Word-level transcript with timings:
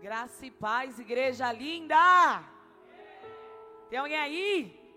Graça 0.00 0.44
e 0.44 0.50
paz, 0.50 0.98
igreja 0.98 1.50
linda! 1.50 1.96
Tem 3.88 3.98
alguém 3.98 4.16
aí? 4.16 4.96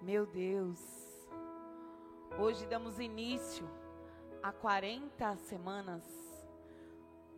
Meu 0.00 0.24
Deus. 0.26 0.80
Hoje 2.38 2.66
damos 2.66 2.98
início 2.98 3.68
a 4.42 4.52
40 4.52 5.36
semanas. 5.36 6.02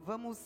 Vamos. 0.00 0.38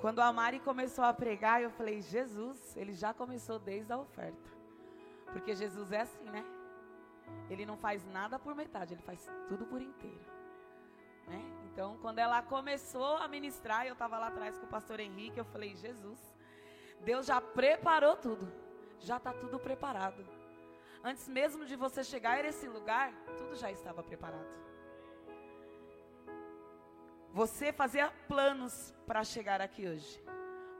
Quando 0.00 0.20
a 0.20 0.32
Mari 0.32 0.58
começou 0.60 1.04
a 1.04 1.12
pregar, 1.12 1.62
eu 1.62 1.70
falei: 1.70 2.00
Jesus, 2.00 2.76
ele 2.76 2.94
já 2.94 3.12
começou 3.12 3.58
desde 3.58 3.92
a 3.92 3.98
oferta. 3.98 4.50
Porque 5.32 5.54
Jesus 5.54 5.92
é 5.92 6.00
assim, 6.00 6.24
né? 6.24 6.44
Ele 7.50 7.66
não 7.66 7.76
faz 7.76 8.04
nada 8.06 8.38
por 8.38 8.54
metade, 8.54 8.94
ele 8.94 9.02
faz 9.02 9.28
tudo 9.48 9.66
por 9.66 9.82
inteiro. 9.82 10.39
Então, 11.72 11.96
quando 11.98 12.18
ela 12.18 12.42
começou 12.42 13.16
a 13.16 13.28
ministrar, 13.28 13.86
eu 13.86 13.92
estava 13.92 14.18
lá 14.18 14.28
atrás 14.28 14.58
com 14.58 14.66
o 14.66 14.68
pastor 14.68 15.00
Henrique, 15.00 15.38
eu 15.38 15.44
falei: 15.44 15.76
Jesus, 15.76 16.18
Deus 17.00 17.26
já 17.26 17.40
preparou 17.40 18.16
tudo, 18.16 18.52
já 18.98 19.16
está 19.16 19.32
tudo 19.32 19.58
preparado. 19.58 20.26
Antes 21.02 21.28
mesmo 21.28 21.64
de 21.64 21.76
você 21.76 22.04
chegar 22.04 22.44
a 22.44 22.48
esse 22.48 22.68
lugar, 22.68 23.12
tudo 23.38 23.54
já 23.54 23.70
estava 23.70 24.02
preparado. 24.02 24.60
Você 27.32 27.72
fazia 27.72 28.10
planos 28.26 28.92
para 29.06 29.22
chegar 29.22 29.60
aqui 29.60 29.86
hoje, 29.86 30.22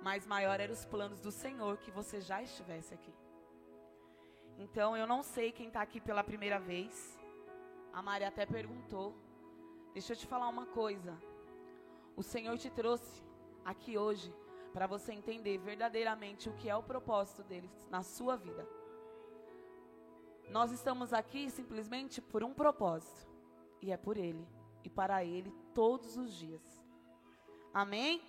mas 0.03 0.27
maior 0.27 0.59
eram 0.59 0.75
os 0.75 0.85
planos 0.85 1.21
do 1.21 1.31
Senhor 1.31 1.79
que 1.79 1.91
você 1.91 2.21
já 2.21 2.43
estivesse 2.43 2.93
aqui. 2.93 3.15
Então, 4.59 4.95
eu 4.95 5.07
não 5.07 5.23
sei 5.23 5.53
quem 5.53 5.69
está 5.69 5.81
aqui 5.81 6.01
pela 6.01 6.23
primeira 6.23 6.59
vez. 6.59 7.19
A 7.93 8.03
Maria 8.03 8.29
até 8.29 8.45
perguntou. 8.45 9.17
Deixa 9.93 10.13
eu 10.13 10.17
te 10.17 10.27
falar 10.27 10.49
uma 10.49 10.67
coisa. 10.67 11.17
O 12.17 12.23
Senhor 12.23 12.57
te 12.59 12.71
trouxe 12.71 13.23
aqui 13.65 13.99
hoje 13.99 14.35
para 14.73 14.87
você 14.87 15.13
entender 15.13 15.59
verdadeiramente 15.59 16.49
o 16.49 16.55
que 16.55 16.69
é 16.69 16.77
o 16.77 16.83
propósito 16.83 17.43
dele 17.43 17.71
na 17.91 18.03
sua 18.03 18.37
vida. 18.37 18.67
Nós 20.49 20.71
estamos 20.73 21.13
aqui 21.13 21.51
simplesmente 21.51 22.21
por 22.21 22.43
um 22.43 22.53
propósito, 22.53 23.29
e 23.81 23.93
é 23.93 23.97
por 23.97 24.17
ele 24.17 24.47
e 24.85 24.91
para 24.91 25.25
ele 25.25 25.53
todos 25.75 26.17
os 26.17 26.33
dias. 26.35 26.63
Amém? 27.73 28.23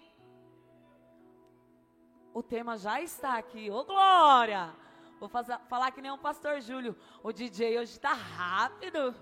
O 2.34 2.42
tema 2.42 2.78
já 2.78 3.02
está 3.02 3.38
aqui. 3.38 3.70
Ô 3.70 3.84
glória! 3.84 4.74
Vou 5.20 5.30
fazer, 5.30 5.60
falar 5.68 5.92
que 5.92 6.02
nem 6.02 6.12
o 6.12 6.18
pastor 6.18 6.62
Júlio. 6.62 6.96
O 7.22 7.32
DJ 7.32 7.78
hoje 7.78 7.92
está 7.92 8.14
rápido. 8.14 9.14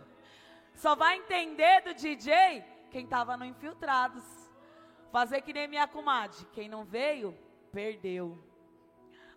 Só 0.80 0.95
vai 0.95 1.17
entender 1.17 1.81
do 1.81 1.94
DJ 1.94 2.63
quem 2.89 3.03
estava 3.03 3.35
no 3.35 3.44
Infiltrados. 3.44 4.23
Fazer 5.11 5.41
que 5.41 5.52
nem 5.52 5.67
minha 5.67 5.86
comadre. 5.86 6.45
Quem 6.53 6.69
não 6.69 6.86
veio, 6.86 7.38
perdeu. 7.69 8.41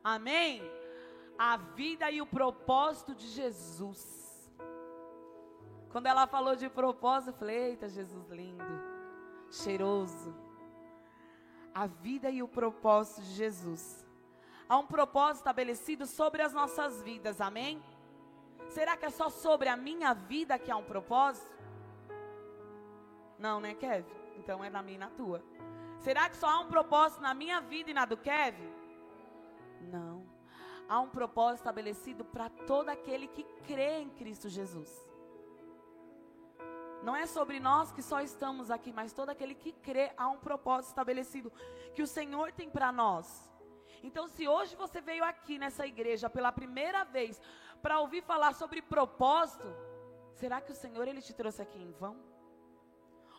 Amém? 0.05 0.63
A 1.37 1.57
vida 1.57 2.09
e 2.13 2.23
o 2.23 2.27
propósito 2.27 3.13
de 3.13 3.27
Jesus. 3.27 4.53
Quando 5.91 6.07
ela 6.07 6.29
falou 6.29 6.55
de 6.55 6.69
propósito, 6.69 7.31
eu 7.31 7.39
falei: 7.39 7.71
Eita, 7.71 7.89
Jesus 7.89 8.29
lindo, 8.31 8.65
cheiroso. 9.51 10.33
A 11.75 11.89
vida 11.89 12.31
e 12.31 12.41
o 12.41 12.47
propósito 12.47 13.21
de 13.21 13.33
Jesus. 13.33 14.07
Há 14.69 14.79
um 14.79 14.87
propósito 14.87 15.39
estabelecido 15.39 16.07
sobre 16.07 16.41
as 16.41 16.53
nossas 16.53 17.03
vidas, 17.03 17.41
amém? 17.41 17.83
Será 18.69 18.97
que 18.97 19.05
é 19.05 19.11
só 19.11 19.29
sobre 19.29 19.69
a 19.69 19.77
minha 19.77 20.15
vida 20.15 20.59
que 20.59 20.71
há 20.71 20.77
um 20.77 20.85
propósito? 20.85 21.51
Não, 23.39 23.61
né, 23.61 23.75
Kevin? 23.75 24.11
Então 24.39 24.63
é 24.65 24.71
na 24.71 24.83
minha 24.83 24.97
e 24.97 24.99
na 24.99 25.11
tua. 25.11 25.43
Será 26.01 26.29
que 26.29 26.37
só 26.37 26.49
há 26.49 26.59
um 26.61 26.69
propósito 26.69 27.21
na 27.21 27.35
minha 27.35 27.61
vida 27.61 27.91
e 27.91 27.95
na 27.95 28.05
do 28.05 28.17
Kevin? 28.17 28.73
Não. 29.81 30.27
Há 30.89 31.01
um 31.01 31.09
propósito 31.09 31.61
estabelecido 31.61 32.25
para 32.25 32.49
todo 32.51 32.89
aquele 32.89 33.29
que 33.29 33.45
crê 33.67 34.01
em 34.01 34.11
Cristo 34.11 34.49
Jesus. 34.49 34.91
Não 37.03 37.17
é 37.17 37.27
sobre 37.27 37.59
nós 37.59 37.91
que 37.91 38.03
só 38.03 38.21
estamos 38.21 38.71
aqui, 38.71 38.93
mas 38.93 39.13
todo 39.13 39.31
aquele 39.31 39.55
que 39.55 39.73
crê 39.73 40.13
há 40.17 40.29
um 40.29 40.39
propósito 40.39 40.91
estabelecido 40.91 41.53
que 41.95 42.03
o 42.03 42.07
Senhor 42.07 42.53
tem 42.53 42.71
para 42.71 42.93
nós. 42.93 43.51
Então, 44.03 44.29
se 44.29 44.47
hoje 44.47 44.75
você 44.77 45.01
veio 45.01 45.25
aqui 45.25 45.59
nessa 45.59 45.87
igreja 45.87 46.31
pela 46.31 46.53
primeira 46.53 47.05
vez 47.05 47.41
para 47.83 48.01
ouvir 48.01 48.23
falar 48.23 48.55
sobre 48.55 48.81
propósito, 48.81 49.69
será 50.41 50.61
que 50.61 50.73
o 50.73 50.75
Senhor 50.83 51.07
ele 51.09 51.21
te 51.21 51.35
trouxe 51.35 51.61
aqui 51.61 51.81
em 51.81 51.93
vão? 51.93 52.17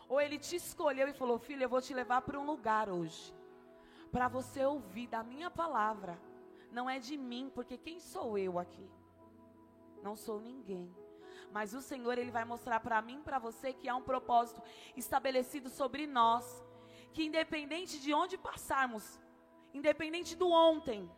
Ou 0.08 0.20
ele 0.20 0.38
te 0.38 0.56
escolheu 0.56 1.08
e 1.08 1.18
falou: 1.20 1.38
"Filho, 1.38 1.62
eu 1.62 1.68
vou 1.68 1.80
te 1.80 1.94
levar 1.94 2.20
para 2.22 2.38
um 2.38 2.44
lugar 2.44 2.88
hoje, 2.88 3.34
para 4.12 4.28
você 4.28 4.64
ouvir 4.64 5.06
da 5.06 5.22
minha 5.22 5.50
palavra. 5.50 6.18
Não 6.70 6.88
é 6.90 6.98
de 6.98 7.16
mim, 7.16 7.50
porque 7.54 7.76
quem 7.78 7.98
sou 8.00 8.36
eu 8.36 8.58
aqui? 8.58 8.88
Não 10.02 10.14
sou 10.14 10.40
ninguém." 10.40 10.94
Mas 11.56 11.72
o 11.72 11.80
Senhor 11.80 12.18
ele 12.18 12.30
vai 12.30 12.44
mostrar 12.44 12.80
para 12.80 13.00
mim, 13.00 13.22
para 13.22 13.38
você 13.38 13.72
que 13.72 13.88
há 13.88 13.94
um 13.94 14.02
propósito 14.02 14.60
estabelecido 14.96 15.68
sobre 15.68 16.06
nós, 16.06 16.44
que 17.12 17.24
independente 17.24 18.00
de 18.00 18.12
onde 18.12 18.36
passarmos, 18.36 19.20
independente 19.72 20.34
do 20.36 20.48
ontem. 20.50 21.08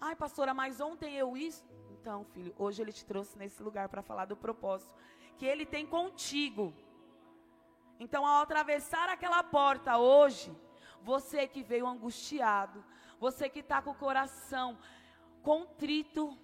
Ai, 0.00 0.14
pastora, 0.16 0.54
mas 0.54 0.80
ontem 0.80 1.16
eu 1.16 1.36
isso. 1.36 1.64
Então, 2.02 2.24
filho, 2.24 2.52
hoje 2.58 2.82
ele 2.82 2.92
te 2.92 3.04
trouxe 3.04 3.38
nesse 3.38 3.62
lugar 3.62 3.88
para 3.88 4.02
falar 4.02 4.24
do 4.24 4.36
propósito 4.36 4.92
que 5.38 5.46
ele 5.46 5.64
tem 5.64 5.86
contigo. 5.86 6.74
Então, 8.00 8.26
ao 8.26 8.42
atravessar 8.42 9.08
aquela 9.08 9.40
porta 9.44 9.96
hoje, 9.98 10.52
você 11.00 11.46
que 11.46 11.62
veio 11.62 11.86
angustiado, 11.86 12.84
você 13.20 13.48
que 13.48 13.60
está 13.60 13.80
com 13.80 13.92
o 13.92 13.94
coração 13.94 14.76
contrito, 15.44 16.36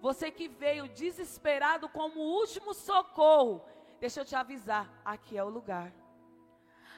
você 0.00 0.32
que 0.32 0.48
veio 0.48 0.88
desesperado 0.88 1.88
como 1.88 2.18
último 2.18 2.74
socorro, 2.74 3.64
deixa 4.00 4.20
eu 4.20 4.24
te 4.24 4.34
avisar, 4.34 4.92
aqui 5.04 5.38
é 5.38 5.44
o 5.44 5.48
lugar. 5.48 5.92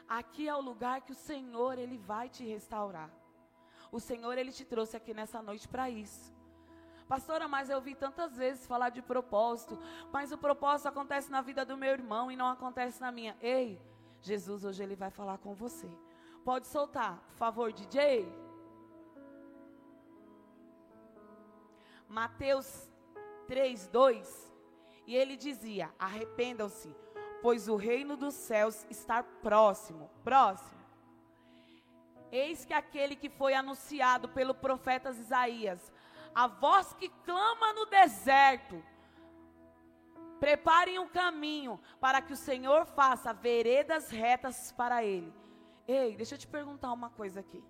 Aqui 0.09 0.49
é 0.49 0.55
o 0.55 0.63
lugar 0.63 1.03
que 1.03 1.13
o 1.13 1.23
Senhor 1.29 1.79
ele 1.79 1.99
vai 1.99 2.31
te 2.31 2.45
restaurar. 2.47 3.11
O 3.93 4.01
Senhor 4.01 4.39
ele 4.39 4.53
te 4.53 4.65
trouxe 4.65 4.97
aqui 4.97 5.13
nessa 5.13 5.43
noite 5.43 5.69
para 5.69 5.91
isso. 5.91 6.40
Pastora, 7.11 7.49
mas 7.49 7.69
eu 7.69 7.81
vi 7.81 7.97
tantas 7.97 8.37
vezes 8.37 8.65
falar 8.69 8.91
de 8.91 9.03
propósito, 9.03 9.77
mas 10.13 10.31
o 10.31 10.39
propósito 10.39 10.87
acontece 10.87 11.29
na 11.29 11.41
vida 11.41 11.65
do 11.65 11.77
meu 11.77 11.91
irmão 11.91 12.31
e 12.31 12.37
não 12.37 12.47
acontece 12.47 13.01
na 13.01 13.11
minha. 13.11 13.37
Ei, 13.43 13.83
Jesus 14.23 14.65
hoje 14.65 14.81
ele 14.81 14.95
vai 14.95 15.11
falar 15.11 15.39
com 15.39 15.53
você. 15.53 15.91
Pode 16.45 16.69
soltar, 16.69 17.19
por 17.31 17.35
favor, 17.35 17.73
DJ. 17.73 18.33
Mateus 22.09 22.89
3, 23.49 23.89
2. 23.89 24.55
E 25.05 25.17
ele 25.17 25.37
dizia: 25.37 25.93
Arrependam-se, 25.99 26.95
pois 27.43 27.67
o 27.67 27.75
reino 27.75 28.17
dos 28.17 28.35
céus 28.35 28.87
está 28.89 29.21
próximo. 29.21 30.09
Próximo. 30.23 30.79
Eis 32.31 32.65
que 32.65 32.73
aquele 32.73 33.17
que 33.17 33.29
foi 33.29 33.53
anunciado 33.53 34.29
pelo 34.29 34.55
profeta 34.55 35.11
Isaías 35.11 35.93
a 36.35 36.47
voz 36.47 36.93
que 36.95 37.09
clama 37.25 37.73
no 37.73 37.87
deserto. 37.87 38.83
Preparem 40.39 40.99
um 40.99 41.09
caminho 41.09 41.79
para 42.01 42.23
que 42.23 42.33
o 42.33 42.37
Senhor 42.37 42.87
faça 42.87 43.33
veredas 43.33 44.11
retas 44.11 44.73
para 44.73 45.05
ele. 45.05 45.33
Ei, 45.87 46.17
deixa 46.17 46.35
eu 46.35 46.39
te 46.39 46.47
perguntar 46.47 46.93
uma 46.93 47.11
coisa 47.11 47.41
aqui, 47.41 47.63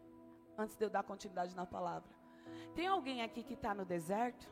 antes 0.56 0.76
de 0.76 0.84
eu 0.84 0.90
dar 0.90 1.02
continuidade 1.02 1.56
na 1.56 1.66
palavra. 1.66 2.08
Tem 2.74 2.86
alguém 2.86 3.22
aqui 3.22 3.42
que 3.42 3.54
está 3.54 3.74
no 3.74 3.84
deserto? 3.84 4.48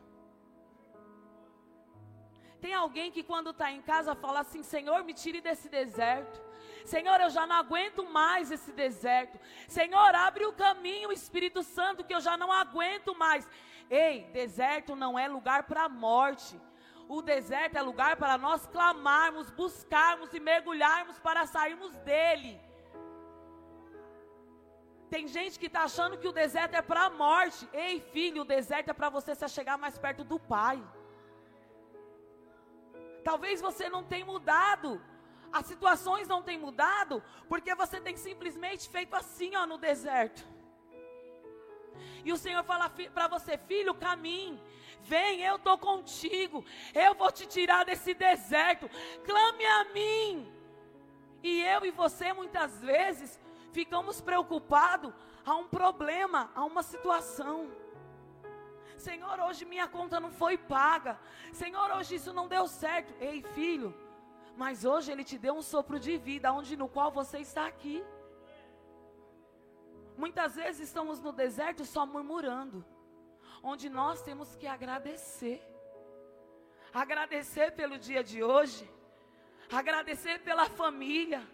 Tem 2.61 2.75
alguém 2.75 3.11
que 3.11 3.23
quando 3.23 3.51
está 3.51 3.71
em 3.71 3.83
casa 3.83 4.15
fala 4.15 4.41
assim: 4.41 4.63
Senhor, 4.63 5.05
me 5.05 5.15
tire 5.15 5.41
desse 5.41 5.69
deserto. 5.69 6.41
Senhor, 6.85 7.21
eu 7.21 7.31
já 7.31 7.47
não 7.47 7.57
aguento 7.57 8.03
mais 8.05 8.51
esse 8.51 8.73
deserto. 8.73 9.39
Senhor, 9.69 10.15
abre 10.15 10.47
o 10.47 10.53
caminho, 10.53 11.13
Espírito 11.13 11.63
Santo, 11.63 12.05
que 12.05 12.15
eu 12.15 12.21
já 12.21 12.37
não 12.37 12.51
aguento 12.51 13.15
mais. 13.15 13.49
Ei, 13.91 14.25
deserto 14.33 14.97
não 14.97 15.19
é 15.19 15.29
lugar 15.29 15.65
para 15.65 15.85
a 15.85 15.89
morte. 15.89 16.59
O 17.09 17.23
deserto 17.23 17.77
é 17.77 17.83
lugar 17.83 18.17
para 18.17 18.37
nós 18.37 18.67
clamarmos, 18.67 19.51
buscarmos 19.51 20.33
e 20.35 20.41
mergulharmos 20.41 21.19
para 21.19 21.47
sairmos 21.47 21.97
dele. 21.99 22.61
Tem 25.09 25.27
gente 25.27 25.59
que 25.59 25.67
está 25.67 25.85
achando 25.85 26.19
que 26.19 26.29
o 26.29 26.33
deserto 26.33 26.75
é 26.75 26.83
para 26.83 27.05
a 27.05 27.11
morte. 27.11 27.67
Ei, 27.73 28.01
filho, 28.01 28.43
o 28.43 28.45
deserto 28.45 28.91
é 28.91 28.93
para 28.93 29.09
você 29.09 29.35
se 29.35 29.49
chegar 29.49 29.79
mais 29.79 29.97
perto 29.97 30.23
do 30.23 30.39
Pai. 30.39 30.83
Talvez 33.29 33.61
você 33.61 33.91
não 33.91 34.03
tenha 34.03 34.25
mudado. 34.25 34.99
As 35.53 35.67
situações 35.67 36.27
não 36.27 36.43
têm 36.43 36.59
mudado 36.59 37.23
porque 37.47 37.75
você 37.75 38.01
tem 38.01 38.17
simplesmente 38.17 38.89
feito 38.89 39.15
assim, 39.15 39.55
ó, 39.55 39.67
no 39.67 39.77
deserto. 39.77 40.43
E 42.25 42.33
o 42.33 42.39
Senhor 42.39 42.65
fala 42.65 42.89
para 43.13 43.29
você, 43.29 43.59
filho, 43.59 43.95
caminhe. 43.95 44.59
Vem, 45.03 45.43
eu 45.43 45.57
estou 45.57 45.77
contigo. 45.77 46.65
Eu 46.95 47.15
vou 47.15 47.31
te 47.31 47.45
tirar 47.47 47.85
desse 47.85 48.15
deserto. 48.15 48.89
Clame 49.27 49.67
a 49.67 49.85
mim. 49.93 50.51
E 51.43 51.61
eu 51.61 51.85
e 51.85 51.91
você 51.91 52.33
muitas 52.33 52.81
vezes 52.81 53.39
ficamos 53.73 54.23
preocupados 54.23 55.13
a 55.45 55.55
um 55.55 55.69
problema, 55.69 56.51
a 56.55 56.65
uma 56.65 56.83
situação. 56.83 57.71
Senhor, 58.99 59.39
hoje 59.41 59.65
minha 59.65 59.87
conta 59.87 60.19
não 60.19 60.31
foi 60.31 60.59
paga. 60.59 61.19
Senhor, 61.53 61.91
hoje 61.97 62.17
isso 62.17 62.33
não 62.33 62.49
deu 62.49 62.67
certo. 62.67 63.15
Ei, 63.21 63.43
filho, 63.55 63.95
mas 64.56 64.85
hoje 64.85 65.12
ele 65.12 65.23
te 65.23 65.39
deu 65.39 65.55
um 65.55 65.62
sopro 65.62 66.00
de 66.00 66.17
vida, 66.17 66.53
onde 66.53 66.77
no 66.77 66.89
qual 66.89 67.11
você 67.12 67.39
está 67.39 67.67
aqui. 67.67 68.05
Muitas 70.17 70.56
vezes 70.56 70.89
estamos 70.89 71.21
no 71.21 71.33
deserto 71.33 71.85
só 71.85 72.05
murmurando, 72.05 72.85
onde 73.62 73.89
nós 73.89 74.21
temos 74.21 74.56
que 74.56 74.67
agradecer. 74.67 75.62
Agradecer 76.93 77.73
pelo 77.73 77.99
dia 77.99 78.25
de 78.25 78.43
hoje, 78.43 78.91
agradecer 79.71 80.41
pela 80.41 80.67
família, 80.67 81.47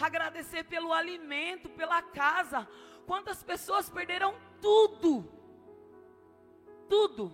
agradecer 0.00 0.64
pelo 0.64 0.92
alimento, 0.92 1.68
pela 1.68 2.00
casa. 2.00 2.66
Quantas 3.06 3.42
pessoas 3.42 3.90
perderam 3.90 4.34
tudo? 4.62 5.35
Tudo. 6.88 7.32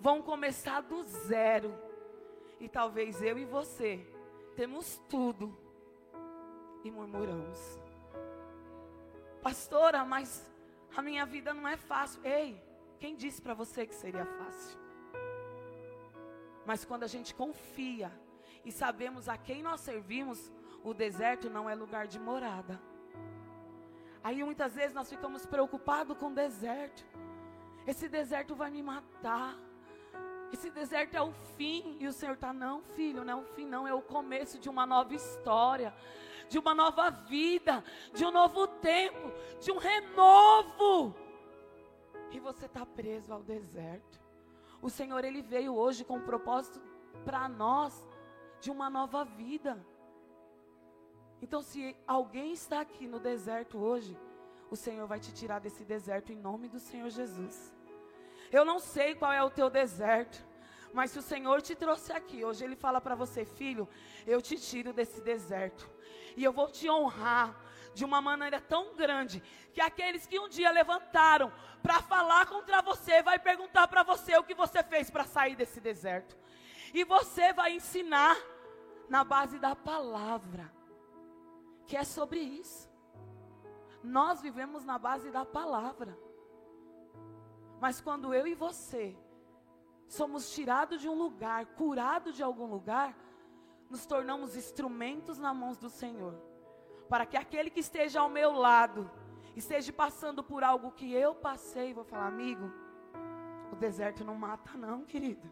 Vão 0.00 0.22
começar 0.22 0.80
do 0.80 1.02
zero. 1.02 1.74
E 2.60 2.68
talvez 2.68 3.22
eu 3.22 3.38
e 3.38 3.44
você 3.44 4.06
temos 4.56 5.00
tudo 5.08 5.56
e 6.82 6.90
murmuramos. 6.90 7.58
Pastora, 9.42 10.04
mas 10.04 10.50
a 10.96 11.00
minha 11.00 11.24
vida 11.24 11.54
não 11.54 11.66
é 11.68 11.76
fácil. 11.76 12.20
Ei, 12.24 12.60
quem 12.98 13.14
disse 13.14 13.40
para 13.40 13.54
você 13.54 13.86
que 13.86 13.94
seria 13.94 14.26
fácil? 14.26 14.78
Mas 16.66 16.84
quando 16.84 17.04
a 17.04 17.06
gente 17.06 17.34
confia 17.34 18.12
e 18.64 18.72
sabemos 18.72 19.28
a 19.28 19.36
quem 19.38 19.62
nós 19.62 19.80
servimos, 19.80 20.52
o 20.82 20.92
deserto 20.92 21.48
não 21.48 21.70
é 21.70 21.74
lugar 21.74 22.06
de 22.06 22.18
morada. 22.18 22.80
Aí 24.22 24.42
muitas 24.42 24.74
vezes 24.74 24.94
nós 24.94 25.08
ficamos 25.08 25.46
preocupados 25.46 26.16
com 26.18 26.28
o 26.28 26.34
deserto. 26.34 27.06
Esse 27.90 28.06
deserto 28.06 28.54
vai 28.54 28.70
me 28.70 28.82
matar. 28.82 29.56
Esse 30.52 30.68
deserto 30.70 31.14
é 31.14 31.22
o 31.22 31.32
fim. 31.56 31.96
E 31.98 32.06
o 32.06 32.12
Senhor 32.12 32.34
está, 32.34 32.52
não, 32.52 32.82
filho, 32.82 33.24
não 33.24 33.32
é 33.32 33.42
o 33.42 33.46
fim, 33.54 33.66
não. 33.66 33.88
É 33.88 33.94
o 33.94 34.02
começo 34.02 34.58
de 34.58 34.68
uma 34.68 34.84
nova 34.84 35.14
história, 35.14 35.94
de 36.50 36.58
uma 36.58 36.74
nova 36.74 37.08
vida, 37.08 37.82
de 38.12 38.26
um 38.26 38.30
novo 38.30 38.66
tempo, 38.66 39.32
de 39.58 39.72
um 39.72 39.78
renovo. 39.78 41.14
E 42.30 42.38
você 42.38 42.66
está 42.66 42.84
preso 42.84 43.32
ao 43.32 43.42
deserto. 43.42 44.20
O 44.82 44.90
Senhor, 44.90 45.24
Ele 45.24 45.40
veio 45.40 45.74
hoje 45.74 46.04
com 46.04 46.18
um 46.18 46.26
propósito 46.26 46.78
para 47.24 47.48
nós 47.48 48.06
de 48.60 48.70
uma 48.70 48.90
nova 48.90 49.24
vida. 49.24 49.82
Então, 51.40 51.62
se 51.62 51.96
alguém 52.06 52.52
está 52.52 52.82
aqui 52.82 53.06
no 53.06 53.18
deserto 53.18 53.78
hoje, 53.78 54.14
o 54.70 54.76
Senhor 54.76 55.06
vai 55.06 55.18
te 55.18 55.32
tirar 55.32 55.58
desse 55.58 55.84
deserto 55.84 56.30
em 56.34 56.36
nome 56.36 56.68
do 56.68 56.78
Senhor 56.78 57.08
Jesus. 57.08 57.77
Eu 58.50 58.64
não 58.64 58.78
sei 58.78 59.14
qual 59.14 59.32
é 59.32 59.42
o 59.42 59.50
teu 59.50 59.68
deserto, 59.68 60.44
mas 60.92 61.10
se 61.10 61.18
o 61.18 61.22
Senhor 61.22 61.60
te 61.60 61.74
trouxe 61.74 62.12
aqui, 62.12 62.44
hoje 62.44 62.64
Ele 62.64 62.76
fala 62.76 63.00
para 63.00 63.14
você, 63.14 63.44
filho, 63.44 63.88
eu 64.26 64.40
te 64.40 64.56
tiro 64.56 64.92
desse 64.92 65.20
deserto 65.20 65.88
e 66.36 66.44
eu 66.44 66.52
vou 66.52 66.68
te 66.68 66.88
honrar 66.88 67.54
de 67.94 68.04
uma 68.04 68.20
maneira 68.20 68.60
tão 68.60 68.94
grande 68.94 69.42
que 69.72 69.80
aqueles 69.80 70.26
que 70.26 70.38
um 70.38 70.48
dia 70.48 70.70
levantaram 70.70 71.52
para 71.82 72.00
falar 72.00 72.46
contra 72.46 72.80
você 72.80 73.22
vai 73.22 73.38
perguntar 73.38 73.88
para 73.88 74.02
você 74.02 74.36
o 74.36 74.44
que 74.44 74.54
você 74.54 74.82
fez 74.82 75.10
para 75.10 75.24
sair 75.24 75.56
desse 75.56 75.80
deserto. 75.80 76.36
E 76.94 77.04
você 77.04 77.52
vai 77.52 77.74
ensinar 77.74 78.36
na 79.08 79.24
base 79.24 79.58
da 79.58 79.74
palavra 79.74 80.72
que 81.86 81.96
é 81.96 82.04
sobre 82.04 82.38
isso. 82.38 82.88
Nós 84.02 84.40
vivemos 84.40 84.84
na 84.84 84.98
base 84.98 85.30
da 85.30 85.44
palavra. 85.44 86.16
Mas 87.80 88.00
quando 88.00 88.34
eu 88.34 88.46
e 88.46 88.54
você 88.54 89.16
somos 90.06 90.50
tirados 90.50 91.00
de 91.00 91.08
um 91.08 91.14
lugar, 91.14 91.66
curados 91.66 92.34
de 92.34 92.42
algum 92.42 92.66
lugar, 92.66 93.16
nos 93.90 94.04
tornamos 94.06 94.56
instrumentos 94.56 95.38
na 95.38 95.54
mãos 95.54 95.78
do 95.78 95.88
Senhor. 95.88 96.34
Para 97.08 97.24
que 97.24 97.36
aquele 97.36 97.70
que 97.70 97.80
esteja 97.80 98.20
ao 98.20 98.28
meu 98.28 98.52
lado, 98.52 99.10
esteja 99.56 99.92
passando 99.92 100.42
por 100.42 100.62
algo 100.62 100.92
que 100.92 101.12
eu 101.12 101.34
passei, 101.34 101.94
vou 101.94 102.04
falar, 102.04 102.26
amigo, 102.26 102.70
o 103.72 103.76
deserto 103.76 104.24
não 104.24 104.34
mata, 104.34 104.76
não, 104.76 105.04
querido. 105.04 105.50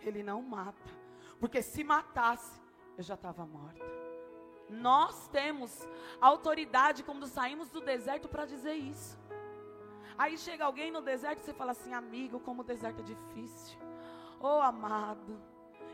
Ele 0.00 0.22
não 0.22 0.42
mata. 0.42 0.90
Porque 1.38 1.62
se 1.62 1.84
matasse, 1.84 2.60
eu 2.96 3.02
já 3.02 3.14
estava 3.14 3.44
morta. 3.46 3.84
Nós 4.68 5.28
temos 5.28 5.86
autoridade 6.20 7.02
quando 7.02 7.26
saímos 7.26 7.70
do 7.70 7.80
deserto 7.80 8.28
para 8.28 8.46
dizer 8.46 8.74
isso. 8.74 9.18
Aí 10.16 10.38
chega 10.38 10.64
alguém 10.64 10.90
no 10.90 11.00
deserto 11.00 11.40
e 11.40 11.44
você 11.44 11.52
fala 11.52 11.72
assim, 11.72 11.92
amigo, 11.92 12.38
como 12.40 12.62
o 12.62 12.64
deserto 12.64 13.00
é 13.00 13.02
difícil. 13.02 13.78
Oh, 14.40 14.60
amado. 14.60 15.40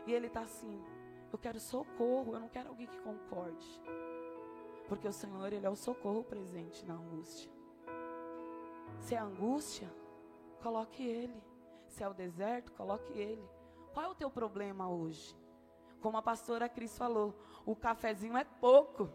E 0.05 0.13
ele 0.13 0.27
está 0.27 0.41
assim, 0.41 0.83
eu 1.31 1.39
quero 1.39 1.59
socorro, 1.59 2.33
eu 2.35 2.39
não 2.39 2.49
quero 2.49 2.69
alguém 2.69 2.87
que 2.87 2.99
concorde. 2.99 3.81
Porque 4.87 5.07
o 5.07 5.13
Senhor, 5.13 5.53
Ele 5.53 5.65
é 5.65 5.69
o 5.69 5.75
socorro 5.75 6.21
presente 6.21 6.85
na 6.85 6.95
angústia. 6.95 7.49
Se 8.99 9.15
é 9.15 9.19
angústia, 9.19 9.89
coloque 10.61 11.01
Ele. 11.01 11.41
Se 11.87 12.03
é 12.03 12.09
o 12.09 12.13
deserto, 12.13 12.73
coloque 12.73 13.17
Ele. 13.17 13.49
Qual 13.93 14.05
é 14.05 14.09
o 14.09 14.15
teu 14.15 14.29
problema 14.29 14.89
hoje? 14.89 15.33
Como 16.01 16.17
a 16.17 16.21
pastora 16.21 16.67
Cris 16.67 16.97
falou, 16.97 17.33
o 17.65 17.73
cafezinho 17.73 18.35
é 18.35 18.43
pouco. 18.43 19.09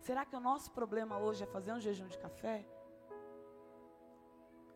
Será 0.00 0.24
que 0.24 0.34
o 0.34 0.40
nosso 0.40 0.72
problema 0.72 1.18
hoje 1.18 1.44
é 1.44 1.46
fazer 1.46 1.72
um 1.72 1.80
jejum 1.80 2.08
de 2.08 2.18
café? 2.18 2.66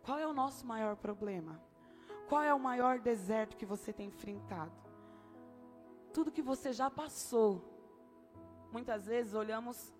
Qual 0.08 0.18
é 0.18 0.26
o 0.26 0.32
nosso 0.32 0.66
maior 0.66 0.96
problema? 0.96 1.60
Qual 2.30 2.40
é 2.40 2.54
o 2.54 2.58
maior 2.58 2.98
deserto 2.98 3.58
que 3.58 3.66
você 3.66 3.92
tem 3.92 4.06
enfrentado? 4.06 4.72
Tudo 6.14 6.32
que 6.32 6.40
você 6.40 6.72
já 6.72 6.90
passou. 6.90 7.62
Muitas 8.72 9.04
vezes 9.04 9.34
olhamos 9.34 9.92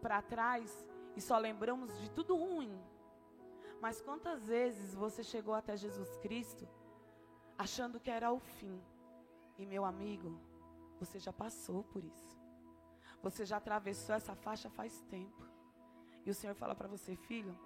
para 0.00 0.20
trás 0.20 0.84
e 1.14 1.20
só 1.20 1.38
lembramos 1.38 1.96
de 2.00 2.10
tudo 2.10 2.34
ruim. 2.34 2.76
Mas 3.80 4.00
quantas 4.00 4.48
vezes 4.48 4.96
você 4.96 5.22
chegou 5.22 5.54
até 5.54 5.76
Jesus 5.76 6.16
Cristo 6.16 6.68
achando 7.56 8.00
que 8.00 8.10
era 8.10 8.32
o 8.32 8.40
fim? 8.40 8.82
E 9.56 9.64
meu 9.64 9.84
amigo, 9.84 10.40
você 10.98 11.20
já 11.20 11.32
passou 11.32 11.84
por 11.84 12.02
isso. 12.02 12.36
Você 13.22 13.44
já 13.44 13.58
atravessou 13.58 14.16
essa 14.16 14.34
faixa 14.34 14.68
faz 14.68 15.02
tempo. 15.02 15.46
E 16.26 16.30
o 16.32 16.34
Senhor 16.34 16.56
fala 16.56 16.74
para 16.74 16.88
você, 16.88 17.14
filho, 17.14 17.56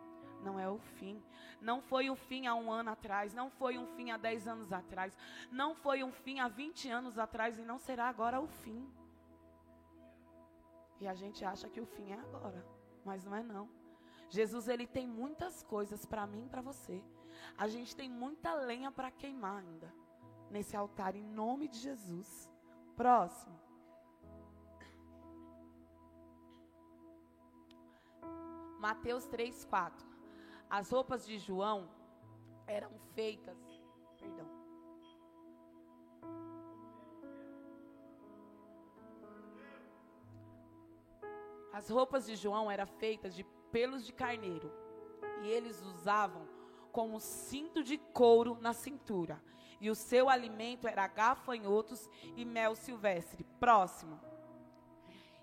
não 0.42 0.58
é 0.58 0.68
o 0.68 0.78
fim. 0.78 1.22
Não 1.60 1.80
foi 1.80 2.10
o 2.10 2.16
fim 2.16 2.46
há 2.46 2.54
um 2.54 2.70
ano 2.70 2.90
atrás, 2.90 3.32
não 3.34 3.50
foi 3.50 3.78
um 3.78 3.86
fim 3.86 4.10
há 4.10 4.16
dez 4.16 4.46
anos 4.46 4.72
atrás, 4.72 5.16
não 5.50 5.74
foi 5.74 6.04
um 6.04 6.12
fim 6.12 6.40
há 6.40 6.48
vinte 6.48 6.88
anos 6.88 7.18
atrás 7.18 7.58
e 7.58 7.62
não 7.62 7.78
será 7.78 8.08
agora 8.08 8.40
o 8.40 8.46
fim. 8.46 8.86
E 11.00 11.06
a 11.06 11.14
gente 11.14 11.44
acha 11.44 11.68
que 11.68 11.80
o 11.80 11.86
fim 11.86 12.10
é 12.12 12.18
agora, 12.18 12.64
mas 13.04 13.24
não 13.24 13.34
é 13.34 13.42
não. 13.42 13.68
Jesus 14.28 14.68
ele 14.68 14.86
tem 14.86 15.06
muitas 15.06 15.62
coisas 15.62 16.04
para 16.04 16.26
mim 16.26 16.46
e 16.46 16.48
para 16.48 16.62
você. 16.62 17.02
A 17.56 17.68
gente 17.68 17.94
tem 17.94 18.08
muita 18.08 18.54
lenha 18.54 18.90
para 18.90 19.10
queimar 19.10 19.58
ainda 19.58 19.92
nesse 20.50 20.76
altar 20.76 21.14
em 21.16 21.24
nome 21.24 21.68
de 21.68 21.78
Jesus. 21.78 22.50
Próximo. 22.96 23.58
Mateus 28.78 29.26
3, 29.26 29.64
4. 29.64 30.15
As 30.68 30.90
roupas 30.90 31.26
de 31.26 31.38
João 31.38 31.88
eram 32.66 32.90
feitas. 33.14 33.56
Perdão. 34.18 34.46
As 41.72 41.88
roupas 41.90 42.26
de 42.26 42.36
João 42.36 42.70
eram 42.70 42.86
feitas 42.86 43.34
de 43.34 43.44
pelos 43.70 44.04
de 44.04 44.12
carneiro. 44.12 44.72
E 45.42 45.48
eles 45.48 45.82
usavam 45.82 46.48
como 46.90 47.20
cinto 47.20 47.84
de 47.84 47.98
couro 47.98 48.56
na 48.60 48.72
cintura 48.72 49.42
e 49.80 49.90
o 49.90 49.94
seu 49.94 50.28
alimento 50.28 50.88
era 50.88 51.06
gafanhotos 51.06 52.08
e 52.36 52.44
mel 52.44 52.74
silvestre. 52.74 53.44
Próximo. 53.60 54.20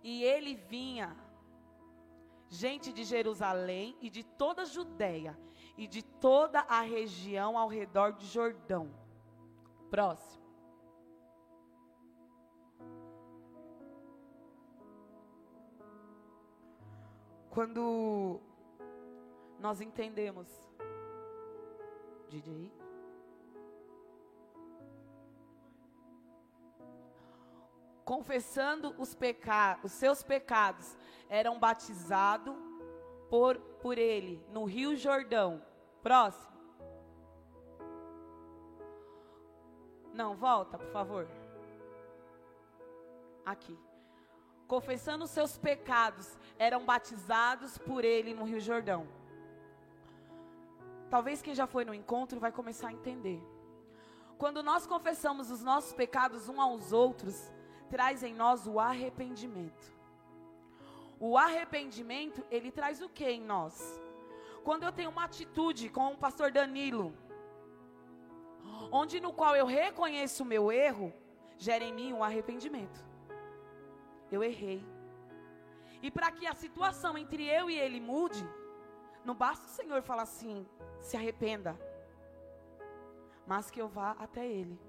E 0.04 0.24
ele 0.24 0.56
vinha, 0.56 1.16
gente 2.54 2.94
de 2.94 3.04
Jerusalém 3.04 3.98
e 4.00 4.12
de 4.12 4.24
toda 4.24 4.62
a 4.62 4.66
Judéia 4.66 5.38
e 5.76 5.88
de 5.88 6.04
toda 6.04 6.60
a 6.60 6.82
região 6.82 7.58
ao 7.58 7.68
redor 7.68 8.14
de 8.14 8.28
Jordão. 8.28 8.94
Próximo. 9.90 10.44
Quando 17.50 18.40
nós 19.60 19.82
entendemos, 19.82 20.48
DJ, 22.30 22.72
confessando 28.06 28.94
os, 28.98 29.16
peca 29.16 29.80
os 29.84 29.92
seus 29.92 30.24
pecados, 30.24 30.98
eram 31.30 31.60
batizados 31.60 32.56
por, 33.30 33.58
por 33.82 33.98
ele 33.98 34.46
no 34.50 34.66
Rio 34.66 34.96
Jordão. 34.96 35.62
Próximo. 36.02 36.54
Não, 40.14 40.36
volta, 40.36 40.78
por 40.78 40.92
favor. 40.92 41.28
Aqui. 43.46 43.78
Confessando 44.68 45.26
os 45.26 45.32
seus 45.32 45.58
pecados, 45.58 46.38
eram 46.58 46.86
batizados 46.86 47.78
por 47.78 48.06
ele 48.06 48.34
no 48.34 48.44
Rio 48.44 48.60
Jordão. 48.60 49.08
Talvez 51.10 51.42
quem 51.42 51.54
já 51.54 51.68
foi 51.68 51.86
no 51.86 51.94
encontro 51.94 52.40
vai 52.40 52.52
começar 52.52 52.88
a 52.88 52.94
entender. 52.94 53.42
Quando 54.38 54.64
nós 54.64 54.88
confessamos 54.88 55.52
os 55.52 55.64
nossos 55.64 55.94
pecados 55.94 56.50
uns 56.50 56.60
aos 56.60 56.92
outros, 56.92 57.52
traz 57.96 58.24
em 58.28 58.34
nós 58.44 58.60
o 58.72 58.76
arrependimento. 58.80 59.86
O 61.20 61.38
arrependimento, 61.38 62.40
ele 62.56 62.72
traz 62.80 63.02
o 63.06 63.10
que 63.18 63.28
em 63.36 63.42
nós? 63.54 63.76
Quando 64.64 64.84
eu 64.84 64.92
tenho 64.98 65.12
uma 65.16 65.26
atitude 65.26 65.90
com 65.90 66.08
o 66.12 66.18
pastor 66.26 66.50
Danilo, 66.52 67.08
onde 68.92 69.22
no 69.26 69.32
qual 69.40 69.56
eu 69.56 69.66
reconheço 69.66 70.44
o 70.44 70.52
meu 70.54 70.72
erro, 70.72 71.14
gera 71.58 71.84
em 71.84 71.94
mim 71.94 72.10
um 72.14 72.24
arrependimento. 72.24 73.00
Eu 74.32 74.44
errei. 74.44 74.84
E 76.02 76.10
para 76.10 76.32
que 76.32 76.46
a 76.48 76.56
situação 76.56 77.18
entre 77.18 77.44
eu 77.60 77.70
e 77.70 77.78
ele 77.78 78.00
mude, 78.12 78.46
não 79.24 79.36
basta 79.36 79.68
o 79.68 79.76
Senhor 79.80 80.02
falar 80.02 80.24
assim, 80.24 80.66
se 81.00 81.16
arrependa 81.16 81.80
mas 83.46 83.70
que 83.70 83.82
eu 83.82 83.88
vá 83.88 84.12
até 84.20 84.46
Ele. 84.46 84.80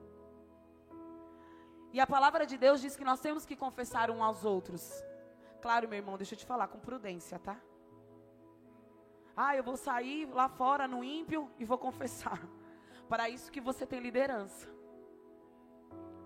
E 1.95 2.01
a 2.01 2.07
palavra 2.09 2.45
de 2.45 2.57
Deus 2.59 2.81
diz 2.81 2.97
que 2.97 3.05
nós 3.05 3.21
temos 3.21 3.47
que 3.47 3.55
confessar 3.55 4.11
um 4.11 4.21
aos 4.21 4.45
outros. 4.45 4.83
Claro, 5.63 5.89
meu 5.89 5.97
irmão, 5.97 6.17
deixa 6.17 6.35
eu 6.35 6.39
te 6.41 6.45
falar 6.45 6.67
com 6.67 6.81
prudência, 6.81 7.39
tá? 7.39 7.57
Ah, 9.37 9.55
eu 9.55 9.63
vou 9.63 9.77
sair 9.77 10.27
lá 10.27 10.49
fora 10.49 10.89
no 10.89 11.05
ímpio 11.05 11.49
e 11.57 11.65
vou 11.65 11.79
confessar. 11.79 12.41
Para 13.09 13.29
isso 13.29 13.53
que 13.53 13.61
você 13.61 13.87
tem 13.87 14.01
liderança. 14.01 14.69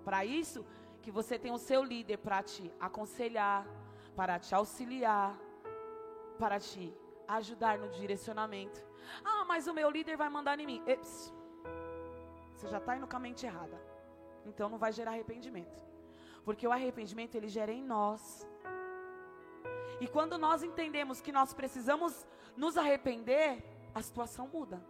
Para 0.06 0.24
isso 0.24 0.64
que 1.02 1.10
você 1.10 1.38
tem 1.38 1.52
o 1.52 1.58
seu 1.58 1.84
líder 1.84 2.16
para 2.16 2.42
te 2.42 2.72
aconselhar, 2.80 3.66
para 4.16 4.38
te 4.38 4.54
auxiliar, 4.54 5.38
para 6.38 6.58
te 6.58 6.96
ajudar 7.28 7.76
no 7.76 7.90
direcionamento. 7.90 8.82
Ah, 9.22 9.44
mas 9.44 9.66
o 9.66 9.74
meu 9.74 9.90
líder 9.90 10.16
vai 10.16 10.30
mandar 10.30 10.58
em 10.58 10.66
mim. 10.66 10.82
Eps. 10.86 11.30
Você 12.54 12.68
já 12.68 12.78
está 12.78 12.96
indo 12.96 13.06
com 13.06 13.16
a 13.16 13.20
mente 13.20 13.44
errada. 13.44 13.87
Então 14.48 14.68
não 14.68 14.78
vai 14.78 14.92
gerar 14.92 15.12
arrependimento. 15.12 15.82
Porque 16.44 16.66
o 16.66 16.72
arrependimento 16.72 17.34
ele 17.34 17.48
gera 17.48 17.72
em 17.72 17.82
nós. 17.82 18.46
E 20.00 20.08
quando 20.08 20.38
nós 20.38 20.62
entendemos 20.62 21.20
que 21.20 21.32
nós 21.32 21.52
precisamos 21.52 22.26
nos 22.56 22.76
arrepender, 22.76 23.62
a 23.94 24.02
situação 24.02 24.48
muda. 24.48 24.82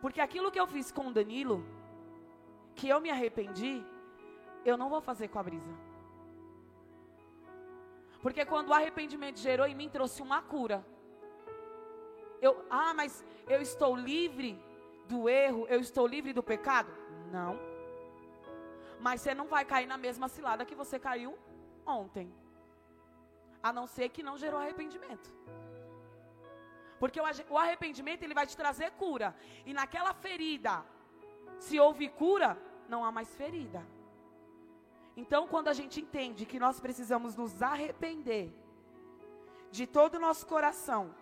Porque 0.00 0.20
aquilo 0.20 0.50
que 0.50 0.60
eu 0.60 0.66
fiz 0.66 0.90
com 0.90 1.08
o 1.08 1.12
Danilo, 1.12 1.64
que 2.74 2.88
eu 2.88 3.00
me 3.00 3.10
arrependi, 3.10 3.84
eu 4.64 4.76
não 4.76 4.88
vou 4.88 5.00
fazer 5.00 5.28
com 5.28 5.38
a 5.38 5.42
brisa. 5.42 5.74
Porque 8.22 8.44
quando 8.44 8.68
o 8.68 8.74
arrependimento 8.74 9.38
gerou 9.38 9.66
em 9.66 9.74
mim, 9.74 9.88
trouxe 9.88 10.22
uma 10.22 10.42
cura. 10.42 10.84
Eu, 12.40 12.64
ah, 12.70 12.92
mas 12.94 13.24
eu 13.48 13.60
estou 13.60 13.96
livre 13.96 14.58
do 15.06 15.28
erro, 15.28 15.66
eu 15.68 15.80
estou 15.80 16.06
livre 16.06 16.32
do 16.32 16.42
pecado? 16.42 16.90
Não. 17.32 17.69
Mas 19.00 19.20
você 19.20 19.34
não 19.34 19.46
vai 19.46 19.64
cair 19.64 19.86
na 19.86 19.96
mesma 19.96 20.28
cilada 20.28 20.64
que 20.64 20.74
você 20.74 20.98
caiu 20.98 21.38
ontem. 21.86 22.32
A 23.62 23.72
não 23.72 23.86
ser 23.86 24.08
que 24.10 24.22
não 24.22 24.36
gerou 24.36 24.60
arrependimento. 24.60 25.28
Porque 26.98 27.20
o 27.20 27.58
arrependimento 27.58 28.22
ele 28.22 28.34
vai 28.34 28.46
te 28.46 28.56
trazer 28.56 28.90
cura. 28.92 29.34
E 29.64 29.72
naquela 29.72 30.12
ferida, 30.12 30.84
se 31.58 31.80
houve 31.80 32.08
cura, 32.10 32.58
não 32.88 33.04
há 33.04 33.10
mais 33.10 33.34
ferida. 33.34 33.82
Então, 35.16 35.48
quando 35.48 35.68
a 35.68 35.72
gente 35.72 36.00
entende 36.00 36.44
que 36.44 36.58
nós 36.58 36.78
precisamos 36.78 37.34
nos 37.34 37.62
arrepender 37.62 38.52
de 39.70 39.86
todo 39.86 40.16
o 40.16 40.20
nosso 40.20 40.46
coração, 40.46 41.14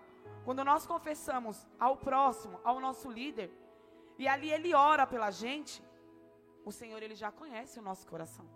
quando 0.45 0.65
nós 0.65 0.87
confessamos 0.87 1.67
ao 1.79 1.97
próximo, 1.97 2.61
ao 2.65 2.81
nosso 2.81 3.11
líder, 3.11 3.51
e 4.19 4.27
ali 4.27 4.51
ele 4.51 4.75
ora 4.75 5.07
pela 5.07 5.31
gente, 5.31 5.83
o 6.65 6.73
Senhor 6.73 7.03
ele 7.03 7.15
já 7.15 7.31
conhece 7.31 7.79
o 7.79 7.83
nosso 7.83 8.07
coração. 8.07 8.47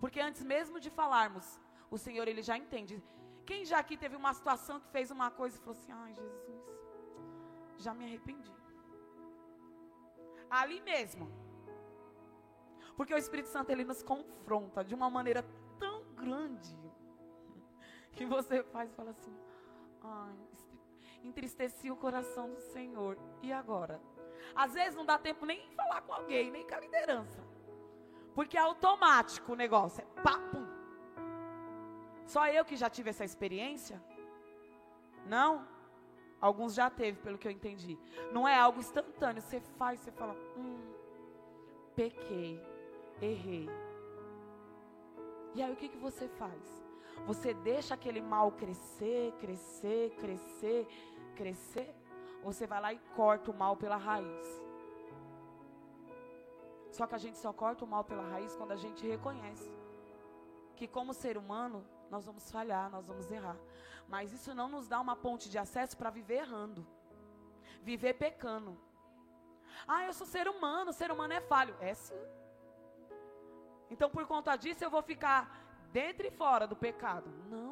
Porque 0.00 0.20
antes 0.20 0.42
mesmo 0.42 0.80
de 0.80 0.90
falarmos, 0.90 1.60
o 1.90 1.98
Senhor 1.98 2.26
ele 2.26 2.42
já 2.42 2.56
entende. 2.56 3.02
Quem 3.44 3.64
já 3.64 3.78
aqui 3.78 3.96
teve 3.96 4.16
uma 4.16 4.32
situação 4.32 4.80
que 4.80 4.88
fez 4.88 5.10
uma 5.10 5.30
coisa 5.30 5.56
e 5.56 5.60
falou 5.60 5.78
assim: 5.78 5.92
"Ai, 5.92 6.14
Jesus, 6.14 6.64
já 7.78 7.92
me 7.92 8.04
arrependi". 8.04 8.52
Ali 10.48 10.80
mesmo. 10.80 11.30
Porque 12.96 13.14
o 13.14 13.18
Espírito 13.18 13.48
Santo 13.48 13.70
ele 13.70 13.84
nos 13.84 14.02
confronta 14.02 14.84
de 14.84 14.94
uma 14.94 15.08
maneira 15.08 15.44
tão 15.78 16.04
grande 16.14 16.78
que 18.12 18.26
você 18.26 18.62
faz 18.64 18.90
e 18.90 18.94
fala 18.94 19.10
assim: 19.10 19.36
"Ai, 20.02 20.36
entristeci 21.22 21.90
o 21.90 21.96
coração 21.96 22.50
do 22.50 22.60
Senhor. 22.60 23.18
E 23.42 23.52
agora?" 23.52 24.00
Às 24.54 24.74
vezes 24.74 24.94
não 24.94 25.04
dá 25.04 25.18
tempo 25.18 25.46
nem 25.46 25.68
falar 25.76 26.02
com 26.02 26.12
alguém, 26.12 26.50
nem 26.50 26.66
com 26.66 26.74
a 26.74 26.80
liderança. 26.80 27.40
Porque 28.34 28.56
é 28.56 28.60
automático 28.60 29.52
o 29.52 29.56
negócio, 29.56 30.02
é 30.02 30.20
papo. 30.22 30.58
Só 32.26 32.46
eu 32.46 32.64
que 32.64 32.76
já 32.76 32.88
tive 32.88 33.10
essa 33.10 33.24
experiência? 33.24 34.02
Não? 35.26 35.66
Alguns 36.40 36.74
já 36.74 36.88
teve, 36.88 37.18
pelo 37.18 37.36
que 37.36 37.46
eu 37.46 37.52
entendi. 37.52 37.98
Não 38.32 38.48
é 38.48 38.56
algo 38.58 38.80
instantâneo. 38.80 39.42
Você 39.42 39.60
faz, 39.78 40.00
você 40.00 40.10
fala, 40.12 40.34
hum, 40.56 40.80
pequei, 41.94 42.64
errei. 43.20 43.68
E 45.54 45.62
aí 45.62 45.72
o 45.72 45.76
que, 45.76 45.88
que 45.88 45.98
você 45.98 46.28
faz? 46.28 46.80
Você 47.26 47.52
deixa 47.52 47.94
aquele 47.94 48.22
mal 48.22 48.52
crescer, 48.52 49.32
crescer, 49.40 50.10
crescer, 50.18 50.86
crescer? 51.34 51.94
Você 52.42 52.66
vai 52.66 52.80
lá 52.80 52.92
e 52.92 52.98
corta 53.14 53.50
o 53.50 53.54
mal 53.54 53.76
pela 53.76 53.96
raiz. 53.96 54.46
Só 56.90 57.06
que 57.06 57.14
a 57.14 57.18
gente 57.18 57.38
só 57.38 57.52
corta 57.52 57.84
o 57.84 57.88
mal 57.88 58.04
pela 58.04 58.22
raiz 58.32 58.54
quando 58.56 58.72
a 58.72 58.76
gente 58.76 59.06
reconhece 59.06 59.70
que, 60.76 60.88
como 60.88 61.12
ser 61.12 61.36
humano, 61.36 61.84
nós 62.10 62.24
vamos 62.24 62.50
falhar, 62.50 62.90
nós 62.90 63.06
vamos 63.06 63.30
errar. 63.30 63.56
Mas 64.08 64.32
isso 64.32 64.54
não 64.54 64.68
nos 64.68 64.88
dá 64.88 64.98
uma 65.00 65.14
ponte 65.14 65.48
de 65.48 65.58
acesso 65.58 65.96
para 65.96 66.10
viver 66.10 66.38
errando, 66.44 66.86
viver 67.82 68.14
pecando. 68.14 68.76
Ah, 69.86 70.04
eu 70.06 70.12
sou 70.12 70.26
ser 70.26 70.48
humano, 70.48 70.92
ser 70.92 71.10
humano 71.12 71.32
é 71.32 71.40
falho. 71.40 71.76
É 71.80 71.94
sim. 71.94 72.20
Então, 73.90 74.08
por 74.10 74.26
conta 74.26 74.56
disso, 74.56 74.82
eu 74.82 74.90
vou 74.90 75.02
ficar 75.02 75.40
dentro 75.92 76.26
e 76.26 76.30
fora 76.30 76.66
do 76.66 76.76
pecado. 76.76 77.28
Não. 77.48 77.69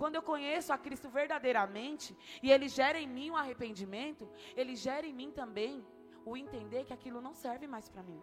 Quando 0.00 0.16
eu 0.16 0.22
conheço 0.22 0.72
a 0.72 0.78
Cristo 0.78 1.08
verdadeiramente 1.08 2.16
e 2.42 2.50
Ele 2.50 2.68
gera 2.68 2.98
em 2.98 3.08
mim 3.16 3.30
um 3.30 3.36
arrependimento, 3.36 4.28
Ele 4.54 4.74
gera 4.76 5.06
em 5.06 5.12
mim 5.20 5.30
também 5.30 5.84
o 6.24 6.36
entender 6.36 6.84
que 6.84 6.92
aquilo 6.92 7.20
não 7.20 7.34
serve 7.34 7.66
mais 7.66 7.88
para 7.88 8.02
mim, 8.02 8.20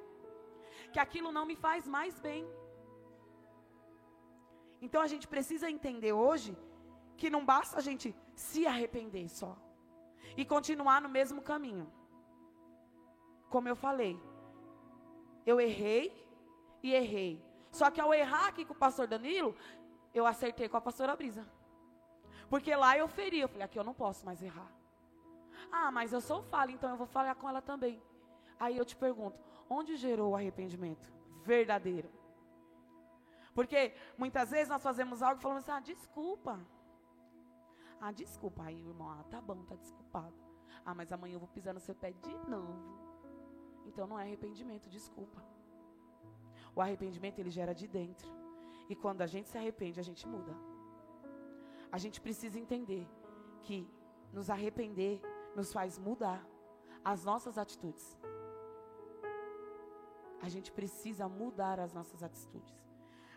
que 0.92 1.00
aquilo 1.00 1.32
não 1.32 1.46
me 1.46 1.56
faz 1.56 1.88
mais 1.88 2.20
bem. 2.20 2.46
Então 4.82 5.02
a 5.02 5.08
gente 5.08 5.28
precisa 5.28 5.70
entender 5.70 6.14
hoje 6.14 6.58
que 7.16 7.30
não 7.30 7.44
basta 7.46 7.78
a 7.78 7.82
gente 7.82 8.16
se 8.36 8.68
arrepender 8.68 9.30
só 9.30 9.56
e 10.36 10.44
continuar 10.46 11.02
no 11.02 11.10
mesmo 11.10 11.42
caminho. 11.42 11.92
Como 13.50 13.70
eu 13.70 13.76
falei, 13.76 14.20
eu 15.46 15.60
errei 15.62 16.04
e 16.82 16.94
errei. 16.94 17.42
Só 17.72 17.90
que 17.90 18.02
ao 18.02 18.14
errar 18.14 18.48
aqui 18.48 18.66
com 18.66 18.74
o 18.74 18.84
pastor 18.86 19.08
Danilo, 19.08 19.56
eu 20.14 20.26
acertei 20.26 20.68
com 20.68 20.78
a 20.78 20.82
pastora 20.82 21.16
Brisa. 21.16 21.48
Porque 22.54 22.76
lá 22.76 22.96
eu 22.96 23.08
feri, 23.08 23.40
eu 23.40 23.48
falei, 23.48 23.64
aqui 23.66 23.80
eu 23.80 23.84
não 23.84 23.96
posso 23.96 24.24
mais 24.24 24.40
errar. 24.40 24.72
Ah, 25.72 25.92
mas 25.92 26.14
eu 26.14 26.22
sou 26.22 26.44
falha, 26.44 26.72
então 26.72 26.88
eu 26.92 26.96
vou 26.96 27.08
falar 27.08 27.34
com 27.34 27.50
ela 27.50 27.64
também. 27.64 28.00
Aí 28.60 28.78
eu 28.78 28.86
te 28.86 28.96
pergunto, 28.96 29.40
onde 29.68 29.96
gerou 29.96 30.34
o 30.34 30.36
arrependimento 30.36 31.12
verdadeiro? 31.42 32.12
Porque 33.56 33.96
muitas 34.16 34.52
vezes 34.52 34.70
nós 34.70 34.84
fazemos 34.84 35.24
algo 35.24 35.40
e 35.40 35.42
falamos 35.42 35.64
assim, 35.64 35.72
ah, 35.72 35.80
desculpa. 35.80 36.60
Ah, 38.00 38.12
desculpa. 38.12 38.66
Aí 38.66 38.88
irmão, 38.88 39.10
ah, 39.10 39.24
tá 39.32 39.42
bom, 39.42 39.66
tá 39.66 39.74
desculpado. 39.74 40.36
Ah, 40.86 40.94
mas 40.94 41.12
amanhã 41.12 41.34
eu 41.34 41.40
vou 41.40 41.50
pisar 41.50 41.74
no 41.74 41.80
seu 41.80 41.96
pé 41.96 42.12
de 42.12 42.36
novo. 42.48 42.78
Então 43.88 44.06
não 44.06 44.20
é 44.20 44.26
arrependimento, 44.26 44.88
desculpa. 44.92 45.44
O 46.76 46.82
arrependimento 46.82 47.40
ele 47.40 47.50
gera 47.50 47.74
de 47.74 47.88
dentro. 47.88 48.32
E 48.88 48.96
quando 48.96 49.24
a 49.24 49.26
gente 49.26 49.50
se 49.50 49.58
arrepende, 49.58 50.00
a 50.00 50.04
gente 50.04 50.28
muda 50.28 50.56
a 51.96 51.98
gente 52.04 52.20
precisa 52.20 52.58
entender 52.60 53.08
que 53.66 53.78
nos 54.38 54.50
arrepender 54.50 55.22
nos 55.56 55.72
faz 55.72 55.98
mudar 56.08 56.42
as 57.12 57.24
nossas 57.24 57.58
atitudes. 57.64 58.06
a 60.46 60.50
gente 60.54 60.70
precisa 60.78 61.26
mudar 61.42 61.80
as 61.80 61.94
nossas 61.94 62.22
atitudes. 62.22 62.78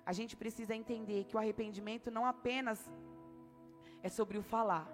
A 0.04 0.12
gente 0.18 0.34
precisa 0.36 0.74
entender 0.74 1.22
que 1.24 1.36
o 1.36 1.38
arrependimento 1.38 2.10
não 2.10 2.24
apenas 2.26 2.80
é 4.02 4.08
sobre 4.08 4.36
o 4.38 4.42
falar, 4.42 4.88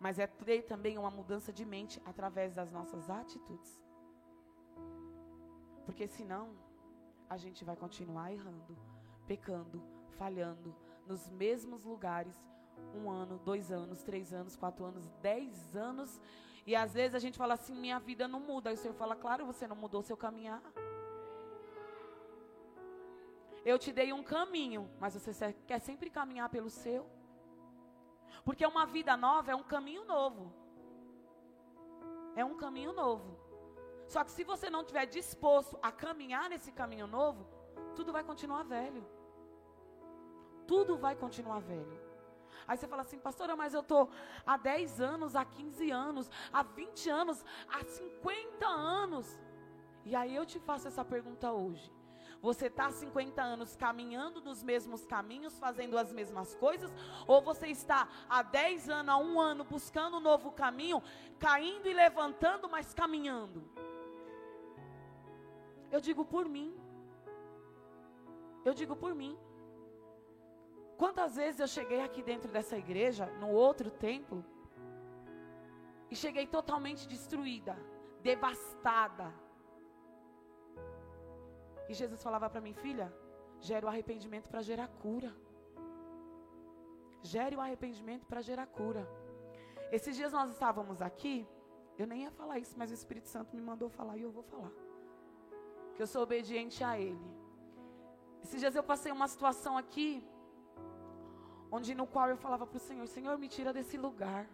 mas 0.00 0.18
é 0.18 0.26
ter 0.26 0.62
também 0.62 0.96
uma 0.96 1.10
mudança 1.10 1.52
de 1.52 1.66
mente 1.66 2.00
através 2.12 2.54
das 2.54 2.72
nossas 2.72 3.10
atitudes. 3.10 3.78
Porque 5.84 6.06
senão, 6.08 6.44
a 7.28 7.36
gente 7.36 7.62
vai 7.62 7.76
continuar 7.76 8.32
errando, 8.32 8.74
pecando, 9.26 9.82
falhando 10.18 10.74
nos 11.06 11.28
mesmos 11.30 11.84
lugares, 11.84 12.34
um 12.94 13.10
ano, 13.10 13.38
dois 13.38 13.70
anos, 13.70 14.02
três 14.02 14.32
anos, 14.32 14.56
quatro 14.56 14.84
anos, 14.84 15.08
dez 15.22 15.76
anos, 15.76 16.20
e 16.66 16.74
às 16.74 16.92
vezes 16.92 17.14
a 17.14 17.18
gente 17.18 17.38
fala 17.38 17.54
assim: 17.54 17.74
minha 17.74 17.98
vida 17.98 18.26
não 18.26 18.40
muda. 18.40 18.70
Aí 18.70 18.74
o 18.74 18.78
Senhor 18.78 18.94
fala: 18.94 19.14
claro, 19.14 19.46
você 19.46 19.66
não 19.66 19.76
mudou 19.76 20.02
seu 20.02 20.16
caminhar. 20.16 20.62
Eu 23.64 23.78
te 23.78 23.92
dei 23.92 24.12
um 24.12 24.22
caminho, 24.22 24.88
mas 25.00 25.14
você 25.14 25.52
quer 25.66 25.80
sempre 25.80 26.10
caminhar 26.10 26.48
pelo 26.48 26.70
seu. 26.70 27.08
Porque 28.44 28.64
uma 28.64 28.86
vida 28.86 29.16
nova 29.16 29.50
é 29.50 29.56
um 29.56 29.62
caminho 29.62 30.04
novo. 30.04 30.52
É 32.36 32.44
um 32.44 32.56
caminho 32.56 32.92
novo. 32.92 33.36
Só 34.06 34.22
que 34.22 34.30
se 34.30 34.44
você 34.44 34.70
não 34.70 34.82
estiver 34.82 35.06
disposto 35.06 35.76
a 35.82 35.90
caminhar 35.90 36.48
nesse 36.48 36.70
caminho 36.70 37.08
novo, 37.08 37.44
tudo 37.96 38.12
vai 38.12 38.22
continuar 38.22 38.62
velho. 38.62 39.04
Tudo 40.66 40.96
vai 40.96 41.14
continuar 41.14 41.60
velho. 41.60 42.06
Aí 42.66 42.76
você 42.76 42.88
fala 42.88 43.02
assim, 43.02 43.18
pastora, 43.18 43.54
mas 43.54 43.74
eu 43.74 43.80
estou 43.80 44.10
há 44.44 44.56
10 44.56 45.00
anos, 45.00 45.36
há 45.36 45.44
15 45.44 45.90
anos, 45.90 46.30
há 46.52 46.62
20 46.62 47.10
anos, 47.10 47.44
há 47.68 47.84
50 47.84 48.66
anos. 48.66 49.40
E 50.04 50.16
aí 50.16 50.34
eu 50.34 50.44
te 50.44 50.58
faço 50.58 50.88
essa 50.88 51.04
pergunta 51.04 51.52
hoje. 51.52 51.92
Você 52.42 52.66
está 52.66 52.86
há 52.86 52.92
50 52.92 53.42
anos 53.42 53.76
caminhando 53.76 54.40
nos 54.40 54.62
mesmos 54.62 55.04
caminhos, 55.06 55.58
fazendo 55.58 55.96
as 55.96 56.12
mesmas 56.12 56.54
coisas? 56.54 56.92
Ou 57.26 57.40
você 57.40 57.68
está 57.68 58.08
há 58.28 58.42
10 58.42 58.88
anos, 58.90 59.14
há 59.14 59.16
um 59.16 59.40
ano, 59.40 59.64
buscando 59.64 60.18
um 60.18 60.20
novo 60.20 60.52
caminho, 60.52 61.02
caindo 61.38 61.88
e 61.88 61.94
levantando, 61.94 62.68
mas 62.68 62.92
caminhando? 62.92 63.64
Eu 65.90 66.00
digo 66.00 66.24
por 66.24 66.48
mim. 66.48 66.74
Eu 68.64 68.74
digo 68.74 68.94
por 68.96 69.14
mim. 69.14 69.38
Quantas 70.96 71.36
vezes 71.36 71.60
eu 71.60 71.68
cheguei 71.68 72.00
aqui 72.00 72.22
dentro 72.22 72.50
dessa 72.50 72.76
igreja, 72.76 73.26
no 73.40 73.50
outro 73.50 73.90
templo, 73.90 74.44
e 76.10 76.16
cheguei 76.16 76.46
totalmente 76.46 77.06
destruída, 77.06 77.76
devastada 78.22 79.32
e 81.88 81.94
Jesus 81.94 82.22
falava 82.22 82.48
para 82.50 82.60
mim, 82.60 82.72
filha, 82.72 83.12
gere 83.60 83.86
o 83.86 83.88
arrependimento 83.88 84.48
para 84.48 84.62
gerar 84.62 84.88
cura. 84.88 85.34
Gere 87.22 87.56
o 87.56 87.60
arrependimento 87.60 88.26
para 88.26 88.40
gerar 88.40 88.66
cura. 88.66 89.08
Esses 89.90 90.16
dias 90.16 90.32
nós 90.32 90.50
estávamos 90.50 91.00
aqui, 91.00 91.46
eu 91.96 92.06
nem 92.06 92.22
ia 92.24 92.30
falar 92.30 92.58
isso, 92.58 92.74
mas 92.76 92.90
o 92.90 92.94
Espírito 92.94 93.28
Santo 93.28 93.54
me 93.54 93.62
mandou 93.62 93.88
falar 93.88 94.16
e 94.16 94.22
eu 94.22 94.30
vou 94.30 94.42
falar. 94.42 94.72
Que 95.94 96.02
eu 96.02 96.06
sou 96.06 96.22
obediente 96.22 96.82
a 96.82 96.98
Ele. 96.98 97.30
Esses 98.42 98.60
dias 98.60 98.74
eu 98.74 98.82
passei 98.82 99.12
uma 99.12 99.28
situação 99.28 99.76
aqui, 99.76 100.22
onde 101.70 101.94
no 101.94 102.06
qual 102.06 102.28
eu 102.28 102.36
falava 102.36 102.66
para 102.66 102.76
o 102.76 102.80
Senhor, 102.80 103.06
Senhor, 103.06 103.36
me 103.38 103.48
tira 103.48 103.72
desse 103.72 103.96
lugar. 103.96 104.46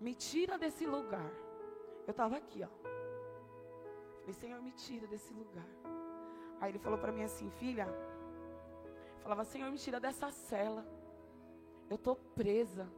Me 0.00 0.14
tira 0.14 0.58
desse 0.58 0.86
lugar. 0.86 1.30
Eu 2.06 2.10
estava 2.10 2.36
aqui, 2.36 2.62
ó. 2.62 2.68
Falei, 4.20 4.34
Senhor, 4.34 4.62
me 4.62 4.72
tira 4.72 5.06
desse 5.06 5.32
lugar. 5.32 5.66
Aí 6.60 6.70
ele 6.70 6.78
falou 6.78 6.98
para 6.98 7.12
mim 7.12 7.22
assim, 7.22 7.50
filha. 7.50 7.86
Falava, 9.22 9.44
Senhor, 9.44 9.70
me 9.70 9.78
tira 9.78 9.98
dessa 10.00 10.30
cela. 10.30 10.86
Eu 11.88 11.96
estou 11.96 12.16
presa. 12.16 12.88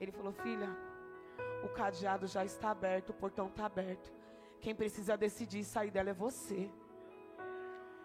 Ele 0.00 0.12
falou, 0.12 0.32
filha, 0.32 0.68
o 1.64 1.68
cadeado 1.68 2.26
já 2.26 2.44
está 2.44 2.70
aberto, 2.70 3.10
o 3.10 3.14
portão 3.14 3.48
está 3.48 3.66
aberto. 3.66 4.12
Quem 4.60 4.74
precisa 4.74 5.16
decidir 5.16 5.64
sair 5.64 5.90
dela 5.90 6.10
é 6.10 6.14
você. 6.14 6.70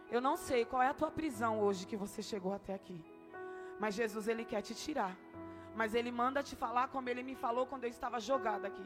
Eu 0.10 0.22
não 0.22 0.36
sei 0.36 0.66
qual 0.66 0.82
é 0.82 0.88
a 0.88 0.94
tua 0.94 1.12
prisão 1.12 1.60
hoje 1.62 1.88
que 1.88 1.98
você 1.98 2.22
chegou 2.22 2.54
até 2.54 2.74
aqui. 2.74 3.04
Mas 3.80 3.96
Jesus, 3.96 4.28
Ele 4.28 4.46
quer 4.46 4.62
te 4.62 4.74
tirar. 4.74 5.16
Mas 5.76 5.94
Ele 5.96 6.12
manda 6.12 6.44
te 6.44 6.56
falar 6.56 6.88
como 6.90 7.10
Ele 7.10 7.24
me 7.24 7.36
falou 7.36 7.66
quando 7.66 7.86
eu 7.86 7.90
estava 7.90 8.20
jogada 8.20 8.68
aqui. 8.68 8.86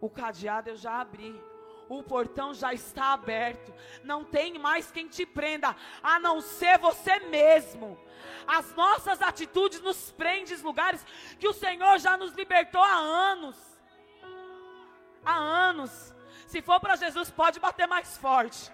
O 0.00 0.10
cadeado 0.10 0.70
eu 0.70 0.76
já 0.76 1.00
abri 1.00 1.40
o 1.88 2.02
portão 2.02 2.54
já 2.54 2.72
está 2.72 3.12
aberto. 3.12 3.72
Não 4.02 4.24
tem 4.24 4.58
mais 4.58 4.90
quem 4.90 5.08
te 5.08 5.26
prenda, 5.26 5.74
a 6.02 6.18
não 6.18 6.40
ser 6.40 6.78
você 6.78 7.18
mesmo. 7.20 7.98
As 8.46 8.74
nossas 8.74 9.20
atitudes 9.20 9.80
nos 9.80 10.10
prendem 10.12 10.54
em 10.54 10.62
lugares 10.62 11.04
que 11.38 11.48
o 11.48 11.52
Senhor 11.52 11.98
já 11.98 12.16
nos 12.16 12.32
libertou 12.34 12.82
há 12.82 12.96
anos. 12.96 13.56
Há 15.24 15.34
anos. 15.34 16.14
Se 16.46 16.60
for 16.60 16.80
para 16.80 16.96
Jesus, 16.96 17.30
pode 17.30 17.60
bater 17.60 17.86
mais 17.86 18.16
forte. 18.18 18.72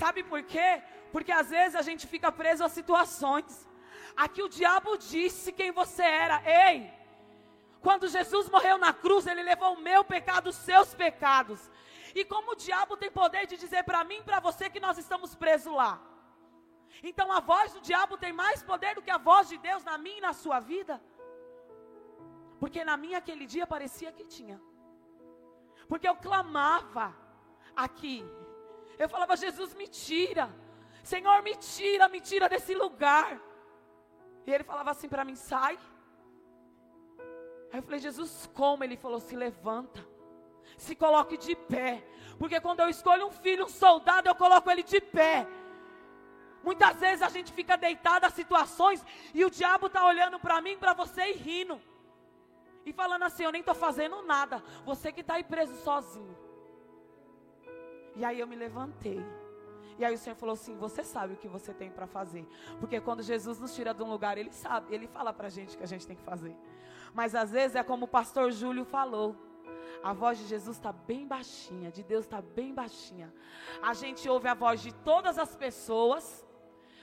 Sabe 0.00 0.20
por 0.30 0.42
quê? 0.52 0.70
Porque 1.12 1.32
às 1.40 1.48
vezes 1.56 1.76
a 1.80 1.84
gente 1.88 2.04
fica 2.12 2.30
preso 2.40 2.62
a 2.64 2.74
situações. 2.78 3.52
Aqui 4.24 4.40
o 4.42 4.52
diabo 4.58 4.90
disse 5.12 5.56
quem 5.58 5.70
você 5.80 6.06
era. 6.26 6.36
Ei, 6.66 6.76
quando 7.86 8.12
Jesus 8.16 8.46
morreu 8.54 8.76
na 8.86 8.92
cruz, 9.04 9.26
ele 9.26 9.42
levou 9.50 9.70
o 9.74 9.82
meu 9.88 10.02
pecado, 10.14 10.48
os 10.52 10.58
seus 10.68 10.90
pecados. 11.02 11.60
E 12.18 12.24
como 12.32 12.52
o 12.52 12.60
diabo 12.66 12.96
tem 13.02 13.10
poder 13.22 13.44
de 13.50 13.56
dizer 13.64 13.82
para 13.88 14.02
mim 14.10 14.18
e 14.20 14.26
para 14.28 14.40
você 14.48 14.64
que 14.74 14.84
nós 14.86 14.98
estamos 15.04 15.34
presos 15.42 15.72
lá. 15.82 15.92
Então 17.10 17.26
a 17.38 17.40
voz 17.52 17.72
do 17.74 17.80
diabo 17.88 18.16
tem 18.24 18.32
mais 18.44 18.62
poder 18.70 18.92
do 18.94 19.04
que 19.06 19.14
a 19.16 19.24
voz 19.30 19.44
de 19.52 19.58
Deus 19.68 19.84
na 19.90 19.96
minha 20.04 20.18
e 20.18 20.26
na 20.28 20.32
sua 20.42 20.58
vida? 20.72 20.96
Porque 22.60 22.82
na 22.90 22.96
minha 23.04 23.18
aquele 23.18 23.46
dia 23.54 23.66
parecia 23.74 24.10
que 24.16 24.24
tinha. 24.36 24.58
Porque 25.90 26.08
eu 26.08 26.16
clamava 26.16 27.06
aqui. 27.86 28.18
Eu 28.98 29.08
falava, 29.08 29.36
Jesus, 29.36 29.74
me 29.74 29.86
tira. 29.86 30.50
Senhor, 31.02 31.42
me 31.42 31.54
tira, 31.56 32.08
me 32.08 32.20
tira 32.20 32.48
desse 32.48 32.74
lugar. 32.74 33.40
E 34.46 34.52
ele 34.52 34.64
falava 34.64 34.90
assim 34.90 35.08
para 35.08 35.24
mim: 35.24 35.36
sai. 35.36 35.78
Aí 37.70 37.78
eu 37.78 37.82
falei: 37.82 38.00
Jesus, 38.00 38.48
como? 38.54 38.82
Ele 38.82 38.96
falou: 38.96 39.20
se 39.20 39.36
levanta, 39.36 40.06
se 40.76 40.94
coloque 40.96 41.36
de 41.36 41.54
pé. 41.54 42.02
Porque 42.38 42.60
quando 42.60 42.80
eu 42.80 42.88
escolho 42.88 43.26
um 43.26 43.30
filho, 43.30 43.66
um 43.66 43.68
soldado, 43.68 44.28
eu 44.28 44.34
coloco 44.34 44.70
ele 44.70 44.82
de 44.82 45.00
pé. 45.00 45.46
Muitas 46.62 46.98
vezes 46.98 47.22
a 47.22 47.28
gente 47.28 47.52
fica 47.52 47.76
deitado 47.76 48.24
a 48.24 48.30
situações 48.30 49.04
e 49.34 49.44
o 49.44 49.50
diabo 49.50 49.86
está 49.86 50.04
olhando 50.06 50.38
para 50.40 50.60
mim, 50.60 50.76
para 50.76 50.92
você 50.92 51.30
e 51.30 51.32
rindo. 51.34 51.80
E 52.86 52.92
falando 52.92 53.24
assim: 53.24 53.44
eu 53.44 53.52
nem 53.52 53.60
estou 53.60 53.74
fazendo 53.74 54.22
nada. 54.22 54.62
Você 54.84 55.12
que 55.12 55.20
está 55.20 55.34
aí 55.34 55.44
preso 55.44 55.76
sozinho. 55.82 56.47
E 58.16 58.24
aí 58.24 58.40
eu 58.40 58.46
me 58.46 58.56
levantei. 58.56 59.24
E 59.98 60.04
aí 60.04 60.14
o 60.14 60.18
Senhor 60.18 60.36
falou 60.36 60.52
assim: 60.52 60.76
Você 60.76 61.02
sabe 61.02 61.34
o 61.34 61.36
que 61.36 61.48
você 61.48 61.74
tem 61.74 61.90
para 61.90 62.06
fazer. 62.06 62.46
Porque 62.78 63.00
quando 63.00 63.22
Jesus 63.22 63.58
nos 63.58 63.74
tira 63.74 63.92
de 63.92 64.02
um 64.02 64.10
lugar, 64.10 64.38
Ele 64.38 64.52
sabe, 64.52 64.94
Ele 64.94 65.06
fala 65.06 65.32
para 65.32 65.48
a 65.48 65.50
gente 65.50 65.74
o 65.74 65.78
que 65.78 65.84
a 65.84 65.88
gente 65.88 66.06
tem 66.06 66.16
que 66.16 66.22
fazer. 66.22 66.56
Mas 67.12 67.34
às 67.34 67.50
vezes 67.50 67.74
é 67.74 67.82
como 67.82 68.04
o 68.04 68.08
pastor 68.08 68.52
Júlio 68.52 68.84
falou. 68.84 69.36
A 70.02 70.12
voz 70.12 70.38
de 70.38 70.46
Jesus 70.46 70.76
está 70.76 70.92
bem 70.92 71.26
baixinha, 71.26 71.90
de 71.90 72.04
Deus 72.04 72.24
está 72.24 72.40
bem 72.40 72.72
baixinha. 72.72 73.34
A 73.82 73.94
gente 73.94 74.28
ouve 74.28 74.46
a 74.46 74.54
voz 74.54 74.80
de 74.80 74.92
todas 74.92 75.38
as 75.38 75.56
pessoas. 75.56 76.46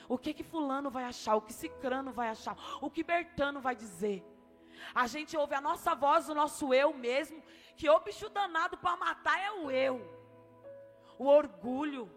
O 0.07 0.17
que 0.17 0.33
que 0.33 0.43
fulano 0.43 0.89
vai 0.89 1.03
achar? 1.03 1.35
O 1.35 1.41
que 1.41 1.51
cicrano 1.51 2.13
vai 2.13 2.29
achar? 2.29 2.55
O 2.79 2.89
que 2.89 3.03
Bertano 3.03 3.59
vai 3.59 3.75
dizer? 3.75 4.23
A 4.93 5.07
gente 5.07 5.35
ouve 5.35 5.55
a 5.55 5.59
nossa 5.59 5.93
voz, 5.95 6.29
o 6.29 6.35
nosso 6.35 6.73
eu 6.73 6.93
mesmo, 6.93 7.43
que 7.75 7.89
o 7.89 7.99
bicho 7.99 8.29
danado 8.29 8.77
para 8.77 8.95
matar 8.95 9.37
é 9.39 9.51
o 9.51 9.69
eu. 9.71 10.14
O 11.17 11.25
orgulho, 11.25 12.09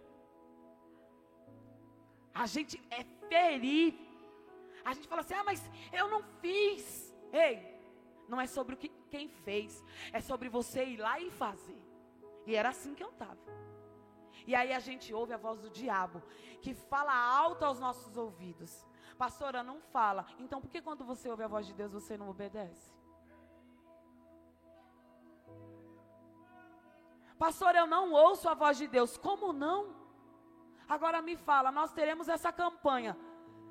a 2.34 2.46
gente 2.46 2.80
é 2.90 3.04
ferir. 3.28 3.94
A 4.84 4.94
gente 4.94 5.08
fala 5.08 5.22
assim: 5.22 5.34
ah, 5.34 5.44
mas 5.44 5.62
eu 5.92 6.08
não 6.08 6.22
fiz. 6.40 7.14
Ei, 7.32 7.78
não 8.28 8.40
é 8.40 8.46
sobre 8.46 8.74
o 8.74 8.78
que 8.78 8.88
quem 9.10 9.28
fez, 9.28 9.82
é 10.12 10.20
sobre 10.20 10.48
você 10.48 10.84
ir 10.84 10.98
lá 10.98 11.18
e 11.20 11.30
fazer. 11.30 11.80
E 12.46 12.54
era 12.54 12.68
assim 12.70 12.94
que 12.94 13.02
eu 13.02 13.10
estava. 13.10 13.38
E 14.46 14.54
aí 14.54 14.72
a 14.72 14.78
gente 14.78 15.12
ouve 15.12 15.32
a 15.32 15.36
voz 15.36 15.60
do 15.60 15.70
diabo, 15.70 16.22
que 16.62 16.72
fala 16.74 17.14
alto 17.14 17.64
aos 17.64 17.78
nossos 17.78 18.16
ouvidos. 18.16 18.86
Pastora, 19.16 19.62
não 19.62 19.80
fala. 19.80 20.26
Então 20.38 20.60
por 20.60 20.70
que 20.70 20.80
quando 20.80 21.04
você 21.04 21.28
ouve 21.28 21.42
a 21.42 21.48
voz 21.48 21.66
de 21.66 21.74
Deus 21.74 21.92
você 21.92 22.16
não 22.16 22.30
obedece? 22.30 22.97
Pastor, 27.38 27.74
eu 27.76 27.86
não 27.86 28.12
ouço 28.12 28.48
a 28.48 28.54
voz 28.54 28.76
de 28.76 28.86
Deus. 28.86 29.16
Como 29.16 29.52
não? 29.52 29.94
Agora 30.88 31.22
me 31.22 31.36
fala, 31.36 31.70
nós 31.70 31.92
teremos 31.92 32.28
essa 32.28 32.50
campanha. 32.52 33.16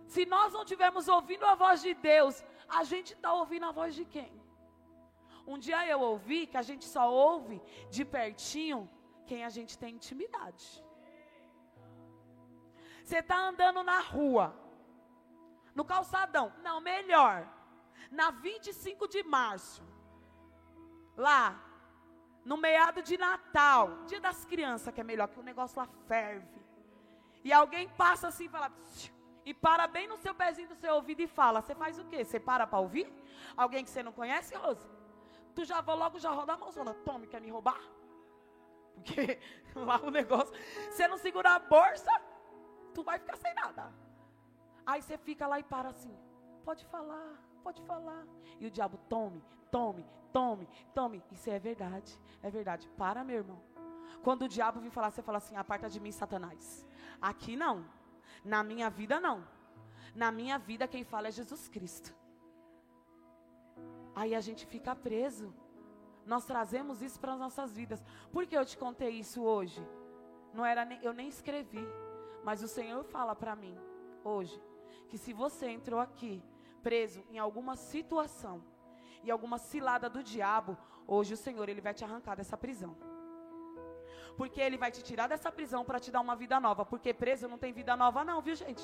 Se 0.08 0.26
nós 0.26 0.54
não 0.54 0.62
estivermos 0.62 1.08
ouvindo 1.08 1.46
a 1.46 1.56
voz 1.56 1.82
de 1.82 1.94
Deus, 1.94 2.44
a 2.68 2.84
gente 2.84 3.14
está 3.14 3.34
ouvindo 3.34 3.66
a 3.66 3.72
voz 3.72 3.94
de 3.94 4.06
quem? 4.06 4.32
Um 5.46 5.58
dia 5.58 5.86
eu 5.88 6.00
ouvi 6.00 6.48
que 6.48 6.58
a 6.58 6.62
gente 6.62 6.86
só 6.86 7.12
ouve 7.12 7.62
de 7.90 8.06
pertinho 8.06 8.90
quem 9.26 9.44
a 9.44 9.50
gente 9.50 9.78
tem 9.78 9.96
intimidade. 9.96 10.66
Você 13.04 13.20
está 13.20 13.38
andando 13.50 13.84
na 13.84 14.00
rua, 14.00 14.54
no 15.74 15.84
calçadão, 15.86 16.54
não, 16.62 16.80
melhor, 16.82 17.48
na 18.12 18.32
25 18.32 19.08
de 19.08 19.24
março, 19.24 19.82
lá, 21.16 21.67
no 22.50 22.56
meado 22.56 23.00
de 23.02 23.16
Natal, 23.18 24.06
dia 24.10 24.22
das 24.22 24.46
crianças, 24.46 24.94
que 24.94 25.02
é 25.02 25.04
melhor, 25.04 25.28
que 25.28 25.40
o 25.40 25.44
negócio 25.44 25.78
lá 25.82 25.88
ferve. 26.08 26.62
E 27.44 27.52
alguém 27.52 27.90
passa 27.90 28.30
assim 28.30 28.46
e 28.46 28.50
fala, 28.50 28.72
e 29.50 29.54
para 29.54 29.86
bem 29.86 30.08
no 30.08 30.18
seu 30.18 30.34
pezinho 30.34 30.70
do 30.70 30.76
seu 30.76 30.94
ouvido 30.96 31.22
e 31.22 31.28
fala: 31.28 31.62
Você 31.62 31.76
faz 31.76 32.00
o 32.00 32.06
quê? 32.06 32.24
Você 32.24 32.40
para 32.40 32.66
para 32.66 32.80
ouvir? 32.80 33.08
Alguém 33.56 33.84
que 33.84 33.90
você 33.90 34.02
não 34.02 34.14
conhece, 34.14 34.56
Rose? 34.56 34.86
Tu 35.56 35.66
já 35.66 35.82
vai 35.82 35.96
logo 35.98 36.20
já 36.20 36.32
roda 36.32 36.54
a 36.54 36.58
mãozona. 36.58 36.94
Tome, 36.94 37.28
quer 37.28 37.42
me 37.42 37.50
roubar? 37.50 37.82
Porque 38.96 39.40
lá 39.76 40.00
o 40.02 40.10
negócio. 40.10 40.54
Você 40.90 41.06
não 41.08 41.18
segurar 41.18 41.56
a 41.56 41.60
bolsa, 41.60 42.14
tu 42.94 43.04
vai 43.04 43.20
ficar 43.20 43.38
sem 43.38 43.54
nada. 43.54 43.94
Aí 44.86 45.02
você 45.02 45.18
fica 45.18 45.48
lá 45.48 45.60
e 45.60 45.64
para 45.64 45.90
assim. 45.90 46.18
Pode 46.64 46.86
falar, 46.86 47.30
pode 47.68 47.82
falar. 47.82 48.24
E 48.62 48.66
o 48.66 48.72
diabo, 48.72 48.98
tome, 49.10 49.44
tome, 49.70 50.06
tome, 50.32 50.66
tome. 50.94 51.24
Isso 51.32 51.50
é 51.50 51.60
verdade, 51.60 52.12
é 52.42 52.50
verdade. 52.50 52.90
Para, 53.02 53.24
meu 53.30 53.38
irmão. 53.44 53.60
Quando 54.24 54.44
o 54.44 54.48
diabo 54.56 54.80
vir 54.80 54.90
falar, 54.98 55.12
você 55.12 55.22
fala 55.22 55.40
assim: 55.40 55.56
aparta 55.64 55.90
de 55.90 56.00
mim, 56.00 56.12
Satanás. 56.12 56.88
Aqui 57.22 57.56
não. 57.64 57.86
Na 58.54 58.64
minha 58.64 58.90
vida, 58.90 59.20
não. 59.20 59.46
Na 60.16 60.32
minha 60.32 60.58
vida, 60.58 60.88
quem 60.88 61.04
fala 61.04 61.28
é 61.28 61.32
Jesus 61.40 61.68
Cristo. 61.68 62.16
Aí 64.16 64.34
a 64.34 64.42
gente 64.48 64.66
fica 64.66 64.96
preso. 64.96 65.54
Nós 66.26 66.46
trazemos 66.46 67.02
isso 67.02 67.20
para 67.20 67.34
as 67.34 67.40
nossas 67.40 67.76
vidas. 67.80 68.04
Por 68.32 68.46
que 68.48 68.58
eu 68.58 68.66
te 68.66 68.78
contei 68.78 69.12
isso 69.24 69.44
hoje? 69.44 69.82
Não 70.54 70.66
era 70.66 70.86
nem, 70.86 71.00
eu 71.04 71.14
nem 71.14 71.28
escrevi, 71.28 71.86
mas 72.44 72.64
o 72.64 72.68
Senhor 72.68 73.04
fala 73.04 73.36
para 73.36 73.56
mim 73.56 73.78
hoje 74.24 74.62
que 75.10 75.18
se 75.18 75.32
você 75.32 75.70
entrou 75.70 76.00
aqui 76.00 76.44
preso 76.78 77.24
em 77.30 77.38
alguma 77.38 77.76
situação 77.76 78.64
e 79.24 79.32
alguma 79.32 79.58
cilada 79.58 80.10
do 80.10 80.24
diabo, 80.24 80.78
hoje 81.06 81.34
o 81.34 81.38
Senhor 81.38 81.68
ele 81.68 81.82
vai 81.82 81.94
te 81.94 82.04
arrancar 82.04 82.36
dessa 82.36 82.58
prisão. 82.58 82.96
Porque 84.38 84.62
ele 84.62 84.78
vai 84.78 84.92
te 84.92 85.02
tirar 85.04 85.28
dessa 85.28 85.52
prisão 85.52 85.84
para 85.84 86.00
te 86.00 86.12
dar 86.12 86.22
uma 86.22 86.36
vida 86.36 86.60
nova. 86.60 86.86
Porque 86.86 87.14
preso 87.14 87.48
não 87.48 87.58
tem 87.58 87.74
vida 87.74 87.96
nova, 87.96 88.24
não, 88.24 88.40
viu, 88.40 88.56
gente? 88.56 88.84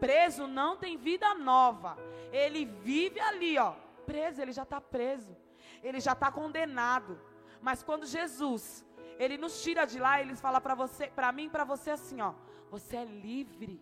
Preso 0.00 0.46
não 0.46 0.76
tem 0.76 0.96
vida 0.96 1.32
nova. 1.34 1.96
Ele 2.32 2.64
vive 2.64 3.20
ali, 3.20 3.56
ó. 3.58 3.74
Preso, 4.04 4.42
ele 4.42 4.52
já 4.52 4.64
está 4.64 4.80
preso. 4.80 5.36
Ele 5.82 6.00
já 6.00 6.12
está 6.12 6.30
condenado. 6.32 7.20
Mas 7.60 7.82
quando 7.82 8.04
Jesus, 8.04 8.84
ele 9.18 9.38
nos 9.38 9.62
tira 9.62 9.84
de 9.84 9.98
lá, 9.98 10.20
ele 10.20 10.34
fala 10.34 10.60
para 10.60 10.74
você, 10.74 11.06
para 11.06 11.30
mim, 11.32 11.48
para 11.48 11.64
você 11.64 11.90
assim, 11.90 12.20
ó. 12.20 12.34
Você 12.70 12.96
é 12.96 13.04
livre. 13.04 13.80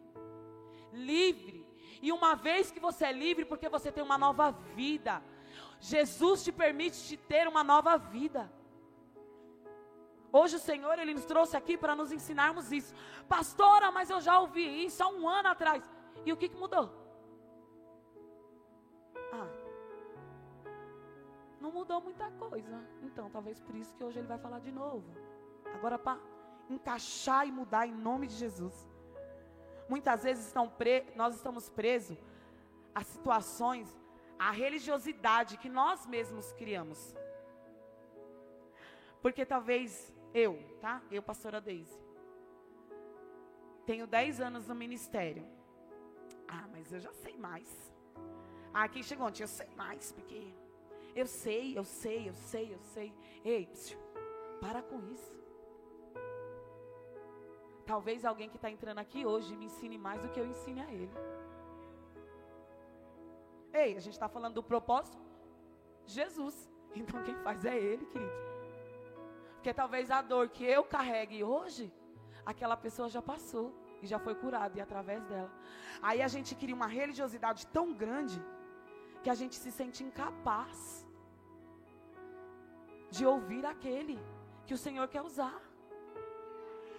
Livre. 0.92 1.65
E 2.02 2.12
uma 2.12 2.34
vez 2.34 2.70
que 2.70 2.80
você 2.80 3.06
é 3.06 3.12
livre, 3.12 3.44
porque 3.44 3.68
você 3.68 3.90
tem 3.90 4.02
uma 4.02 4.18
nova 4.18 4.50
vida. 4.74 5.22
Jesus 5.80 6.44
te 6.44 6.52
permite 6.52 6.98
te 7.08 7.16
ter 7.16 7.46
uma 7.48 7.62
nova 7.62 7.96
vida. 7.96 8.50
Hoje 10.32 10.56
o 10.56 10.58
Senhor, 10.58 10.98
Ele 10.98 11.14
nos 11.14 11.24
trouxe 11.24 11.56
aqui 11.56 11.76
para 11.78 11.94
nos 11.94 12.12
ensinarmos 12.12 12.72
isso. 12.72 12.94
Pastora, 13.28 13.90
mas 13.90 14.10
eu 14.10 14.20
já 14.20 14.38
ouvi 14.38 14.84
isso 14.84 15.02
há 15.02 15.08
um 15.08 15.28
ano 15.28 15.48
atrás. 15.48 15.82
E 16.24 16.32
o 16.32 16.36
que, 16.36 16.48
que 16.48 16.56
mudou? 16.56 16.90
Ah, 19.32 19.48
não 21.60 21.70
mudou 21.70 22.00
muita 22.00 22.30
coisa. 22.32 22.76
Então, 23.02 23.30
talvez 23.30 23.60
por 23.60 23.74
isso 23.74 23.94
que 23.94 24.04
hoje 24.04 24.18
Ele 24.18 24.28
vai 24.28 24.38
falar 24.38 24.58
de 24.58 24.72
novo. 24.72 25.04
Agora, 25.74 25.98
para 25.98 26.18
encaixar 26.68 27.46
e 27.46 27.52
mudar 27.52 27.86
em 27.86 27.92
nome 27.92 28.26
de 28.26 28.34
Jesus. 28.34 28.86
Muitas 29.88 30.24
vezes 30.24 30.52
pre... 30.76 31.06
nós 31.14 31.34
estamos 31.34 31.68
presos 31.68 32.18
a 32.94 33.02
situações, 33.02 33.88
a 34.38 34.50
religiosidade 34.50 35.56
que 35.58 35.68
nós 35.68 36.06
mesmos 36.06 36.52
criamos. 36.52 37.14
Porque 39.22 39.44
talvez 39.44 40.14
eu, 40.32 40.58
tá? 40.80 41.02
Eu, 41.10 41.22
pastora 41.22 41.60
Deise. 41.60 41.98
Tenho 43.84 44.06
10 44.06 44.40
anos 44.40 44.66
no 44.66 44.74
ministério. 44.74 45.46
Ah, 46.48 46.66
mas 46.72 46.92
eu 46.92 47.00
já 47.00 47.12
sei 47.12 47.36
mais. 47.36 47.92
Ah, 48.72 48.88
quem 48.88 49.02
chegou 49.02 49.26
ontem? 49.26 49.42
Eu 49.42 49.48
sei 49.48 49.68
mais, 49.76 50.12
porque 50.12 50.52
eu 51.14 51.26
sei, 51.26 51.78
eu 51.78 51.84
sei, 51.84 52.28
eu 52.28 52.34
sei, 52.34 52.74
eu 52.74 52.78
sei. 52.78 53.14
Ei, 53.44 53.66
psiu, 53.66 53.98
para 54.60 54.82
com 54.82 55.00
isso. 55.10 55.45
Talvez 57.86 58.24
alguém 58.24 58.48
que 58.48 58.56
está 58.56 58.70
entrando 58.70 58.98
aqui 58.98 59.24
hoje 59.24 59.56
me 59.56 59.66
ensine 59.66 59.96
mais 59.96 60.20
do 60.20 60.28
que 60.28 60.40
eu 60.40 60.46
ensine 60.46 60.80
a 60.80 60.92
ele. 60.92 61.16
Ei, 63.72 63.96
a 63.96 64.00
gente 64.00 64.14
está 64.14 64.28
falando 64.28 64.54
do 64.54 64.62
propósito? 64.62 65.18
Jesus. 66.04 66.56
Então 66.94 67.22
quem 67.22 67.36
faz 67.36 67.64
é 67.64 67.76
ele, 67.76 68.04
querido. 68.06 68.32
Porque 69.54 69.72
talvez 69.72 70.10
a 70.10 70.20
dor 70.22 70.48
que 70.48 70.64
eu 70.64 70.82
carregue 70.84 71.44
hoje, 71.44 71.92
aquela 72.44 72.76
pessoa 72.76 73.08
já 73.08 73.22
passou 73.22 73.72
e 74.02 74.06
já 74.06 74.18
foi 74.18 74.34
curada 74.34 74.78
e 74.78 74.80
através 74.80 75.22
dela. 75.24 75.50
Aí 76.02 76.22
a 76.22 76.28
gente 76.28 76.54
cria 76.54 76.74
uma 76.74 76.86
religiosidade 76.86 77.66
tão 77.68 77.92
grande 77.92 78.40
que 79.22 79.30
a 79.30 79.34
gente 79.34 79.56
se 79.56 79.70
sente 79.70 80.02
incapaz 80.02 81.06
de 83.10 83.24
ouvir 83.26 83.64
aquele 83.64 84.18
que 84.66 84.74
o 84.74 84.78
Senhor 84.78 85.06
quer 85.08 85.22
usar. 85.22 85.60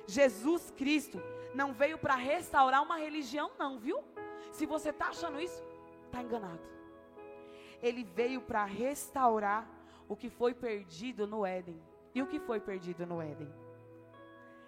Jesus 0.08 0.72
Cristo 0.72 1.22
não 1.54 1.74
veio 1.74 1.98
para 1.98 2.16
restaurar 2.16 2.82
uma 2.82 2.98
religião, 2.98 3.52
não, 3.60 3.78
viu? 3.78 4.02
Se 4.52 4.66
você 4.66 4.90
está 4.90 5.10
achando 5.10 5.40
isso, 5.40 5.62
está 6.06 6.24
enganado. 6.24 6.62
Ele 7.82 8.04
veio 8.04 8.42
para 8.42 8.64
restaurar 8.64 9.70
o 10.08 10.16
que 10.16 10.30
foi 10.30 10.54
perdido 10.54 11.28
no 11.28 11.46
Éden. 11.46 11.80
E 12.16 12.22
o 12.22 12.28
que 12.28 12.40
foi 12.40 12.60
perdido 12.60 13.06
no 13.06 13.22
Éden? 13.22 13.54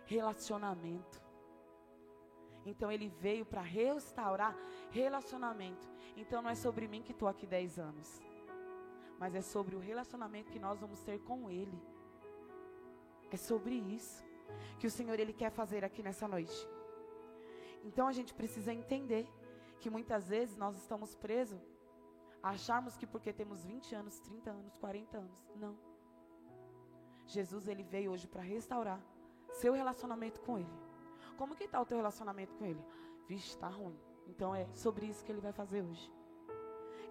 Relacionamento. 0.06 1.22
Então 2.66 2.92
ele 2.92 3.08
veio 3.08 3.46
para 3.46 3.62
restaurar 3.62 4.56
relacionamento. 4.92 5.90
Então 6.18 6.42
não 6.42 6.50
é 6.50 6.56
sobre 6.56 6.88
mim 6.88 7.02
que 7.02 7.14
estou 7.14 7.28
aqui 7.28 7.48
10 7.48 7.80
anos. 7.80 8.22
Mas 9.18 9.34
é 9.34 9.42
sobre 9.42 9.76
o 9.76 9.80
relacionamento 9.80 10.52
que 10.52 10.60
nós 10.60 10.80
vamos 10.80 11.02
ter 11.02 11.20
com 11.20 11.50
Ele. 11.50 11.82
É 13.32 13.38
sobre 13.38 13.76
isso 13.76 14.29
que 14.78 14.88
o 14.88 14.92
Senhor 14.92 15.20
Ele 15.20 15.34
quer 15.34 15.52
fazer 15.52 15.84
aqui 15.84 16.02
nessa 16.02 16.28
noite. 16.28 16.68
Então 17.84 18.08
a 18.08 18.12
gente 18.12 18.34
precisa 18.34 18.74
entender 18.74 19.28
que 19.80 19.90
muitas 19.90 20.28
vezes 20.28 20.56
nós 20.58 20.76
estamos 20.76 21.16
presos 21.16 21.62
a 22.42 22.50
acharmos 22.50 22.98
que 22.98 23.08
porque 23.08 23.32
temos 23.32 23.66
20 23.66 23.96
anos, 23.96 24.20
30 24.20 24.52
anos, 24.52 24.78
40 24.78 25.18
anos. 25.18 25.52
Não. 25.56 25.78
Jesus 27.26 27.68
ele 27.68 27.84
veio 27.84 28.12
hoje 28.12 28.28
para 28.28 28.42
restaurar 28.42 29.02
seu 29.54 29.74
relacionamento 29.74 30.42
com 30.42 30.58
ele. 30.58 30.80
Como 31.38 31.56
que 31.56 31.66
está 31.66 31.80
o 31.80 31.86
teu 31.86 31.98
relacionamento 31.98 32.54
com 32.56 32.66
ele? 32.66 32.84
Vixe, 33.28 33.50
está 33.50 33.68
ruim. 33.68 33.98
Então 34.28 34.54
é 34.54 34.68
sobre 34.74 35.06
isso 35.06 35.24
que 35.24 35.32
ele 35.32 35.42
vai 35.42 35.52
fazer 35.52 35.82
hoje. 35.82 36.12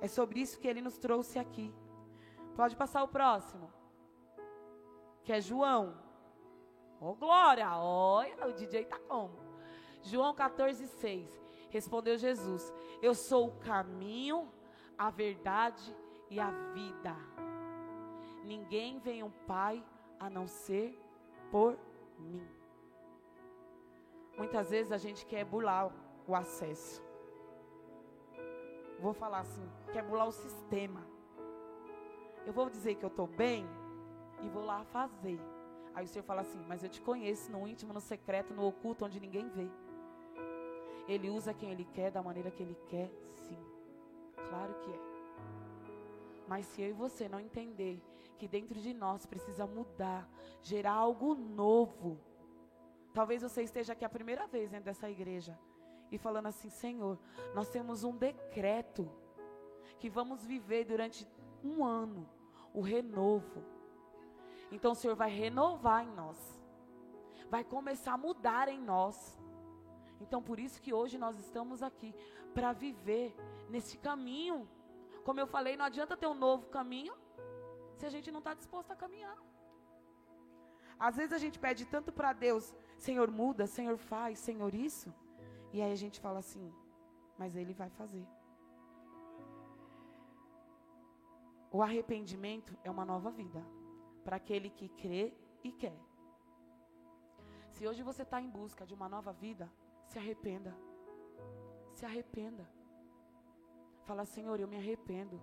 É 0.01 0.09
sobre 0.09 0.41
isso 0.41 0.59
que 0.59 0.69
ele 0.69 0.81
nos 0.81 0.99
trouxe 0.99 1.39
aqui. 1.39 1.73
Pode 2.57 2.77
passar 2.77 3.03
o 3.03 3.09
próximo. 3.09 3.73
Que 5.25 5.33
é 5.33 5.41
João. 5.41 6.08
Ô 7.01 7.11
oh, 7.11 7.15
glória! 7.15 7.71
Olha, 7.77 8.49
o 8.49 8.53
DJ 8.53 8.85
tá 8.85 8.99
como? 9.07 9.39
João 10.03 10.35
14, 10.35 10.87
6. 10.87 11.41
Respondeu 11.71 12.19
Jesus: 12.19 12.73
Eu 13.01 13.15
sou 13.15 13.49
o 13.49 13.59
caminho, 13.61 14.51
a 14.97 15.11
verdade 15.11 15.95
e 16.29 16.41
a 16.41 16.51
vida. 16.73 17.15
Ninguém 18.45 18.99
vem 18.99 19.21
ao 19.21 19.31
Pai 19.47 19.85
a 20.19 20.29
não 20.29 20.47
ser 20.47 20.99
por 21.51 21.79
mim. 22.19 22.47
Muitas 24.37 24.71
vezes 24.71 24.91
a 24.91 24.99
gente 24.99 25.25
quer 25.27 25.45
burlar 25.45 25.93
o 26.27 26.35
acesso. 26.35 27.03
Vou 28.99 29.13
falar 29.13 29.41
assim, 29.41 29.69
quer 29.93 30.03
burlar 30.03 30.27
o 30.27 30.33
sistema. 30.33 31.07
Eu 32.45 32.53
vou 32.53 32.69
dizer 32.69 32.97
que 32.97 33.05
eu 33.05 33.09
estou 33.09 33.27
bem 33.27 33.65
e 34.43 34.49
vou 34.49 34.65
lá 34.65 34.85
fazer. 34.87 35.39
Aí 35.99 36.05
o 36.05 36.09
Senhor 36.09 36.23
fala 36.23 36.43
assim, 36.43 36.65
mas 36.69 36.85
eu 36.85 36.89
te 36.89 37.01
conheço 37.01 37.51
no 37.51 37.67
íntimo, 37.67 37.93
no 37.93 38.01
secreto, 38.01 38.55
no 38.55 38.65
oculto, 38.65 39.05
onde 39.05 39.19
ninguém 39.19 39.49
vê. 39.49 39.69
Ele 41.09 41.29
usa 41.29 41.53
quem 41.53 41.73
Ele 41.73 41.85
quer, 41.85 42.13
da 42.13 42.23
maneira 42.23 42.53
que 42.53 42.63
Ele 42.63 42.77
quer, 42.87 43.11
sim. 43.35 43.59
Claro 44.49 44.73
que 44.75 44.93
é. 44.93 45.01
Mas 46.47 46.67
se 46.67 46.83
eu 46.83 46.91
e 46.91 46.93
você 46.93 47.29
não 47.29 47.41
entender 47.41 48.01
que 48.39 48.47
dentro 48.47 48.81
de 48.81 48.95
nós 48.95 49.27
precisa 49.27 49.67
mudar, 49.67 50.31
gerar 50.63 50.93
algo 50.93 51.35
novo. 51.35 52.21
Talvez 53.13 53.43
você 53.43 53.65
esteja 53.65 53.93
aqui 53.93 54.05
a 54.05 54.09
primeira 54.09 54.47
vez 54.47 54.71
dentro 54.71 54.85
dessa 54.85 55.11
igreja 55.11 55.59
e 56.13 56.17
falando 56.17 56.47
assim: 56.47 56.71
Senhor, 56.71 57.19
nós 57.57 57.71
temos 57.71 58.05
um 58.05 58.17
decreto 58.17 59.11
que 59.99 60.09
vamos 60.09 60.45
viver 60.45 60.85
durante 60.85 61.27
um 61.65 61.85
ano, 61.85 62.31
o 62.73 62.81
renovo. 62.81 63.78
Então 64.71 64.93
o 64.93 64.95
Senhor 64.95 65.17
vai 65.17 65.31
renovar 65.31 66.05
em 66.05 66.13
nós. 66.13 66.39
Vai 67.51 67.65
começar 67.65 68.13
a 68.15 68.19
mudar 68.19 68.69
em 68.69 68.81
nós. 68.81 69.39
Então 70.21 70.43
por 70.43 70.59
isso 70.59 70.83
que 70.83 70.93
hoje 70.93 71.17
nós 71.17 71.39
estamos 71.39 71.83
aqui 71.83 72.15
para 72.55 72.73
viver 72.73 73.35
nesse 73.69 73.97
caminho. 73.99 74.69
Como 75.25 75.41
eu 75.41 75.47
falei, 75.47 75.77
não 75.77 75.85
adianta 75.85 76.17
ter 76.17 76.27
um 76.27 76.35
novo 76.35 76.67
caminho 76.69 77.15
se 77.97 78.07
a 78.07 78.11
gente 78.11 78.31
não 78.31 78.39
está 78.39 78.55
disposto 78.55 78.91
a 78.91 78.97
caminhar. 78.97 79.37
Às 80.99 81.17
vezes 81.17 81.33
a 81.33 81.39
gente 81.39 81.59
pede 81.59 81.85
tanto 81.87 82.13
para 82.13 82.33
Deus, 82.33 82.75
Senhor 82.97 83.31
muda, 83.31 83.67
Senhor 83.67 83.97
faz, 83.97 84.39
Senhor 84.39 84.75
isso. 84.75 85.15
E 85.73 85.81
aí 85.81 85.93
a 85.93 85.97
gente 85.97 86.19
fala 86.21 86.41
assim, 86.41 86.73
mas 87.39 87.55
Ele 87.55 87.73
vai 87.73 87.89
fazer. 87.91 88.27
O 91.71 91.83
arrependimento 91.83 92.77
é 92.83 92.91
uma 92.91 93.05
nova 93.05 93.31
vida 93.31 93.65
para 94.29 94.37
aquele 94.37 94.69
que 94.69 94.91
crê 94.91 95.33
e 95.65 95.73
quer. 95.73 95.99
Se 97.71 97.89
hoje 97.89 98.03
você 98.03 98.25
está 98.25 98.39
em 98.39 98.51
busca 98.57 98.85
de 98.85 98.93
uma 98.93 99.09
nova 99.09 99.33
vida, 99.33 99.73
se 100.07 100.19
arrependa. 100.19 100.77
Se 101.95 102.05
arrependa. 102.05 102.69
Fala, 104.05 104.27
Senhor, 104.27 104.61
eu 104.61 104.69
me 104.69 104.77
arrependo. 104.77 105.41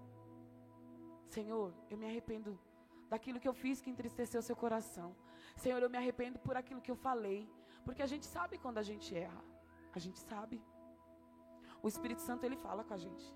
Senhor, 1.36 1.74
eu 1.90 1.98
me 1.98 2.06
arrependo 2.06 2.60
daquilo 3.10 3.40
que 3.40 3.48
eu 3.48 3.56
fiz 3.56 3.82
que 3.82 3.90
entristeceu 3.90 4.40
seu 4.44 4.56
coração. 4.56 5.16
Senhor, 5.56 5.82
eu 5.82 5.90
me 5.90 5.98
arrependo 5.98 6.38
por 6.38 6.56
aquilo 6.56 6.84
que 6.86 6.92
eu 6.92 6.96
falei. 7.08 7.50
Porque 7.84 8.04
a 8.04 8.12
gente 8.14 8.28
sabe 8.28 8.60
quando 8.60 8.78
a 8.78 8.84
gente 8.84 9.18
erra. 9.18 9.44
A 9.96 9.98
gente 9.98 10.20
sabe. 10.20 10.64
O 11.82 11.88
Espírito 11.88 12.22
Santo, 12.22 12.46
ele 12.46 12.56
fala 12.68 12.84
com 12.84 12.94
a 12.94 12.98
gente. 12.98 13.34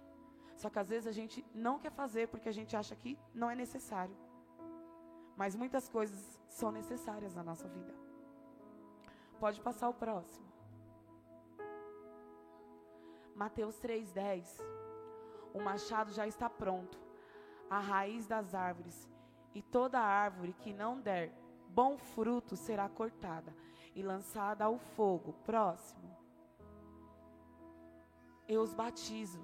Só 0.56 0.70
que 0.70 0.78
às 0.78 0.90
vezes 0.90 1.08
a 1.08 1.12
gente 1.20 1.44
não 1.56 1.80
quer 1.80 1.92
fazer 1.92 2.28
porque 2.28 2.50
a 2.50 2.58
gente 2.60 2.76
acha 2.76 2.96
que 2.96 3.18
não 3.34 3.50
é 3.50 3.56
necessário. 3.56 4.29
Mas 5.40 5.56
muitas 5.56 5.88
coisas 5.88 6.38
são 6.50 6.70
necessárias 6.70 7.34
na 7.34 7.42
nossa 7.42 7.66
vida. 7.66 7.94
Pode 9.40 9.62
passar 9.62 9.88
o 9.88 9.94
próximo. 9.94 10.46
Mateus 13.34 13.80
3:10. 13.80 14.60
O 15.54 15.62
machado 15.62 16.12
já 16.12 16.28
está 16.28 16.50
pronto, 16.50 17.00
a 17.70 17.80
raiz 17.80 18.28
das 18.28 18.54
árvores, 18.54 19.10
e 19.56 19.62
toda 19.62 19.98
árvore 19.98 20.52
que 20.52 20.74
não 20.74 21.00
der 21.00 21.32
bom 21.70 21.98
fruto 21.98 22.58
será 22.58 22.90
cortada 22.90 23.56
e 23.96 24.04
lançada 24.04 24.66
ao 24.66 24.78
fogo. 24.78 25.32
Próximo. 25.46 26.18
Eu 28.46 28.62
os 28.62 28.74
batizo 28.74 29.42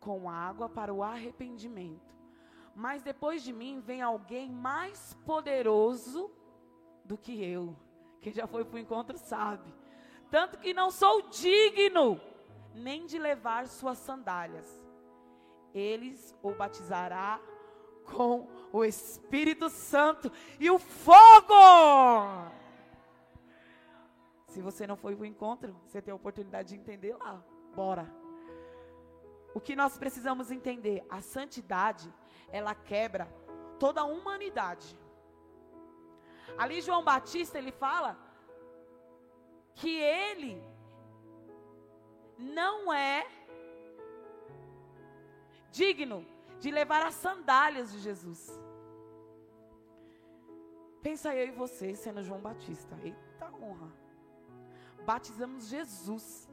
com 0.00 0.30
água 0.30 0.70
para 0.70 0.94
o 0.94 1.02
arrependimento. 1.02 2.17
Mas 2.78 3.02
depois 3.02 3.42
de 3.42 3.52
mim 3.52 3.80
vem 3.80 4.00
alguém 4.00 4.48
mais 4.48 5.12
poderoso 5.26 6.30
do 7.04 7.18
que 7.18 7.44
eu. 7.44 7.74
Quem 8.20 8.32
já 8.32 8.46
foi 8.46 8.64
para 8.64 8.76
o 8.76 8.78
encontro 8.78 9.18
sabe. 9.18 9.74
Tanto 10.30 10.58
que 10.58 10.72
não 10.72 10.88
sou 10.88 11.22
digno 11.22 12.20
nem 12.72 13.04
de 13.04 13.18
levar 13.18 13.66
suas 13.66 13.98
sandálias. 13.98 14.64
Eles 15.74 16.32
o 16.40 16.52
batizará 16.52 17.40
com 18.04 18.46
o 18.72 18.84
Espírito 18.84 19.68
Santo 19.68 20.30
e 20.60 20.70
o 20.70 20.78
fogo. 20.78 21.54
Se 24.46 24.62
você 24.62 24.86
não 24.86 24.96
foi 24.96 25.16
para 25.16 25.24
o 25.24 25.26
encontro, 25.26 25.74
você 25.84 26.00
tem 26.00 26.12
a 26.12 26.14
oportunidade 26.14 26.68
de 26.68 26.76
entender 26.76 27.16
lá. 27.16 27.42
Bora. 27.74 28.08
O 29.52 29.60
que 29.60 29.74
nós 29.74 29.98
precisamos 29.98 30.52
entender? 30.52 31.04
A 31.10 31.20
santidade, 31.20 32.08
ela 32.50 32.74
quebra 32.74 33.28
toda 33.78 34.00
a 34.00 34.04
humanidade. 34.04 34.98
Ali 36.56 36.80
João 36.80 37.04
Batista, 37.04 37.58
ele 37.58 37.70
fala 37.70 38.18
que 39.74 39.96
ele 39.96 40.62
não 42.36 42.92
é 42.92 43.26
digno 45.70 46.26
de 46.58 46.70
levar 46.70 47.06
as 47.06 47.14
sandálias 47.14 47.92
de 47.92 47.98
Jesus. 48.00 48.58
Pensa 51.02 51.34
eu 51.34 51.46
e 51.46 51.50
você 51.50 51.94
sendo 51.94 52.22
João 52.22 52.40
Batista. 52.40 52.96
Eita 53.02 53.52
honra. 53.62 53.92
Batizamos 55.04 55.68
Jesus. 55.68 56.48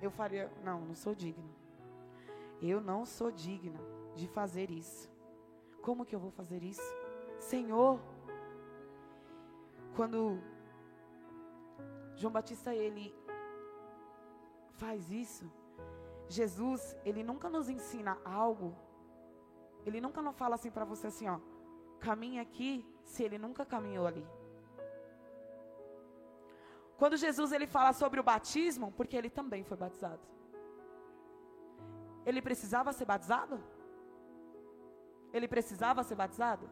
Eu 0.00 0.10
faria, 0.10 0.52
não, 0.62 0.80
não 0.82 0.94
sou 0.94 1.14
digno. 1.14 1.57
Eu 2.60 2.80
não 2.80 3.04
sou 3.04 3.30
digna 3.30 3.80
de 4.14 4.26
fazer 4.26 4.70
isso. 4.70 5.10
Como 5.80 6.04
que 6.04 6.14
eu 6.14 6.20
vou 6.20 6.30
fazer 6.30 6.62
isso? 6.62 6.82
Senhor, 7.38 8.00
quando 9.94 10.38
João 12.16 12.32
Batista 12.32 12.74
ele 12.74 13.14
faz 14.72 15.10
isso. 15.10 15.50
Jesus, 16.28 16.96
ele 17.04 17.22
nunca 17.22 17.48
nos 17.48 17.68
ensina 17.68 18.18
algo. 18.24 18.74
Ele 19.86 20.00
nunca 20.00 20.20
não 20.20 20.32
fala 20.32 20.56
assim 20.56 20.70
para 20.70 20.84
você 20.84 21.06
assim, 21.06 21.28
ó, 21.28 21.38
caminhe 22.00 22.38
aqui, 22.38 22.84
se 23.04 23.22
ele 23.22 23.38
nunca 23.38 23.64
caminhou 23.64 24.06
ali. 24.06 24.26
Quando 26.98 27.16
Jesus 27.16 27.52
ele 27.52 27.66
fala 27.66 27.92
sobre 27.92 28.18
o 28.18 28.24
batismo, 28.24 28.92
porque 28.92 29.16
ele 29.16 29.30
também 29.30 29.62
foi 29.62 29.76
batizado. 29.76 30.20
Ele 32.28 32.42
precisava 32.48 32.92
ser 32.92 33.06
batizado? 33.12 33.56
Ele 35.32 35.48
precisava 35.54 36.02
ser 36.08 36.16
batizado? 36.22 36.68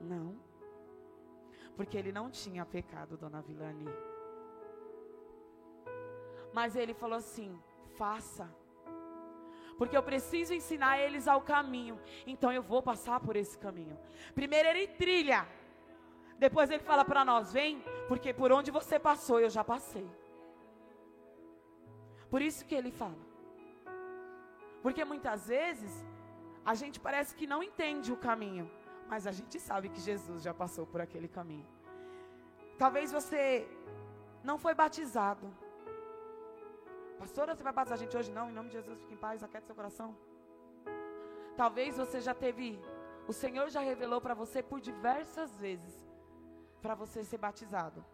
Não. 0.00 0.28
Porque 1.76 1.96
ele 1.96 2.12
não 2.12 2.26
tinha 2.30 2.64
pecado, 2.66 3.16
dona 3.16 3.40
Vilani. 3.40 3.88
Mas 6.52 6.76
ele 6.76 6.92
falou 7.02 7.16
assim: 7.16 7.50
faça. 7.96 8.46
Porque 9.78 9.96
eu 9.96 10.02
preciso 10.02 10.52
ensinar 10.52 10.98
eles 10.98 11.26
ao 11.26 11.40
caminho. 11.40 11.98
Então 12.26 12.52
eu 12.52 12.62
vou 12.62 12.82
passar 12.82 13.18
por 13.20 13.36
esse 13.36 13.56
caminho. 13.58 13.98
Primeiro 14.34 14.68
ele 14.68 14.86
trilha. 15.02 15.46
Depois 16.38 16.70
ele 16.70 16.82
fala 16.90 17.06
para 17.06 17.24
nós: 17.24 17.54
vem, 17.58 17.82
porque 18.06 18.34
por 18.34 18.52
onde 18.52 18.70
você 18.70 18.98
passou 18.98 19.40
eu 19.40 19.48
já 19.48 19.64
passei. 19.64 20.08
Por 22.28 22.42
isso 22.42 22.66
que 22.66 22.74
ele 22.74 22.90
fala. 22.90 23.25
Porque 24.86 25.04
muitas 25.04 25.48
vezes 25.48 25.92
a 26.64 26.72
gente 26.80 26.98
parece 27.06 27.34
que 27.38 27.46
não 27.52 27.60
entende 27.68 28.12
o 28.12 28.18
caminho, 28.26 28.66
mas 29.10 29.26
a 29.26 29.32
gente 29.38 29.58
sabe 29.58 29.88
que 29.88 30.00
Jesus 30.00 30.44
já 30.44 30.54
passou 30.54 30.84
por 30.86 31.00
aquele 31.00 31.26
caminho. 31.26 31.66
Talvez 32.78 33.10
você 33.10 33.68
não 34.44 34.56
foi 34.64 34.74
batizado. 34.82 35.48
Pastora, 37.18 37.56
você 37.56 37.64
vai 37.64 37.72
batizar 37.72 37.98
a 37.98 38.02
gente 38.04 38.16
hoje? 38.16 38.30
Não, 38.30 38.48
em 38.48 38.52
nome 38.52 38.68
de 38.68 38.76
Jesus, 38.78 39.00
fique 39.00 39.14
em 39.14 39.22
paz, 39.26 39.42
aquiete 39.42 39.66
seu 39.66 39.74
coração. 39.74 40.16
Talvez 41.56 41.96
você 41.96 42.20
já 42.20 42.32
teve, 42.32 42.80
o 43.26 43.32
Senhor 43.32 43.68
já 43.68 43.80
revelou 43.80 44.20
para 44.20 44.34
você 44.34 44.62
por 44.62 44.80
diversas 44.80 45.58
vezes, 45.58 45.96
para 46.80 46.94
você 46.94 47.24
ser 47.24 47.38
batizado. 47.38 48.04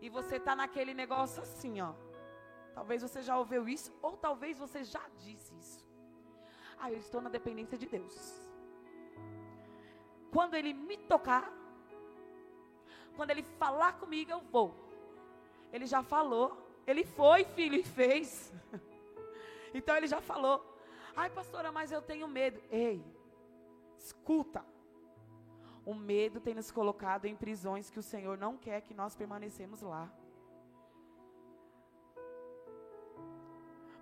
E 0.00 0.08
você 0.08 0.36
está 0.36 0.56
naquele 0.56 0.94
negócio 0.94 1.42
assim, 1.42 1.82
ó. 1.82 1.92
Talvez 2.74 3.02
você 3.02 3.20
já 3.20 3.36
ouviu 3.36 3.68
isso, 3.68 3.92
ou 4.00 4.16
talvez 4.16 4.56
você 4.58 4.82
já 4.82 5.04
disse 5.18 5.54
isso. 5.56 5.85
Ah, 6.78 6.90
eu 6.90 6.98
estou 6.98 7.20
na 7.20 7.28
dependência 7.30 7.76
de 7.78 7.86
Deus. 7.86 8.40
Quando 10.30 10.54
Ele 10.54 10.72
me 10.72 10.96
tocar, 10.96 11.52
quando 13.16 13.30
Ele 13.30 13.42
falar 13.58 13.94
comigo, 13.94 14.30
eu 14.30 14.40
vou. 14.40 14.74
Ele 15.72 15.86
já 15.86 16.02
falou, 16.02 16.66
ele 16.86 17.04
foi, 17.04 17.44
filho, 17.44 17.74
e 17.74 17.82
fez. 17.82 18.52
então 19.74 19.96
ele 19.96 20.06
já 20.06 20.20
falou. 20.20 20.64
Ai, 21.14 21.28
pastora, 21.30 21.72
mas 21.72 21.90
eu 21.90 22.00
tenho 22.00 22.28
medo. 22.28 22.60
Ei, 22.70 23.04
escuta. 23.98 24.64
O 25.84 25.94
medo 25.94 26.40
tem 26.40 26.54
nos 26.54 26.70
colocado 26.70 27.26
em 27.26 27.36
prisões 27.36 27.90
que 27.90 27.98
o 27.98 28.02
Senhor 28.02 28.38
não 28.38 28.56
quer 28.56 28.80
que 28.82 28.94
nós 28.94 29.14
permanecemos 29.14 29.82
lá. 29.82 30.10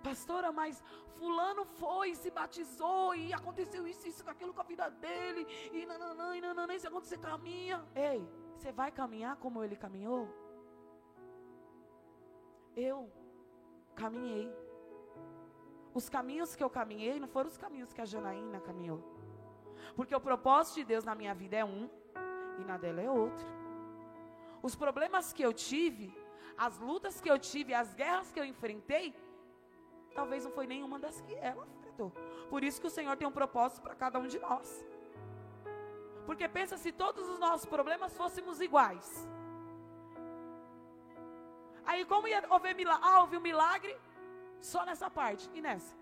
Pastora, 0.07 0.51
mas 0.51 0.83
fulano 1.17 1.63
foi, 1.65 2.13
se 2.21 2.29
batizou 2.39 3.15
e 3.15 3.33
aconteceu 3.33 3.87
isso, 3.91 4.07
isso, 4.07 4.29
aquilo 4.29 4.53
com 4.53 4.61
a 4.61 4.69
vida 4.71 4.87
dele. 5.03 5.43
E 5.77 5.85
nananã, 5.91 6.27
e 6.37 6.41
nananã, 6.41 6.73
e 6.75 6.79
se 6.79 6.87
acontecer, 6.87 7.17
caminha. 7.17 7.83
Ei, 7.95 8.21
você 8.55 8.71
vai 8.71 8.91
caminhar 8.91 9.35
como 9.37 9.63
ele 9.63 9.75
caminhou? 9.75 10.23
Eu 12.75 13.11
caminhei. 13.95 14.47
Os 15.99 16.07
caminhos 16.07 16.55
que 16.55 16.63
eu 16.63 16.69
caminhei 16.69 17.19
não 17.19 17.27
foram 17.35 17.49
os 17.49 17.57
caminhos 17.57 17.91
que 17.93 18.01
a 18.01 18.05
Janaína 18.05 18.59
caminhou. 18.59 19.01
Porque 19.95 20.13
o 20.13 20.19
propósito 20.29 20.75
de 20.75 20.83
Deus 20.83 21.03
na 21.03 21.15
minha 21.15 21.33
vida 21.33 21.55
é 21.55 21.65
um 21.65 21.89
e 22.59 22.63
na 22.63 22.77
dela 22.77 23.01
é 23.01 23.09
outro. 23.09 23.47
Os 24.61 24.75
problemas 24.75 25.31
que 25.31 25.43
eu 25.47 25.53
tive, 25.53 26.13
as 26.57 26.77
lutas 26.79 27.21
que 27.21 27.29
eu 27.29 27.39
tive, 27.39 27.73
as 27.73 27.93
guerras 27.93 28.31
que 28.31 28.39
eu 28.39 28.45
enfrentei, 28.45 29.15
talvez 30.15 30.43
não 30.45 30.51
foi 30.51 30.65
nenhuma 30.65 30.97
das 30.97 31.21
que 31.21 31.35
ela 31.35 31.67
propósito. 31.95 32.11
Por 32.49 32.63
isso 32.63 32.79
que 32.79 32.87
o 32.87 32.89
Senhor 32.89 33.15
tem 33.15 33.27
um 33.27 33.31
propósito 33.31 33.81
para 33.81 33.95
cada 33.95 34.19
um 34.19 34.27
de 34.27 34.39
nós. 34.39 34.85
Porque 36.25 36.47
pensa 36.47 36.77
se 36.77 36.91
todos 36.91 37.27
os 37.29 37.39
nossos 37.39 37.65
problemas 37.65 38.15
fôssemos 38.15 38.59
iguais. 38.59 39.27
Aí 41.85 42.03
como 42.05 42.27
ia 42.27 42.39
haver 42.49 42.75
milagre? 42.75 43.03
Ah, 43.07 43.21
houve 43.21 43.37
um 43.37 43.41
milagre 43.41 43.95
só 44.59 44.85
nessa 44.85 45.09
parte 45.09 45.49
e 45.53 45.61
nessa. 45.61 45.95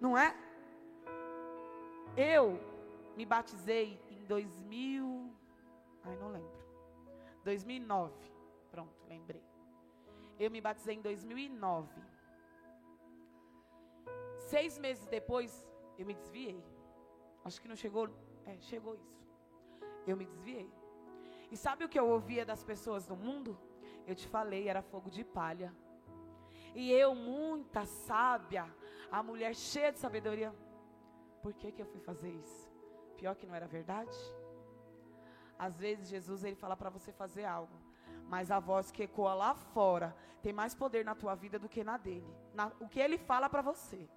Não 0.00 0.16
é? 0.16 0.36
Eu 2.16 2.60
me 3.16 3.24
batizei 3.24 3.98
em 4.10 4.24
2000, 4.24 5.30
ai 6.04 6.16
não 6.16 6.32
lembro. 6.32 6.56
2009. 7.44 8.12
Pronto, 8.70 8.94
lembrei. 9.08 9.45
Eu 10.38 10.50
me 10.50 10.60
batizei 10.60 10.96
em 10.96 11.00
2009. 11.00 11.88
Seis 14.38 14.78
meses 14.78 15.06
depois, 15.06 15.66
eu 15.98 16.06
me 16.06 16.14
desviei. 16.14 16.62
Acho 17.44 17.60
que 17.60 17.68
não 17.68 17.76
chegou. 17.76 18.08
É, 18.44 18.56
chegou 18.60 18.94
isso. 18.94 19.26
Eu 20.06 20.16
me 20.16 20.26
desviei. 20.26 20.70
E 21.50 21.56
sabe 21.56 21.84
o 21.84 21.88
que 21.88 21.98
eu 21.98 22.08
ouvia 22.08 22.44
das 22.44 22.62
pessoas 22.62 23.06
do 23.06 23.16
mundo? 23.16 23.58
Eu 24.06 24.14
te 24.14 24.26
falei, 24.28 24.68
era 24.68 24.82
fogo 24.82 25.10
de 25.10 25.24
palha. 25.24 25.74
E 26.74 26.92
eu, 26.92 27.14
muita 27.14 27.84
sábia, 27.84 28.64
a 29.10 29.22
mulher 29.22 29.54
cheia 29.54 29.90
de 29.92 29.98
sabedoria. 29.98 30.54
Por 31.42 31.52
que, 31.54 31.72
que 31.72 31.80
eu 31.80 31.86
fui 31.86 32.00
fazer 32.00 32.30
isso? 32.30 32.70
Pior 33.16 33.34
que 33.34 33.46
não 33.46 33.54
era 33.54 33.66
verdade? 33.66 34.16
Às 35.58 35.78
vezes 35.78 36.08
Jesus 36.08 36.44
ele 36.44 36.56
fala 36.56 36.76
para 36.76 36.90
você 36.90 37.12
fazer 37.12 37.44
algo, 37.44 37.74
mas 38.28 38.50
a 38.50 38.58
voz 38.58 38.90
que 38.90 39.04
ecoa 39.04 39.34
lá 39.34 39.54
fora 39.54 40.16
tem 40.42 40.52
mais 40.52 40.74
poder 40.74 41.04
na 41.04 41.14
tua 41.14 41.34
vida 41.34 41.58
do 41.58 41.68
que 41.68 41.82
na 41.84 41.96
dele. 41.96 42.32
Na, 42.54 42.72
o 42.80 42.88
que 42.88 43.00
ele 43.00 43.18
fala 43.18 43.48
para 43.48 43.62
você. 43.62 44.08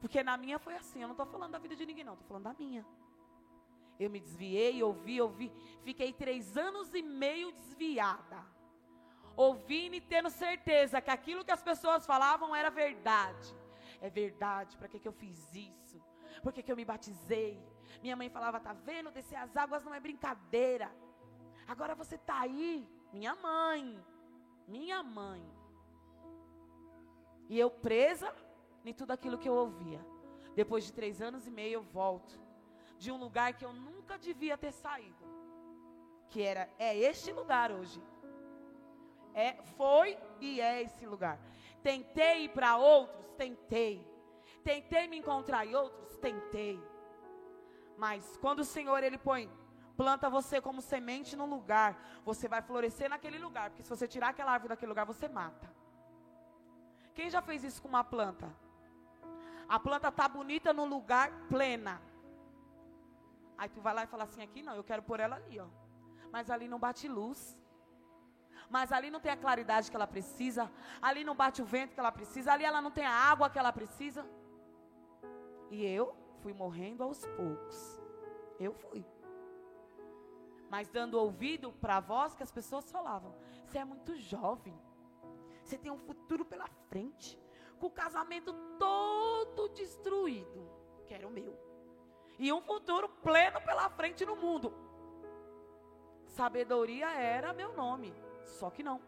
Porque 0.00 0.22
na 0.22 0.36
minha 0.36 0.58
foi 0.58 0.74
assim, 0.74 1.00
eu 1.02 1.08
não 1.08 1.12
estou 1.12 1.26
falando 1.26 1.52
da 1.52 1.58
vida 1.58 1.76
de 1.76 1.86
ninguém 1.86 2.04
não, 2.04 2.14
estou 2.14 2.26
falando 2.26 2.44
da 2.44 2.54
minha. 2.54 2.84
Eu 3.98 4.10
me 4.10 4.20
desviei, 4.20 4.82
ouvi, 4.82 5.20
ouvi. 5.20 5.52
Fiquei 5.82 6.12
três 6.12 6.56
anos 6.56 6.92
e 6.94 7.02
meio 7.02 7.52
desviada. 7.52 8.44
Ouvindo 9.36 9.94
e 9.94 10.00
tendo 10.00 10.30
certeza 10.30 11.00
que 11.00 11.10
aquilo 11.10 11.44
que 11.44 11.52
as 11.52 11.62
pessoas 11.62 12.04
falavam 12.04 12.54
era 12.54 12.70
verdade. 12.70 13.56
É 14.00 14.10
verdade, 14.10 14.76
para 14.76 14.88
que, 14.88 14.98
que 14.98 15.06
eu 15.06 15.12
fiz 15.12 15.54
isso? 15.54 16.02
Por 16.42 16.52
que, 16.52 16.62
que 16.62 16.72
eu 16.72 16.76
me 16.76 16.84
batizei? 16.84 17.62
Minha 18.02 18.16
mãe 18.16 18.28
falava, 18.28 18.58
tá 18.58 18.72
vendo? 18.72 19.12
Descer 19.12 19.36
as 19.36 19.56
águas 19.56 19.84
não 19.84 19.94
é 19.94 20.00
brincadeira. 20.00 20.92
Agora 21.68 21.94
você 21.94 22.18
tá 22.18 22.40
aí, 22.40 22.88
minha 23.12 23.34
mãe. 23.34 24.02
Minha 24.66 25.02
mãe. 25.02 25.42
E 27.48 27.58
eu 27.58 27.70
presa 27.70 28.34
em 28.84 28.94
tudo 28.94 29.10
aquilo 29.12 29.38
que 29.38 29.48
eu 29.48 29.54
ouvia. 29.54 30.00
Depois 30.54 30.84
de 30.84 30.92
três 30.92 31.20
anos 31.20 31.46
e 31.46 31.50
meio 31.50 31.74
eu 31.74 31.82
volto 31.82 32.40
de 32.98 33.10
um 33.10 33.16
lugar 33.16 33.54
que 33.54 33.64
eu 33.64 33.72
nunca 33.72 34.18
devia 34.18 34.56
ter 34.56 34.72
saído. 34.72 35.24
Que 36.30 36.42
era, 36.42 36.68
é 36.78 36.96
este 36.96 37.32
lugar 37.32 37.70
hoje. 37.70 38.02
É, 39.34 39.62
foi 39.76 40.18
e 40.40 40.60
é 40.60 40.82
esse 40.82 41.06
lugar. 41.06 41.38
Tentei 41.82 42.44
ir 42.44 42.48
para 42.50 42.76
outros, 42.76 43.32
tentei. 43.32 44.06
Tentei 44.62 45.08
me 45.08 45.18
encontrar 45.18 45.66
em 45.66 45.74
outros, 45.74 46.16
tentei. 46.18 46.80
Mas 47.96 48.36
quando 48.38 48.60
o 48.60 48.64
Senhor 48.64 49.02
ele 49.02 49.18
põe, 49.18 49.50
planta 50.02 50.28
você 50.38 50.56
como 50.66 50.80
semente 50.92 51.36
num 51.40 51.48
lugar, 51.56 51.90
você 52.28 52.46
vai 52.52 52.60
florescer 52.68 53.08
naquele 53.08 53.38
lugar, 53.46 53.66
porque 53.70 53.84
se 53.84 53.92
você 53.94 54.06
tirar 54.14 54.28
aquela 54.30 54.52
árvore 54.54 54.70
daquele 54.70 54.92
lugar, 54.94 55.06
você 55.12 55.28
mata. 55.40 55.68
Quem 57.16 57.30
já 57.34 57.40
fez 57.48 57.62
isso 57.68 57.80
com 57.82 57.88
uma 57.94 58.02
planta? 58.14 58.48
A 59.68 59.78
planta 59.86 60.10
tá 60.20 60.26
bonita 60.38 60.72
no 60.72 60.84
lugar 60.94 61.28
plena. 61.48 61.94
Aí 63.56 63.68
tu 63.68 63.80
vai 63.86 63.94
lá 63.94 64.02
e 64.04 64.12
fala 64.14 64.24
assim: 64.24 64.42
aqui 64.42 64.60
não, 64.66 64.74
eu 64.74 64.84
quero 64.90 65.04
pôr 65.10 65.20
ela 65.20 65.36
ali, 65.36 65.60
ó. 65.66 65.68
Mas 66.34 66.50
ali 66.50 66.66
não 66.72 66.80
bate 66.86 67.06
luz. 67.06 67.40
Mas 68.68 68.90
ali 68.90 69.08
não 69.14 69.20
tem 69.20 69.32
a 69.32 69.36
claridade 69.36 69.88
que 69.90 69.96
ela 69.96 70.06
precisa. 70.06 70.70
Ali 71.00 71.22
não 71.22 71.36
bate 71.42 71.60
o 71.62 71.64
vento 71.76 71.94
que 71.94 72.00
ela 72.00 72.10
precisa. 72.10 72.52
Ali 72.52 72.64
ela 72.64 72.82
não 72.86 72.90
tem 72.90 73.06
a 73.06 73.18
água 73.32 73.50
que 73.50 73.58
ela 73.58 73.72
precisa. 73.72 74.26
E 75.70 75.84
eu 75.84 76.06
fui 76.42 76.52
morrendo 76.52 77.02
aos 77.04 77.20
poucos. 77.40 77.78
Eu 78.58 78.72
fui. 78.74 79.11
Mas 80.72 80.88
dando 80.88 81.20
ouvido 81.20 81.72
para 81.82 81.98
a 81.98 82.00
voz 82.12 82.34
que 82.34 82.42
as 82.42 82.50
pessoas 82.58 82.90
falavam. 82.90 83.32
Você 83.66 83.78
é 83.78 83.84
muito 83.84 84.16
jovem. 84.16 84.76
Você 85.62 85.76
tem 85.76 85.92
um 85.92 85.98
futuro 85.98 86.44
pela 86.52 86.68
frente. 86.88 87.38
Com 87.78 87.88
o 87.88 87.96
casamento 88.04 88.52
todo 88.78 89.68
destruído. 89.80 90.60
Que 91.06 91.14
era 91.18 91.28
o 91.28 91.30
meu 91.30 91.52
e 92.38 92.52
um 92.52 92.60
futuro 92.60 93.08
pleno 93.08 93.60
pela 93.60 93.88
frente 93.90 94.26
no 94.26 94.34
mundo. 94.34 94.72
Sabedoria 96.26 97.10
era 97.12 97.52
meu 97.52 97.72
nome, 97.72 98.12
só 98.42 98.68
que 98.68 98.82
não. 98.82 99.00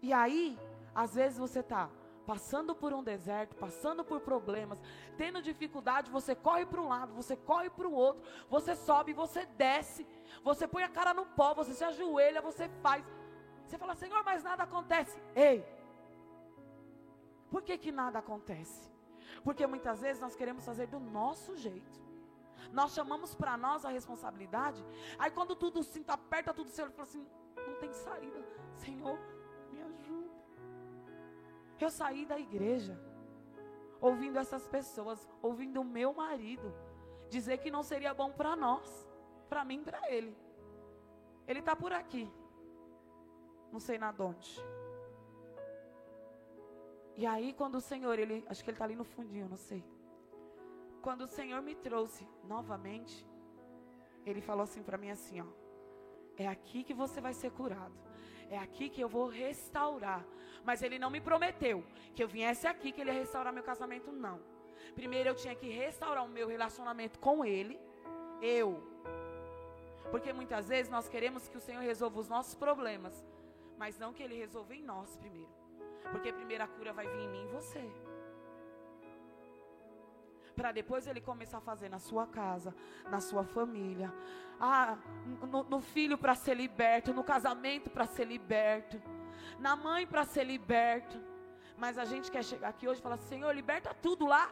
E 0.00 0.12
aí, 0.12 0.58
às 0.94 1.14
vezes 1.14 1.38
você 1.38 1.60
está 1.60 1.90
passando 2.26 2.74
por 2.74 2.92
um 2.92 3.02
deserto, 3.02 3.54
passando 3.54 4.04
por 4.04 4.20
problemas, 4.20 4.82
tendo 5.16 5.40
dificuldade, 5.40 6.10
você 6.10 6.34
corre 6.34 6.66
para 6.66 6.80
um 6.80 6.88
lado, 6.88 7.14
você 7.14 7.36
corre 7.36 7.70
para 7.70 7.86
o 7.86 7.92
outro, 7.92 8.22
você 8.50 8.74
sobe, 8.74 9.12
você 9.12 9.46
desce, 9.46 10.06
você 10.42 10.66
põe 10.66 10.82
a 10.82 10.88
cara 10.88 11.14
no 11.14 11.24
pó, 11.24 11.54
você 11.54 11.72
se 11.72 11.84
ajoelha, 11.84 12.42
você 12.42 12.68
faz. 12.82 13.04
Você 13.64 13.78
fala, 13.78 13.94
Senhor, 13.94 14.22
mas 14.24 14.42
nada 14.42 14.64
acontece. 14.64 15.20
Ei, 15.34 15.64
por 17.50 17.62
que 17.62 17.78
que 17.78 17.92
nada 17.92 18.18
acontece? 18.18 18.90
Porque 19.44 19.66
muitas 19.66 20.00
vezes 20.00 20.20
nós 20.20 20.34
queremos 20.34 20.64
fazer 20.64 20.88
do 20.88 20.98
nosso 20.98 21.56
jeito. 21.56 22.04
Nós 22.72 22.92
chamamos 22.92 23.34
para 23.34 23.56
nós 23.56 23.84
a 23.84 23.90
responsabilidade. 23.90 24.84
Aí 25.18 25.30
quando 25.30 25.54
tudo 25.54 25.82
cinto 25.82 26.10
aperta, 26.10 26.52
tudo 26.52 26.70
certo, 26.70 26.92
fala 26.92 27.08
assim: 27.08 27.26
não 27.56 27.74
tem 27.76 27.92
saída. 27.92 28.44
Senhor. 28.76 29.35
Eu 31.80 31.90
saí 31.90 32.24
da 32.24 32.38
igreja, 32.38 32.98
ouvindo 34.00 34.38
essas 34.38 34.66
pessoas, 34.66 35.28
ouvindo 35.42 35.80
o 35.80 35.84
meu 35.84 36.12
marido 36.14 36.72
dizer 37.28 37.58
que 37.58 37.70
não 37.70 37.82
seria 37.82 38.14
bom 38.14 38.30
para 38.32 38.56
nós, 38.56 39.08
para 39.48 39.64
mim 39.64 39.82
para 39.82 40.00
ele. 40.10 40.36
Ele 41.46 41.60
está 41.60 41.74
por 41.76 41.92
aqui. 41.92 42.30
Não 43.72 43.80
sei 43.80 43.98
na 43.98 44.14
onde. 44.18 44.60
E 47.16 47.26
aí, 47.26 47.52
quando 47.52 47.76
o 47.76 47.80
Senhor, 47.80 48.18
ele, 48.18 48.44
acho 48.48 48.62
que 48.62 48.70
ele 48.70 48.74
está 48.74 48.84
ali 48.84 48.96
no 48.96 49.04
fundinho, 49.04 49.48
não 49.48 49.56
sei. 49.56 49.82
Quando 51.02 51.22
o 51.22 51.26
Senhor 51.26 51.62
me 51.62 51.74
trouxe 51.74 52.26
novamente, 52.44 53.26
ele 54.24 54.40
falou 54.40 54.64
assim 54.64 54.82
para 54.82 54.98
mim 54.98 55.10
assim, 55.10 55.40
ó. 55.40 55.46
É 56.36 56.46
aqui 56.46 56.84
que 56.84 56.92
você 56.92 57.20
vai 57.20 57.32
ser 57.32 57.50
curado. 57.52 57.94
É 58.50 58.58
aqui 58.58 58.88
que 58.88 59.00
eu 59.00 59.08
vou 59.08 59.28
restaurar. 59.28 60.24
Mas 60.64 60.82
ele 60.82 60.98
não 60.98 61.10
me 61.10 61.20
prometeu 61.20 61.84
que 62.14 62.22
eu 62.22 62.28
viesse 62.28 62.66
aqui 62.66 62.92
que 62.92 63.00
ele 63.00 63.10
ia 63.10 63.18
restaurar 63.18 63.52
meu 63.52 63.62
casamento, 63.62 64.10
não. 64.10 64.40
Primeiro 64.94 65.28
eu 65.28 65.34
tinha 65.34 65.54
que 65.54 65.68
restaurar 65.68 66.24
o 66.24 66.28
meu 66.28 66.48
relacionamento 66.48 67.18
com 67.18 67.44
ele, 67.44 67.78
eu. 68.40 68.82
Porque 70.10 70.32
muitas 70.32 70.68
vezes 70.68 70.90
nós 70.90 71.08
queremos 71.08 71.48
que 71.48 71.56
o 71.56 71.60
Senhor 71.60 71.82
resolva 71.82 72.20
os 72.20 72.28
nossos 72.28 72.54
problemas, 72.54 73.24
mas 73.76 73.98
não 73.98 74.12
que 74.12 74.22
ele 74.22 74.34
resolva 74.36 74.74
em 74.74 74.82
nós 74.82 75.16
primeiro. 75.16 75.50
Porque 76.10 76.32
primeiro 76.32 76.64
a 76.64 76.68
cura 76.68 76.92
vai 76.92 77.06
vir 77.06 77.20
em 77.20 77.28
mim 77.28 77.44
e 77.44 77.48
você. 77.48 77.84
Para 80.56 80.72
depois 80.72 81.06
ele 81.06 81.20
começar 81.20 81.58
a 81.58 81.60
fazer 81.60 81.88
na 81.88 81.98
sua 81.98 82.26
casa, 82.26 82.74
na 83.10 83.20
sua 83.20 83.44
família. 83.44 84.12
Ah, 84.58 84.96
no, 85.52 85.62
no 85.64 85.80
filho 85.80 86.16
para 86.16 86.34
ser 86.34 86.54
liberto, 86.54 87.12
no 87.12 87.22
casamento 87.22 87.90
para 87.90 88.06
ser 88.06 88.24
liberto, 88.24 89.00
na 89.58 89.76
mãe 89.76 90.06
para 90.06 90.24
ser 90.24 90.44
liberto. 90.44 91.18
Mas 91.76 91.98
a 91.98 92.06
gente 92.06 92.30
quer 92.30 92.42
chegar 92.42 92.68
aqui 92.68 92.88
hoje 92.88 93.00
e 93.00 93.02
falar: 93.02 93.18
Senhor, 93.18 93.54
liberta 93.54 93.94
tudo 93.94 94.26
lá. 94.26 94.50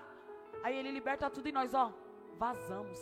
Aí 0.63 0.77
ele 0.77 0.91
liberta 0.91 1.31
tudo 1.31 1.49
e 1.49 1.53
nós, 1.53 1.73
ó, 1.75 1.93
vazamos. 2.39 2.99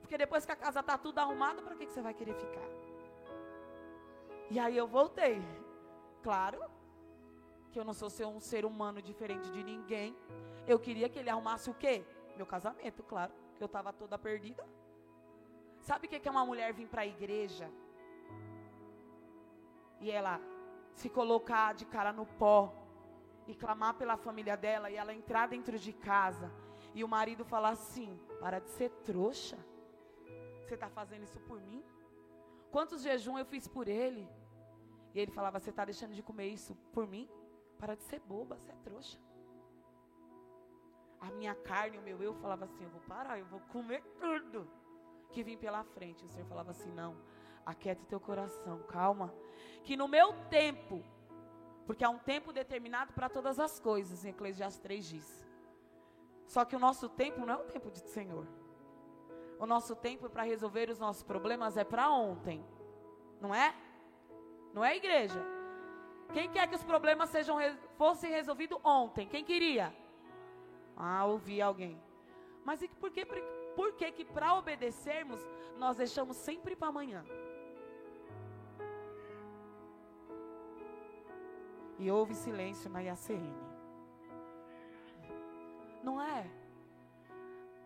Porque 0.00 0.18
depois 0.18 0.44
que 0.44 0.52
a 0.52 0.56
casa 0.56 0.80
está 0.80 0.98
tudo 0.98 1.18
arrumada, 1.18 1.62
para 1.62 1.74
que, 1.76 1.86
que 1.86 1.92
você 1.92 2.02
vai 2.02 2.12
querer 2.12 2.34
ficar? 2.34 2.68
E 4.50 4.58
aí 4.58 4.76
eu 4.76 4.86
voltei. 4.86 5.40
Claro, 6.22 6.60
que 7.70 7.78
eu 7.78 7.84
não 7.84 7.94
sou 7.94 8.10
ser 8.10 8.26
um 8.26 8.40
ser 8.40 8.64
humano 8.64 9.00
diferente 9.00 9.50
de 9.50 9.62
ninguém. 9.62 10.16
Eu 10.66 10.78
queria 10.78 11.08
que 11.08 11.18
ele 11.18 11.30
arrumasse 11.30 11.70
o 11.70 11.74
quê? 11.74 12.04
Meu 12.36 12.46
casamento, 12.46 13.02
claro, 13.02 13.32
que 13.56 13.62
eu 13.62 13.66
estava 13.66 13.92
toda 13.92 14.18
perdida. 14.18 14.66
Sabe 15.80 16.06
o 16.06 16.10
que 16.10 16.28
é 16.28 16.30
uma 16.30 16.44
mulher 16.44 16.72
vir 16.72 16.88
para 16.88 17.02
a 17.02 17.06
igreja 17.06 17.70
e 20.00 20.10
ela 20.10 20.40
se 20.94 21.08
colocar 21.08 21.74
de 21.74 21.84
cara 21.84 22.12
no 22.12 22.26
pó 22.26 22.74
e 23.46 23.54
clamar 23.54 23.94
pela 23.94 24.16
família 24.16 24.56
dela 24.56 24.90
e 24.90 24.96
ela 24.96 25.14
entrar 25.14 25.48
dentro 25.48 25.78
de 25.78 25.92
casa 25.92 26.50
e 26.94 27.02
o 27.04 27.08
marido 27.08 27.44
falar 27.44 27.70
assim: 27.70 28.18
para 28.40 28.58
de 28.58 28.70
ser 28.70 28.90
trouxa, 29.04 29.58
você 30.62 30.74
está 30.74 30.88
fazendo 30.88 31.24
isso 31.24 31.40
por 31.40 31.60
mim? 31.60 31.82
Quantos 32.70 33.02
jejum 33.02 33.38
eu 33.38 33.44
fiz 33.44 33.66
por 33.66 33.88
ele? 33.88 34.28
E 35.14 35.20
ele 35.20 35.30
falava: 35.30 35.58
Você 35.58 35.70
está 35.70 35.84
deixando 35.84 36.14
de 36.14 36.22
comer 36.22 36.48
isso 36.48 36.74
por 36.92 37.06
mim? 37.06 37.28
Para 37.80 37.96
de 37.96 38.02
ser 38.04 38.20
boba, 38.20 38.56
você 38.56 38.70
é 38.70 38.74
trouxa. 38.84 39.18
A 41.18 41.30
minha 41.32 41.54
carne, 41.54 41.96
o 41.96 42.02
meu 42.02 42.22
eu 42.22 42.34
falava 42.34 42.66
assim: 42.66 42.84
eu 42.84 42.90
vou 42.90 43.00
parar, 43.00 43.38
eu 43.38 43.46
vou 43.46 43.60
comer 43.72 44.02
tudo 44.20 44.70
que 45.30 45.42
vim 45.42 45.56
pela 45.56 45.82
frente. 45.82 46.24
O 46.24 46.28
Senhor 46.28 46.46
falava 46.46 46.72
assim: 46.72 46.92
não, 46.92 47.16
aquieta 47.64 48.02
o 48.02 48.06
teu 48.06 48.20
coração, 48.20 48.82
calma. 48.82 49.34
Que 49.82 49.96
no 49.96 50.06
meu 50.06 50.34
tempo, 50.50 51.02
porque 51.86 52.04
há 52.04 52.10
um 52.10 52.18
tempo 52.18 52.52
determinado 52.52 53.14
para 53.14 53.30
todas 53.30 53.58
as 53.58 53.80
coisas, 53.80 54.24
em 54.24 54.28
Eclesiastes 54.30 54.82
3 54.82 55.04
diz. 55.06 55.46
Só 56.46 56.64
que 56.64 56.76
o 56.76 56.80
nosso 56.80 57.08
tempo 57.08 57.46
não 57.46 57.54
é 57.54 57.56
o 57.56 57.64
tempo 57.64 57.90
do 57.90 57.98
Senhor. 57.98 58.46
O 59.58 59.66
nosso 59.66 59.96
tempo 59.96 60.28
para 60.28 60.42
resolver 60.42 60.90
os 60.90 60.98
nossos 60.98 61.22
problemas 61.22 61.76
é 61.76 61.84
para 61.84 62.10
ontem. 62.10 62.64
Não 63.40 63.54
é? 63.54 63.74
Não 64.74 64.84
é 64.84 64.96
igreja? 64.96 65.59
Quem 66.32 66.48
quer 66.50 66.68
que 66.68 66.76
os 66.76 66.82
problemas 66.82 67.30
sejam 67.30 67.58
fossem 67.96 68.30
resolvidos 68.30 68.78
ontem? 68.84 69.26
Quem 69.26 69.44
queria? 69.44 69.92
Ah, 70.96 71.24
ouvi 71.24 71.60
alguém. 71.60 72.00
Mas 72.64 72.82
e 72.82 72.88
por 72.88 73.10
que, 73.10 73.26
por 73.74 73.92
que 73.94 74.12
que 74.12 74.24
para 74.24 74.54
obedecermos 74.54 75.40
nós 75.76 75.96
deixamos 75.96 76.36
sempre 76.36 76.76
para 76.76 76.88
amanhã? 76.88 77.24
E 81.98 82.10
houve 82.10 82.34
silêncio 82.34 82.88
na 82.90 83.00
IACN. 83.00 83.52
Não 86.02 86.20
é? 86.20 86.50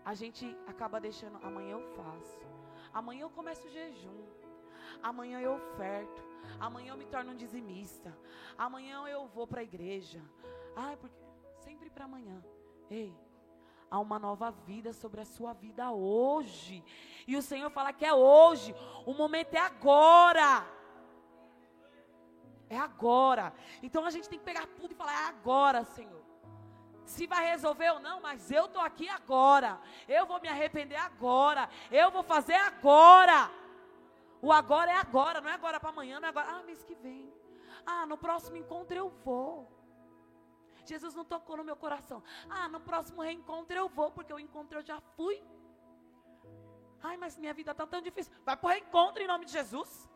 A 0.05 0.15
gente 0.15 0.57
acaba 0.67 1.01
deixando, 1.01 1.39
amanhã 1.43 1.73
eu 1.73 1.83
faço. 1.97 2.41
Amanhã 2.93 3.23
eu 3.23 3.31
começo 3.31 3.67
o 3.67 3.71
jejum. 3.71 4.23
Amanhã 5.03 5.41
eu 5.41 5.55
oferto. 5.55 6.23
Amanhã 6.59 6.93
eu 6.93 6.97
me 6.97 7.07
torno 7.07 7.33
um 7.33 7.37
dizimista. 7.37 8.17
Amanhã 8.57 9.07
eu 9.09 9.27
vou 9.29 9.47
para 9.47 9.61
a 9.61 9.65
igreja. 9.65 10.23
Ai, 10.77 10.97
porque 10.97 11.17
sempre 11.61 11.91
para 11.91 12.05
amanhã. 12.05 12.43
Ei, 12.91 13.15
há 13.91 13.99
uma 13.99 14.19
nova 14.19 14.51
vida 14.51 14.93
sobre 14.93 15.21
a 15.21 15.25
sua 15.25 15.53
vida 15.53 15.91
hoje. 15.91 16.85
E 17.27 17.37
o 17.37 17.43
Senhor 17.43 17.71
fala 17.71 17.93
que 17.93 18.05
é 18.05 18.13
hoje. 18.13 18.75
O 19.07 19.15
momento 19.15 19.55
é 19.55 19.61
agora. 19.61 20.67
É 22.69 22.79
agora. 22.79 23.53
Então 23.83 24.05
a 24.05 24.11
gente 24.11 24.29
tem 24.29 24.39
que 24.39 24.45
pegar 24.45 24.67
tudo 24.67 24.93
e 24.93 24.95
falar: 24.95 25.13
é 25.13 25.29
agora, 25.29 25.85
Senhor. 25.85 26.23
Se 27.05 27.27
vai 27.27 27.45
resolver 27.51 27.91
ou 27.91 28.01
não, 28.01 28.21
mas 28.21 28.51
eu 28.51 28.65
estou 28.65 28.81
aqui 28.81 29.09
agora. 29.09 29.79
Eu 30.09 30.27
vou 30.27 30.41
me 30.41 30.49
arrepender 30.49 30.97
agora. 30.97 31.69
Eu 31.91 32.11
vou 32.11 32.23
fazer 32.23 32.55
agora. 32.55 33.51
O 34.45 34.53
agora 34.53 34.91
é 34.91 34.97
agora, 34.97 35.41
não 35.41 35.49
é 35.49 35.55
agora 35.55 35.81
para 35.81 35.89
amanhã, 35.89 36.21
não 36.21 36.27
é 36.27 36.29
agora. 36.29 36.49
Ah, 36.55 36.63
mês 36.65 36.83
que 36.85 36.95
vem. 36.95 37.33
Ah, 37.87 38.05
no 38.05 38.17
próximo 38.25 38.59
encontro 38.59 38.95
eu 38.95 39.09
vou. 39.09 39.73
Jesus 40.85 41.15
não 41.15 41.25
tocou 41.25 41.57
no 41.57 41.65
meu 41.65 41.77
coração. 41.85 42.23
Ah, 42.57 42.69
no 42.69 42.79
próximo 42.79 43.23
reencontro 43.23 43.75
eu 43.75 43.89
vou, 43.89 44.11
porque 44.11 44.35
o 44.35 44.39
encontro 44.39 44.79
eu 44.79 44.83
já 44.83 45.01
fui. 45.17 45.43
Ai, 47.03 47.17
mas 47.17 47.39
minha 47.39 47.55
vida 47.55 47.71
está 47.71 47.87
tão 47.87 48.03
difícil. 48.03 48.35
Vai 48.45 48.55
para 48.55 48.67
o 48.67 48.71
reencontro 48.71 49.23
em 49.23 49.27
nome 49.27 49.47
de 49.47 49.53
Jesus. 49.53 50.11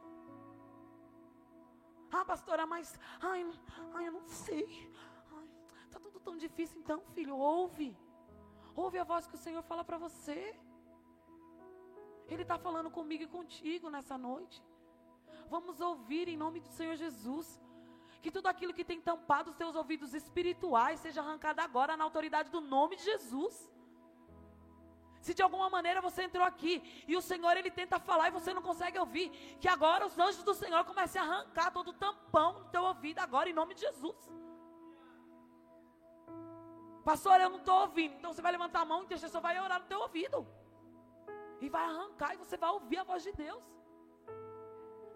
Ah, 2.13 2.25
pastora, 2.33 2.67
mas. 2.67 3.01
Ai, 3.23 3.51
ai 3.95 4.09
eu 4.09 4.13
não 4.13 4.27
sei. 4.27 4.93
Está 5.87 5.99
tudo 5.99 6.21
tão 6.21 6.37
difícil. 6.37 6.79
Então, 6.79 7.01
filho, 7.15 7.35
ouve. 7.35 7.97
Ouve 8.77 8.99
a 8.99 9.05
voz 9.05 9.27
que 9.27 9.37
o 9.37 9.45
Senhor 9.47 9.63
fala 9.63 9.83
para 9.83 9.97
você. 9.97 10.55
Ele 12.29 12.43
está 12.43 12.59
falando 12.59 12.91
comigo 12.91 13.23
e 13.25 13.27
contigo 13.27 13.89
nessa 13.89 14.19
noite. 14.19 14.63
Vamos 15.49 15.81
ouvir 15.81 16.29
em 16.29 16.37
nome 16.37 16.61
do 16.61 16.69
Senhor 16.69 16.97
Jesus. 16.97 17.61
Que 18.23 18.31
tudo 18.31 18.49
aquilo 18.49 18.75
que 18.75 18.85
tem 18.85 19.01
tampado 19.01 19.51
os 19.51 19.57
teus 19.57 19.75
ouvidos 19.75 20.13
espirituais 20.13 21.01
seja 21.01 21.21
arrancado 21.21 21.61
agora 21.61 21.97
na 21.97 22.05
autoridade 22.05 22.51
do 22.51 22.61
nome 22.61 22.97
de 22.97 23.05
Jesus. 23.05 23.57
Se 25.21 25.35
de 25.35 25.43
alguma 25.43 25.69
maneira 25.69 26.01
você 26.01 26.23
entrou 26.23 26.45
aqui 26.45 27.05
e 27.07 27.17
o 27.17 27.21
Senhor 27.21 27.57
ele 27.57 27.71
tenta 27.71 27.99
falar 27.99 28.29
e 28.29 28.37
você 28.39 28.53
não 28.55 28.63
consegue 28.63 28.99
ouvir, 28.99 29.31
que 29.61 29.69
agora 29.69 30.07
os 30.07 30.19
anjos 30.19 30.43
do 30.43 30.55
Senhor 30.55 30.85
comecem 30.85 31.21
a 31.21 31.25
arrancar 31.25 31.71
todo 31.73 31.89
o 31.89 31.93
tampão 31.93 32.61
do 32.61 32.69
teu 32.71 32.83
ouvido 32.85 33.19
agora 33.19 33.49
em 33.49 33.53
nome 33.53 33.75
de 33.75 33.81
Jesus. 33.81 34.17
Pastor, 37.05 37.41
eu 37.41 37.51
não 37.51 37.59
estou 37.59 37.81
ouvindo. 37.81 38.15
Então 38.17 38.33
você 38.33 38.43
vai 38.43 38.53
levantar 38.53 38.81
a 38.83 38.85
mão 38.85 38.99
e 38.99 39.03
o 39.03 39.05
intercessor 39.05 39.41
vai 39.41 39.59
orar 39.59 39.81
no 39.81 39.87
teu 39.87 40.01
ouvido. 40.01 40.47
E 41.61 41.69
vai 41.69 41.85
arrancar 41.85 42.35
e 42.35 42.37
você 42.37 42.57
vai 42.57 42.71
ouvir 42.71 42.99
a 42.99 43.05
voz 43.05 43.23
de 43.23 43.33
Deus. 43.33 43.65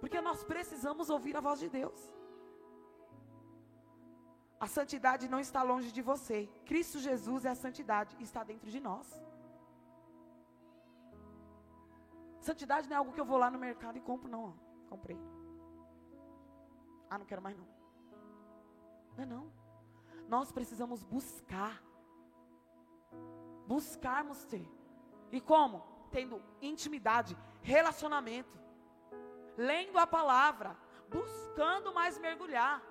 Porque 0.01 0.21
nós 0.21 0.43
precisamos 0.45 1.09
ouvir 1.11 1.37
a 1.37 1.41
voz 1.41 1.61
de 1.61 1.69
Deus. 1.69 2.01
A 4.59 4.67
santidade 4.67 5.29
não 5.29 5.41
está 5.41 5.63
longe 5.63 5.91
de 5.93 6.03
você. 6.03 6.49
Cristo 6.65 6.99
Jesus 6.99 7.45
é 7.45 7.51
a 7.51 7.55
santidade 7.55 8.17
está 8.21 8.43
dentro 8.45 8.71
de 8.71 8.81
nós. 8.81 9.07
Santidade 12.41 12.89
não 12.89 12.95
é 12.97 12.99
algo 12.99 13.13
que 13.13 13.21
eu 13.21 13.25
vou 13.25 13.39
lá 13.39 13.51
no 13.51 13.59
mercado 13.59 13.97
e 13.97 14.01
compro, 14.01 14.29
não. 14.29 14.55
Comprei. 14.89 15.19
Ah, 17.09 17.19
não 17.19 17.27
quero 17.27 17.43
mais 17.43 17.57
não. 17.57 17.67
Não 19.17 19.23
é 19.25 19.27
não. 19.27 19.53
Nós 20.29 20.51
precisamos 20.51 21.03
buscar. 21.03 21.83
Buscarmos 23.67 24.45
ter. 24.45 24.69
E 25.31 25.41
como? 25.41 25.92
Tendo 26.17 26.43
intimidade, 26.61 27.37
relacionamento. 27.63 28.57
Lendo 29.57 29.99
a 29.99 30.07
palavra, 30.07 30.77
buscando 31.09 31.93
mais 31.93 32.19
mergulhar. 32.19 32.83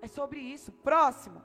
É 0.00 0.08
sobre 0.08 0.40
isso. 0.40 0.70
Próximo. 0.72 1.42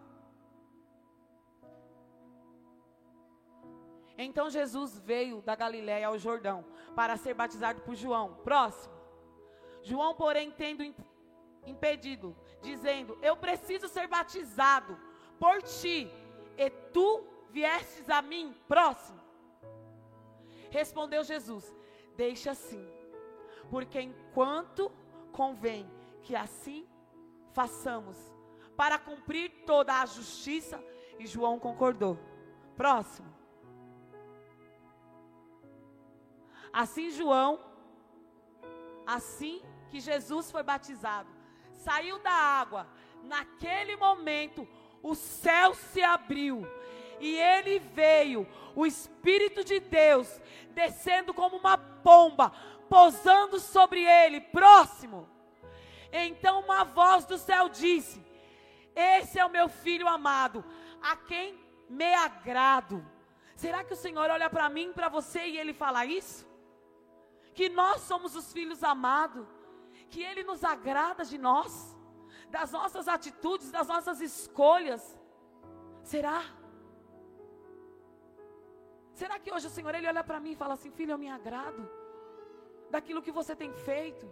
Então 4.18 4.50
Jesus 4.50 5.00
veio 5.00 5.42
da 5.42 5.56
Galiléia 5.56 6.08
ao 6.08 6.18
Jordão 6.18 6.66
para 6.96 7.18
ser 7.18 7.34
batizado 7.34 7.82
por 7.82 7.96
João. 7.96 8.36
Próximo. 8.44 8.94
João, 9.82 10.14
porém, 10.16 10.52
tendo 10.52 10.84
impedido, 11.66 12.36
dizendo: 12.62 13.18
Eu 13.22 13.36
preciso 13.36 13.88
ser 13.88 14.08
batizado 14.08 14.98
por 15.40 15.62
ti, 15.64 16.10
e 16.58 16.70
tu 16.70 17.26
viestes 17.50 18.10
a 18.10 18.22
mim. 18.22 18.56
Próximo. 18.68 19.23
Respondeu 20.74 21.24
Jesus: 21.24 21.72
Deixa 22.18 22.50
assim, 22.52 22.84
porque 23.70 24.02
enquanto 24.02 24.92
convém 25.32 25.88
que 26.24 26.36
assim 26.36 26.88
façamos, 27.54 28.18
para 28.76 28.98
cumprir 28.98 29.52
toda 29.68 30.02
a 30.02 30.06
justiça. 30.08 30.84
E 31.20 31.28
João 31.28 31.60
concordou. 31.60 32.18
Próximo. 32.76 33.32
Assim 36.82 37.12
João, 37.12 37.60
assim 39.06 39.62
que 39.92 40.00
Jesus 40.00 40.50
foi 40.50 40.64
batizado, 40.64 41.30
saiu 41.72 42.18
da 42.18 42.32
água. 42.32 42.88
Naquele 43.22 43.96
momento, 43.96 44.68
o 45.04 45.14
céu 45.14 45.76
se 45.76 46.02
abriu 46.02 46.66
e 47.24 47.40
ele 47.40 47.80
veio, 47.80 48.46
o 48.76 48.86
Espírito 48.86 49.64
de 49.64 49.80
Deus, 49.80 50.28
descendo 50.72 51.34
como 51.34 51.56
uma 51.56 51.78
pomba, 51.78 52.52
pousando 52.90 53.60
sobre 53.60 54.04
ele. 54.04 54.42
Próximo. 54.42 55.30
Então 56.12 56.60
uma 56.60 56.84
voz 56.84 57.26
do 57.26 57.38
céu 57.38 57.70
disse: 57.70 58.22
esse 58.94 59.40
é 59.40 59.46
o 59.46 59.50
meu 59.50 59.70
filho 59.70 60.08
amado, 60.08 60.64
a 61.02 61.16
quem 61.16 61.58
me 61.90 62.14
agrado. 62.14 63.06
Será 63.56 63.84
que 63.86 63.94
o 63.94 63.98
Senhor 63.98 64.30
olha 64.30 64.50
para 64.50 64.68
mim, 64.70 64.92
para 64.92 65.08
você 65.08 65.48
e 65.48 65.58
ele 65.58 65.74
fala 65.74 66.06
isso? 66.06 66.46
Que 67.54 67.70
nós 67.70 68.02
somos 68.02 68.36
os 68.36 68.52
filhos 68.52 68.84
amados, 68.84 69.48
que 70.10 70.22
ele 70.22 70.44
nos 70.44 70.64
agrada 70.64 71.24
de 71.24 71.38
nós, 71.38 71.96
das 72.50 72.72
nossas 72.72 73.08
atitudes, 73.08 73.72
das 73.72 73.88
nossas 73.88 74.20
escolhas. 74.20 75.18
Será? 76.04 76.44
Será 79.22 79.36
que 79.40 79.52
hoje 79.54 79.68
o 79.68 79.76
Senhor 79.76 79.94
ele 79.96 80.08
olha 80.08 80.24
para 80.24 80.40
mim 80.40 80.52
e 80.54 80.62
fala 80.64 80.74
assim: 80.78 80.92
"Filho, 80.92 81.14
eu 81.14 81.22
me 81.24 81.30
agrado 81.30 81.82
daquilo 82.96 83.22
que 83.26 83.38
você 83.40 83.56
tem 83.56 83.72
feito"? 83.90 84.26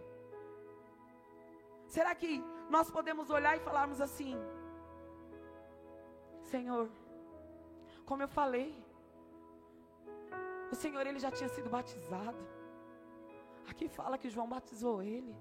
Será 1.86 2.14
que 2.14 2.30
nós 2.74 2.90
podemos 2.96 3.28
olhar 3.30 3.56
e 3.56 3.64
falarmos 3.68 4.00
assim: 4.00 4.34
Senhor, 6.52 6.88
como 8.08 8.22
eu 8.22 8.28
falei, 8.40 8.70
o 10.72 10.76
Senhor 10.82 11.06
ele 11.06 11.18
já 11.18 11.30
tinha 11.30 11.48
sido 11.48 11.70
batizado. 11.70 12.42
Aqui 13.70 13.88
fala 13.88 14.18
que 14.18 14.32
João 14.34 14.48
batizou 14.48 15.02
ele. 15.02 15.34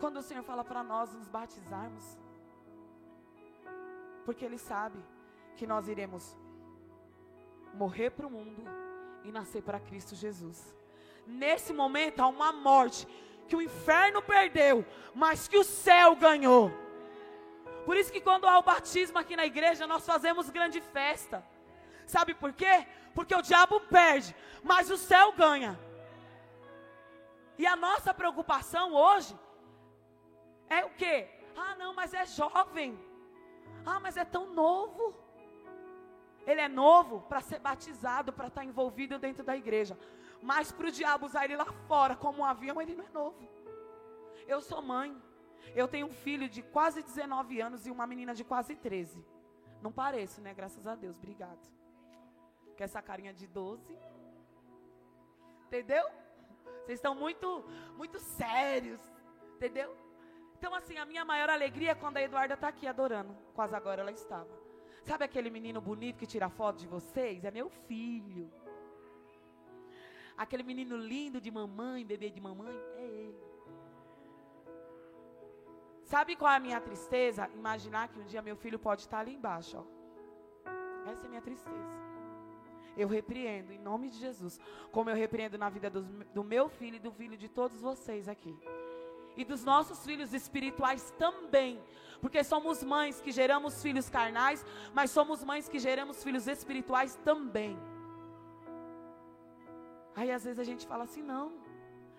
Quando 0.00 0.18
o 0.18 0.22
Senhor 0.22 0.42
fala 0.42 0.64
para 0.70 0.82
nós 0.82 1.12
nos 1.14 1.28
batizarmos, 1.28 2.18
porque 4.24 4.44
Ele 4.44 4.58
sabe 4.58 4.98
que 5.56 5.66
nós 5.66 5.88
iremos 5.88 6.36
morrer 7.76 8.10
para 8.10 8.26
o 8.26 8.30
mundo 8.30 8.64
e 9.22 9.30
nascer 9.30 9.62
para 9.62 9.78
Cristo 9.78 10.14
Jesus. 10.14 10.74
Nesse 11.26 11.72
momento 11.72 12.20
há 12.20 12.26
uma 12.26 12.52
morte 12.52 13.06
que 13.46 13.54
o 13.54 13.62
inferno 13.62 14.22
perdeu, 14.22 14.84
mas 15.14 15.46
que 15.46 15.58
o 15.58 15.64
céu 15.64 16.16
ganhou. 16.16 16.70
Por 17.84 17.96
isso 17.96 18.10
que 18.10 18.20
quando 18.20 18.48
há 18.48 18.58
o 18.58 18.62
batismo 18.62 19.18
aqui 19.18 19.36
na 19.36 19.46
igreja, 19.46 19.86
nós 19.86 20.04
fazemos 20.04 20.50
grande 20.50 20.80
festa. 20.80 21.44
Sabe 22.06 22.34
por 22.34 22.52
quê? 22.52 22.86
Porque 23.14 23.34
o 23.34 23.42
diabo 23.42 23.80
perde, 23.80 24.34
mas 24.62 24.90
o 24.90 24.96
céu 24.96 25.32
ganha. 25.32 25.78
E 27.58 27.66
a 27.66 27.76
nossa 27.76 28.12
preocupação 28.12 28.92
hoje 28.92 29.38
é 30.68 30.84
o 30.84 30.90
quê? 30.90 31.28
Ah, 31.56 31.74
não, 31.76 31.94
mas 31.94 32.12
é 32.12 32.26
jovem. 32.26 32.98
Ah, 33.84 34.00
mas 34.00 34.16
é 34.16 34.24
tão 34.24 34.52
novo. 34.52 35.25
Ele 36.46 36.60
é 36.60 36.68
novo 36.68 37.22
para 37.22 37.40
ser 37.40 37.58
batizado, 37.58 38.32
para 38.32 38.46
estar 38.46 38.60
tá 38.60 38.64
envolvido 38.64 39.18
dentro 39.18 39.42
da 39.42 39.56
igreja. 39.56 39.98
Mas 40.40 40.70
para 40.70 40.86
o 40.86 40.90
diabo 40.90 41.26
usar 41.26 41.44
ele 41.44 41.56
lá 41.56 41.66
fora 41.88 42.14
como 42.14 42.40
um 42.40 42.44
avião, 42.44 42.80
ele 42.80 42.94
não 42.94 43.04
é 43.04 43.08
novo. 43.10 43.48
Eu 44.46 44.60
sou 44.60 44.80
mãe. 44.80 45.20
Eu 45.74 45.88
tenho 45.88 46.06
um 46.06 46.12
filho 46.12 46.48
de 46.48 46.62
quase 46.62 47.02
19 47.02 47.60
anos 47.60 47.86
e 47.86 47.90
uma 47.90 48.06
menina 48.06 48.34
de 48.34 48.44
quase 48.44 48.76
13. 48.76 49.24
Não 49.82 49.92
pareço, 49.92 50.40
né? 50.40 50.54
Graças 50.54 50.86
a 50.86 50.94
Deus. 50.94 51.16
Obrigado. 51.16 51.68
Com 52.76 52.84
essa 52.84 53.02
carinha 53.02 53.34
de 53.34 53.46
12. 53.46 53.98
Entendeu? 55.66 56.04
Vocês 56.84 56.98
estão 56.98 57.14
muito, 57.14 57.64
muito 57.96 58.18
sérios. 58.20 59.00
Entendeu? 59.56 59.96
Então, 60.56 60.74
assim, 60.74 60.96
a 60.96 61.04
minha 61.04 61.24
maior 61.24 61.50
alegria 61.50 61.90
é 61.90 61.94
quando 61.94 62.18
a 62.18 62.22
Eduarda 62.22 62.54
está 62.54 62.68
aqui 62.68 62.86
adorando. 62.86 63.36
Quase 63.54 63.74
agora 63.74 64.00
ela 64.00 64.12
estava. 64.12 64.65
Sabe 65.06 65.24
aquele 65.24 65.50
menino 65.50 65.80
bonito 65.80 66.18
que 66.18 66.26
tira 66.26 66.48
foto 66.48 66.78
de 66.78 66.88
vocês? 66.88 67.44
É 67.44 67.50
meu 67.58 67.68
filho. 67.70 68.50
Aquele 70.36 70.64
menino 70.64 70.96
lindo 70.96 71.40
de 71.40 71.50
mamãe, 71.50 72.04
bebê 72.04 72.28
de 72.28 72.40
mamãe, 72.40 72.76
é 72.96 73.04
ele. 73.04 73.44
Sabe 76.02 76.34
qual 76.34 76.50
é 76.52 76.56
a 76.56 76.60
minha 76.60 76.80
tristeza? 76.80 77.48
Imaginar 77.54 78.08
que 78.08 78.18
um 78.18 78.24
dia 78.24 78.42
meu 78.42 78.56
filho 78.56 78.80
pode 78.80 79.02
estar 79.02 79.20
ali 79.20 79.34
embaixo, 79.34 79.78
ó. 79.78 79.84
Essa 81.12 81.22
é 81.22 81.26
a 81.26 81.28
minha 81.28 81.42
tristeza. 81.42 81.94
Eu 82.96 83.06
repreendo 83.06 83.72
em 83.72 83.78
nome 83.78 84.10
de 84.10 84.18
Jesus, 84.18 84.58
como 84.90 85.08
eu 85.08 85.14
repreendo 85.14 85.56
na 85.56 85.68
vida 85.68 85.88
do, 85.88 86.02
do 86.02 86.42
meu 86.42 86.68
filho 86.68 86.96
e 86.96 87.04
do 87.06 87.12
filho 87.12 87.36
de 87.36 87.48
todos 87.48 87.80
vocês 87.80 88.28
aqui 88.28 88.58
e 89.36 89.44
dos 89.44 89.64
nossos 89.64 90.04
filhos 90.04 90.32
espirituais 90.32 91.12
também. 91.18 91.80
Porque 92.20 92.42
somos 92.42 92.82
mães 92.82 93.20
que 93.20 93.30
geramos 93.30 93.82
filhos 93.82 94.08
carnais, 94.08 94.64
mas 94.94 95.10
somos 95.10 95.44
mães 95.44 95.68
que 95.68 95.78
geramos 95.78 96.22
filhos 96.24 96.46
espirituais 96.46 97.14
também. 97.24 97.78
Aí 100.14 100.30
às 100.30 100.44
vezes 100.44 100.58
a 100.58 100.64
gente 100.64 100.86
fala 100.86 101.04
assim: 101.04 101.22
não, 101.22 101.52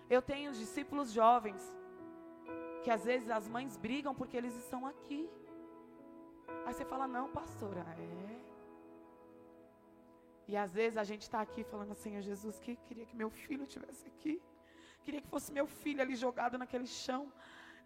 eu 0.08 0.22
tenho 0.22 0.52
discípulos 0.52 1.10
jovens, 1.12 1.62
que 2.84 2.90
às 2.90 3.04
vezes 3.04 3.28
as 3.28 3.48
mães 3.48 3.76
brigam 3.76 4.14
porque 4.14 4.36
eles 4.36 4.54
estão 4.54 4.86
aqui. 4.86 5.28
Aí 6.64 6.72
você 6.72 6.84
fala: 6.84 7.08
não, 7.08 7.28
pastora, 7.28 7.84
é. 7.98 8.38
E 10.46 10.56
às 10.56 10.72
vezes 10.72 10.96
a 10.96 11.04
gente 11.04 11.22
está 11.22 11.40
aqui 11.40 11.64
falando 11.64 11.92
assim: 11.92 12.20
Jesus, 12.22 12.58
que 12.60 12.76
queria 12.86 13.04
que 13.04 13.16
meu 13.16 13.30
filho 13.30 13.64
estivesse 13.64 14.06
aqui. 14.06 14.40
Queria 15.08 15.22
que 15.22 15.28
fosse 15.28 15.50
meu 15.50 15.66
filho 15.66 16.02
ali 16.02 16.14
jogado 16.14 16.58
naquele 16.58 16.86
chão, 16.86 17.32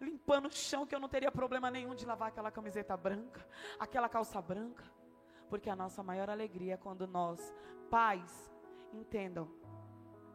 limpando 0.01 0.47
o 0.47 0.51
chão, 0.51 0.85
que 0.85 0.93
eu 0.93 0.99
não 0.99 1.07
teria 1.07 1.31
problema 1.31 1.71
nenhum 1.71 1.95
de 1.95 2.05
lavar 2.05 2.27
aquela 2.27 2.51
camiseta 2.51 2.97
branca, 2.97 3.47
aquela 3.79 4.09
calça 4.09 4.41
branca. 4.41 4.83
Porque 5.49 5.69
a 5.69 5.75
nossa 5.83 6.03
maior 6.03 6.29
alegria 6.29 6.73
é 6.73 6.77
quando 6.85 7.07
nós, 7.07 7.39
pais, 7.89 8.51
entendam, 8.91 9.49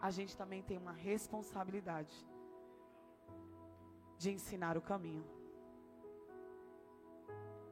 a 0.00 0.10
gente 0.10 0.34
também 0.34 0.62
tem 0.62 0.78
uma 0.78 0.92
responsabilidade 0.92 2.16
de 4.16 4.30
ensinar 4.30 4.78
o 4.78 4.80
caminho. 4.80 5.26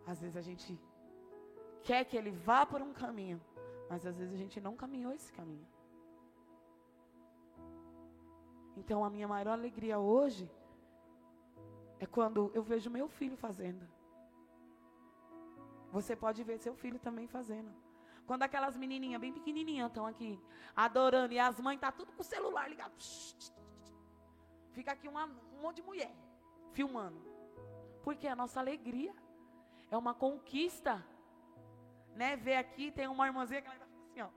Às 0.07 0.21
vezes 0.21 0.37
a 0.37 0.43
gente 0.43 0.79
quer 1.83 2.05
que 2.05 2.19
ele 2.19 2.33
vá 2.33 2.67
por 2.67 2.83
um 2.83 2.93
caminho, 2.93 3.41
mas 3.89 4.05
às 4.05 4.19
vezes 4.19 4.35
a 4.35 4.37
gente 4.37 4.61
não 4.61 4.77
caminhou 4.77 5.15
esse 5.15 5.33
caminho. 5.33 5.67
Então 8.77 9.05
a 9.05 9.11
minha 9.11 9.27
maior 9.27 9.49
alegria 9.49 9.99
hoje 9.99 10.51
é 11.99 12.07
quando 12.07 12.51
eu 12.55 12.63
vejo 12.63 12.91
meu 12.91 13.09
filho 13.09 13.37
fazendo. 13.37 13.89
Você 15.91 16.15
pode 16.15 16.43
ver 16.45 16.59
seu 16.59 16.75
filho 16.75 16.99
também 16.99 17.27
fazendo. 17.27 17.73
Quando 18.27 18.43
aquelas 18.43 18.77
menininhas 18.77 19.21
bem 19.21 19.33
pequenininhas 19.33 19.89
estão 19.89 20.05
aqui 20.07 20.39
adorando 20.75 21.33
e 21.33 21.39
as 21.39 21.61
mães 21.61 21.81
tá 21.81 21.91
tudo 21.91 22.13
com 22.13 22.21
o 22.21 22.25
celular 22.25 22.69
ligado. 22.69 22.93
Fica 24.73 24.93
aqui 24.93 25.09
uma, 25.09 25.25
um 25.25 25.63
monte 25.63 25.77
de 25.77 25.83
mulher 25.83 26.15
filmando. 26.73 27.19
Porque 28.03 28.29
a 28.29 28.37
nossa 28.37 28.61
alegria 28.61 29.15
é 29.91 29.97
uma 29.97 30.13
conquista. 30.13 31.05
Né? 32.15 32.37
Ver 32.37 32.57
aqui 32.57 32.91
tem 32.91 33.09
uma 33.09 33.27
irmãzinha 33.27 33.63
que 33.63 33.69
ela 33.69 33.79
tá 33.79 33.87
assim, 33.87 34.21
ó. 34.23 34.31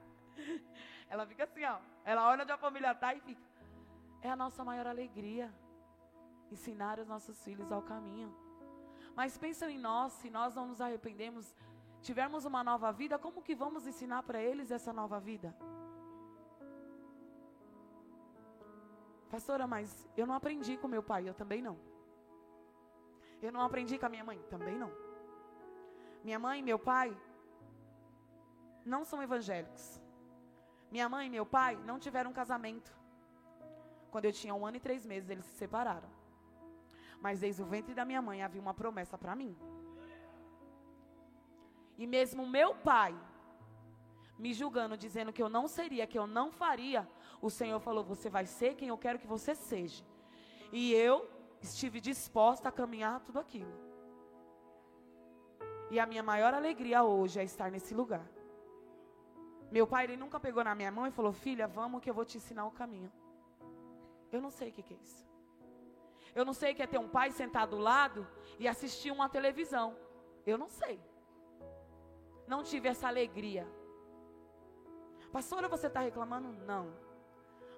Ela 1.10 1.26
fica 1.26 1.44
assim, 1.44 1.64
ó. 1.64 1.78
Ela 2.04 2.28
olha 2.30 2.42
onde 2.44 2.52
a 2.52 2.56
família 2.56 2.92
está 2.92 3.12
e 3.14 3.20
fica. 3.20 3.42
É 4.22 4.30
a 4.30 4.36
nossa 4.36 4.64
maior 4.64 4.86
alegria. 4.86 5.52
Ensinar 6.50 6.98
os 6.98 7.08
nossos 7.08 7.42
filhos 7.44 7.70
ao 7.72 7.82
caminho. 7.82 8.34
Mas 9.14 9.36
pensam 9.36 9.68
em 9.68 9.78
nós, 9.78 10.12
se 10.12 10.30
nós 10.30 10.54
não 10.54 10.66
nos 10.68 10.80
arrependemos, 10.80 11.54
tivermos 12.00 12.44
uma 12.44 12.62
nova 12.62 12.92
vida, 12.92 13.18
como 13.18 13.42
que 13.42 13.54
vamos 13.54 13.86
ensinar 13.86 14.22
para 14.22 14.40
eles 14.40 14.70
essa 14.70 14.92
nova 14.92 15.18
vida? 15.20 15.54
Pastora, 19.30 19.66
mas 19.66 20.08
eu 20.16 20.26
não 20.26 20.34
aprendi 20.34 20.76
com 20.76 20.88
meu 20.88 21.02
pai, 21.02 21.28
eu 21.28 21.34
também 21.34 21.60
não. 21.62 21.78
Eu 23.42 23.52
não 23.52 23.62
aprendi 23.62 23.98
com 23.98 24.06
a 24.06 24.08
minha 24.08 24.24
mãe, 24.24 24.38
também 24.50 24.76
não. 24.76 24.90
Minha 26.24 26.38
mãe 26.38 26.60
e 26.60 26.62
meu 26.62 26.78
pai 26.78 27.16
não 28.84 29.04
são 29.04 29.22
evangélicos. 29.22 29.99
Minha 30.90 31.08
mãe 31.08 31.26
e 31.26 31.30
meu 31.30 31.46
pai 31.46 31.76
não 31.84 31.98
tiveram 31.98 32.32
casamento. 32.32 32.92
Quando 34.10 34.24
eu 34.24 34.32
tinha 34.32 34.54
um 34.54 34.66
ano 34.66 34.76
e 34.76 34.80
três 34.80 35.06
meses, 35.06 35.30
eles 35.30 35.44
se 35.44 35.56
separaram. 35.56 36.08
Mas 37.20 37.40
desde 37.40 37.62
o 37.62 37.66
ventre 37.66 37.94
da 37.94 38.04
minha 38.04 38.20
mãe 38.20 38.42
havia 38.42 38.60
uma 38.60 38.74
promessa 38.74 39.16
para 39.16 39.36
mim. 39.36 39.56
E 41.96 42.06
mesmo 42.06 42.46
meu 42.46 42.74
pai 42.74 43.14
me 44.38 44.54
julgando, 44.54 44.96
dizendo 44.96 45.32
que 45.32 45.42
eu 45.42 45.48
não 45.48 45.68
seria, 45.68 46.06
que 46.06 46.18
eu 46.18 46.26
não 46.26 46.50
faria, 46.50 47.06
o 47.42 47.50
Senhor 47.50 47.78
falou: 47.78 48.02
Você 48.04 48.28
vai 48.30 48.46
ser 48.46 48.74
quem 48.74 48.88
eu 48.88 48.98
quero 48.98 49.18
que 49.18 49.26
você 49.26 49.54
seja. 49.54 50.02
E 50.72 50.92
eu 50.94 51.28
estive 51.60 52.00
disposta 52.00 52.68
a 52.68 52.72
caminhar 52.72 53.20
tudo 53.20 53.38
aquilo. 53.38 53.72
E 55.90 56.00
a 56.00 56.06
minha 56.06 56.22
maior 56.22 56.54
alegria 56.54 57.02
hoje 57.02 57.38
é 57.38 57.44
estar 57.44 57.70
nesse 57.70 57.92
lugar. 57.94 58.26
Meu 59.70 59.86
pai, 59.86 60.04
ele 60.04 60.16
nunca 60.16 60.40
pegou 60.40 60.64
na 60.64 60.74
minha 60.74 60.90
mão 60.90 61.06
e 61.06 61.10
falou: 61.10 61.32
Filha, 61.32 61.66
vamos 61.68 62.00
que 62.02 62.10
eu 62.10 62.14
vou 62.14 62.24
te 62.24 62.36
ensinar 62.36 62.66
o 62.66 62.70
caminho. 62.70 63.12
Eu 64.32 64.40
não 64.40 64.50
sei 64.50 64.70
o 64.70 64.72
que, 64.72 64.82
que 64.82 64.94
é 64.94 64.96
isso. 64.96 65.28
Eu 66.34 66.44
não 66.44 66.52
sei 66.52 66.72
o 66.72 66.74
que 66.76 66.82
é 66.82 66.86
ter 66.86 66.98
um 66.98 67.08
pai 67.08 67.30
sentado 67.30 67.76
do 67.76 67.82
lado 67.82 68.26
e 68.58 68.68
assistir 68.68 69.10
uma 69.10 69.28
televisão. 69.28 69.96
Eu 70.46 70.56
não 70.56 70.68
sei. 70.68 71.00
Não 72.46 72.62
tive 72.62 72.88
essa 72.88 73.08
alegria. 73.08 73.66
Pastora, 75.32 75.68
você 75.68 75.86
está 75.86 76.00
reclamando? 76.00 76.48
Não. 76.64 76.92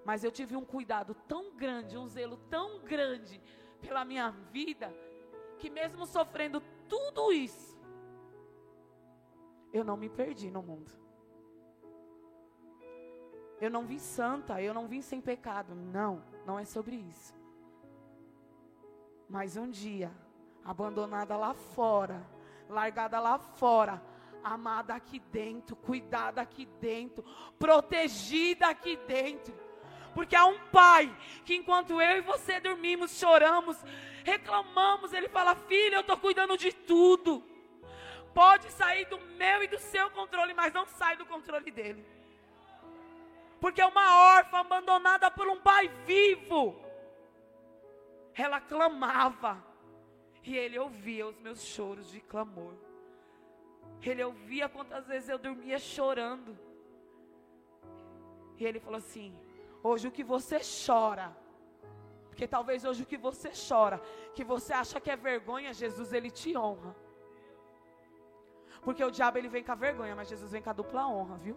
Mas 0.04 0.24
eu 0.24 0.30
tive 0.30 0.56
um 0.56 0.64
cuidado 0.64 1.14
tão 1.28 1.54
grande, 1.54 1.96
um 1.96 2.08
zelo 2.08 2.36
tão 2.50 2.80
grande 2.80 3.40
pela 3.80 4.04
minha 4.04 4.30
vida, 4.30 4.92
que 5.58 5.68
mesmo 5.68 6.06
sofrendo 6.06 6.60
tudo 6.88 7.32
isso, 7.32 7.78
eu 9.72 9.84
não 9.84 9.96
me 9.96 10.08
perdi 10.08 10.50
no 10.50 10.62
mundo. 10.62 11.01
Eu 13.62 13.70
não 13.70 13.86
vim 13.86 14.00
santa, 14.00 14.60
eu 14.60 14.74
não 14.74 14.88
vim 14.88 15.00
sem 15.00 15.20
pecado. 15.20 15.72
Não, 15.72 16.20
não 16.44 16.58
é 16.58 16.64
sobre 16.64 16.96
isso. 16.96 17.32
Mas 19.28 19.56
um 19.56 19.70
dia, 19.70 20.10
abandonada 20.64 21.36
lá 21.36 21.54
fora, 21.54 22.26
largada 22.68 23.20
lá 23.20 23.38
fora, 23.38 24.02
amada 24.42 24.94
aqui 24.94 25.20
dentro, 25.20 25.76
cuidada 25.76 26.40
aqui 26.40 26.66
dentro, 26.80 27.24
protegida 27.56 28.66
aqui 28.66 28.96
dentro. 29.06 29.54
Porque 30.12 30.34
há 30.34 30.44
um 30.44 30.58
pai 30.72 31.16
que 31.44 31.54
enquanto 31.54 32.00
eu 32.00 32.16
e 32.16 32.20
você 32.20 32.58
dormimos, 32.58 33.16
choramos, 33.16 33.76
reclamamos, 34.24 35.12
ele 35.12 35.28
fala: 35.28 35.54
"Filha, 35.54 35.94
eu 35.94 36.00
estou 36.00 36.16
cuidando 36.16 36.58
de 36.58 36.72
tudo. 36.72 37.44
Pode 38.34 38.72
sair 38.72 39.04
do 39.04 39.20
meu 39.20 39.62
e 39.62 39.68
do 39.68 39.78
seu 39.78 40.10
controle, 40.10 40.52
mas 40.52 40.74
não 40.74 40.84
sai 40.84 41.16
do 41.16 41.24
controle 41.24 41.70
dele." 41.70 42.21
Porque 43.62 43.80
uma 43.80 44.06
órfã 44.34 44.58
abandonada 44.58 45.30
por 45.30 45.46
um 45.46 45.60
pai 45.60 45.86
vivo, 46.04 46.74
ela 48.34 48.60
clamava. 48.60 49.64
E 50.42 50.56
ele 50.56 50.76
ouvia 50.76 51.28
os 51.28 51.38
meus 51.38 51.60
choros 51.62 52.10
de 52.10 52.20
clamor. 52.20 52.74
Ele 54.02 54.24
ouvia 54.24 54.68
quantas 54.68 55.06
vezes 55.06 55.28
eu 55.28 55.38
dormia 55.38 55.78
chorando. 55.78 56.58
E 58.58 58.66
ele 58.66 58.80
falou 58.80 58.98
assim: 58.98 59.32
Hoje 59.80 60.08
o 60.08 60.10
que 60.10 60.24
você 60.24 60.58
chora, 60.84 61.28
Porque 62.30 62.48
talvez 62.48 62.84
hoje 62.84 63.04
o 63.04 63.06
que 63.06 63.16
você 63.16 63.52
chora, 63.68 64.02
que 64.34 64.42
você 64.42 64.72
acha 64.72 65.00
que 65.00 65.08
é 65.08 65.14
vergonha, 65.14 65.72
Jesus 65.72 66.12
ele 66.12 66.32
te 66.32 66.56
honra. 66.56 66.96
Porque 68.80 69.04
o 69.04 69.10
diabo 69.12 69.38
ele 69.38 69.48
vem 69.48 69.62
com 69.62 69.70
a 69.70 69.76
vergonha, 69.76 70.16
mas 70.16 70.28
Jesus 70.28 70.50
vem 70.50 70.60
com 70.60 70.70
a 70.70 70.72
dupla 70.72 71.06
honra, 71.06 71.36
viu? 71.36 71.56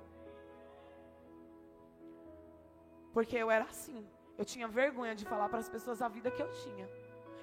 Porque 3.16 3.38
eu 3.44 3.50
era 3.50 3.66
assim. 3.74 4.00
Eu 4.40 4.46
tinha 4.52 4.68
vergonha 4.68 5.16
de 5.20 5.26
falar 5.32 5.48
para 5.52 5.60
as 5.66 5.70
pessoas 5.76 6.02
a 6.02 6.10
vida 6.16 6.30
que 6.30 6.42
eu 6.46 6.52
tinha. 6.64 6.88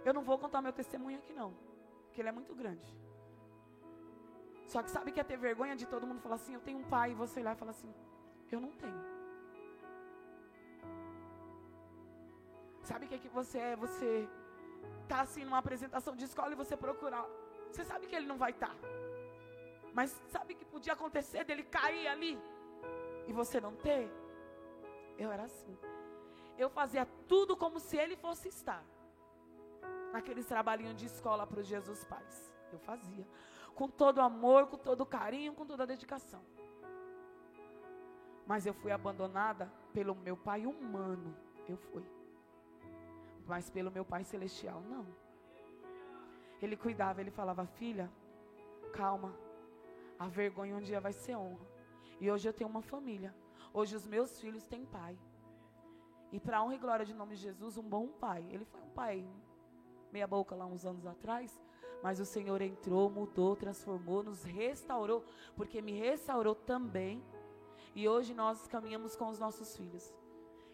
Eu 0.05 0.12
não 0.16 0.23
vou 0.23 0.37
contar 0.43 0.61
meu 0.61 0.75
testemunho 0.81 1.18
aqui 1.20 1.33
não, 1.33 1.51
porque 2.05 2.20
ele 2.20 2.29
é 2.29 2.33
muito 2.41 2.55
grande. 2.55 2.91
Só 4.73 4.83
que 4.83 4.91
sabe 4.91 5.12
que 5.12 5.20
é 5.20 5.25
ter 5.25 5.39
vergonha 5.39 5.75
de 5.75 5.87
todo 5.87 6.07
mundo 6.07 6.20
falar 6.20 6.35
assim, 6.35 6.55
eu 6.55 6.61
tenho 6.61 6.79
um 6.79 6.85
pai, 6.85 7.12
e 7.12 7.14
você 7.14 7.43
lá 7.43 7.53
e 7.53 7.57
falar 7.57 7.70
assim, 7.70 7.93
eu 8.51 8.61
não 8.61 8.73
tenho. 8.83 9.03
Sabe 12.83 13.07
o 13.07 13.09
que, 13.09 13.14
é 13.14 13.18
que 13.18 13.29
você 13.29 13.59
é? 13.59 13.77
Você 13.77 14.29
tá 15.09 15.23
assim 15.23 15.45
numa 15.47 15.59
apresentação 15.59 16.14
de 16.14 16.25
escola 16.27 16.53
e 16.53 16.62
você 16.62 16.77
procurar. 16.77 17.25
Você 17.70 17.83
sabe 17.83 18.07
que 18.07 18.14
ele 18.14 18.27
não 18.27 18.37
vai 18.37 18.51
estar. 18.51 18.68
Tá. 18.68 18.89
Mas 19.95 20.11
sabe 20.29 20.55
que 20.55 20.66
podia 20.66 20.93
acontecer 20.93 21.45
dele 21.45 21.62
cair 21.62 22.09
ali 22.09 22.39
e 23.27 23.33
você 23.33 23.59
não 23.59 23.75
ter? 23.75 24.11
Eu 25.18 25.30
era 25.30 25.44
assim. 25.44 25.76
Eu 26.58 26.68
fazia 26.70 27.06
tudo 27.28 27.56
como 27.56 27.78
se 27.78 27.96
ele 27.96 28.16
fosse 28.16 28.48
estar. 28.48 28.84
Naqueles 30.12 30.46
trabalhinhos 30.46 30.96
de 30.96 31.06
escola 31.06 31.46
para 31.46 31.60
os 31.60 31.66
Jesus 31.66 32.04
Pais. 32.04 32.52
Eu 32.72 32.78
fazia. 32.78 33.26
Com 33.74 33.88
todo 33.88 34.20
amor, 34.20 34.66
com 34.66 34.76
todo 34.76 35.06
carinho, 35.06 35.54
com 35.54 35.64
toda 35.64 35.86
dedicação. 35.86 36.42
Mas 38.46 38.66
eu 38.66 38.74
fui 38.74 38.90
abandonada 38.90 39.72
pelo 39.92 40.14
meu 40.14 40.36
pai 40.36 40.66
humano. 40.66 41.34
Eu 41.68 41.76
fui 41.76 42.04
mas 43.46 43.70
pelo 43.70 43.90
meu 43.90 44.04
Pai 44.04 44.24
Celestial, 44.24 44.80
não. 44.82 45.06
Ele 46.60 46.76
cuidava, 46.76 47.20
ele 47.20 47.30
falava, 47.30 47.66
filha, 47.66 48.10
calma, 48.92 49.34
a 50.18 50.28
vergonha 50.28 50.76
um 50.76 50.80
dia 50.80 51.00
vai 51.00 51.12
ser 51.12 51.36
honra. 51.36 51.66
E 52.20 52.30
hoje 52.30 52.48
eu 52.48 52.52
tenho 52.52 52.70
uma 52.70 52.82
família. 52.82 53.34
Hoje 53.75 53.97
os 53.97 54.07
meus 54.07 54.39
filhos 54.41 54.66
têm 54.66 54.85
pai. 54.85 55.18
E 56.31 56.39
para 56.41 56.62
honra 56.62 56.75
e 56.75 56.79
glória 56.79 57.07
de 57.07 57.14
nome 57.14 57.35
de 57.35 57.43
Jesus, 57.43 57.77
um 57.77 57.83
bom 57.83 58.09
pai. 58.09 58.47
Ele 58.51 58.64
foi 58.64 58.81
um 58.81 58.91
pai 58.91 59.27
meia 60.11 60.27
boca 60.27 60.55
lá 60.55 60.66
uns 60.66 60.85
anos 60.85 61.07
atrás, 61.07 61.61
mas 62.03 62.20
o 62.20 62.27
Senhor 62.27 62.61
entrou, 62.61 63.11
mudou, 63.11 63.57
transformou, 63.57 64.23
nos 64.23 64.43
restaurou, 64.43 65.25
porque 65.57 65.81
me 65.81 65.93
restaurou 65.93 66.55
também. 66.55 67.23
E 67.95 68.09
hoje 68.09 68.35
nós 68.35 68.66
caminhamos 68.66 69.16
com 69.16 69.29
os 69.29 69.39
nossos 69.39 69.77
filhos. 69.77 70.14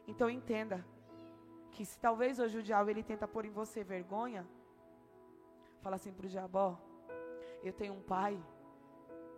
Então 0.06 0.28
entenda, 0.28 0.84
que 1.78 1.84
se 1.84 1.98
talvez 2.00 2.40
hoje 2.40 2.58
o 2.58 2.62
diabo 2.62 2.90
ele 2.90 3.02
tenta 3.04 3.28
pôr 3.28 3.44
em 3.44 3.50
você 3.50 3.84
vergonha, 3.84 4.44
fala 5.80 5.94
assim 5.94 6.12
para 6.12 6.26
o 6.26 6.28
diabo, 6.28 6.58
ó, 6.58 6.76
eu 7.62 7.72
tenho 7.72 7.94
um 7.94 8.02
pai 8.02 8.36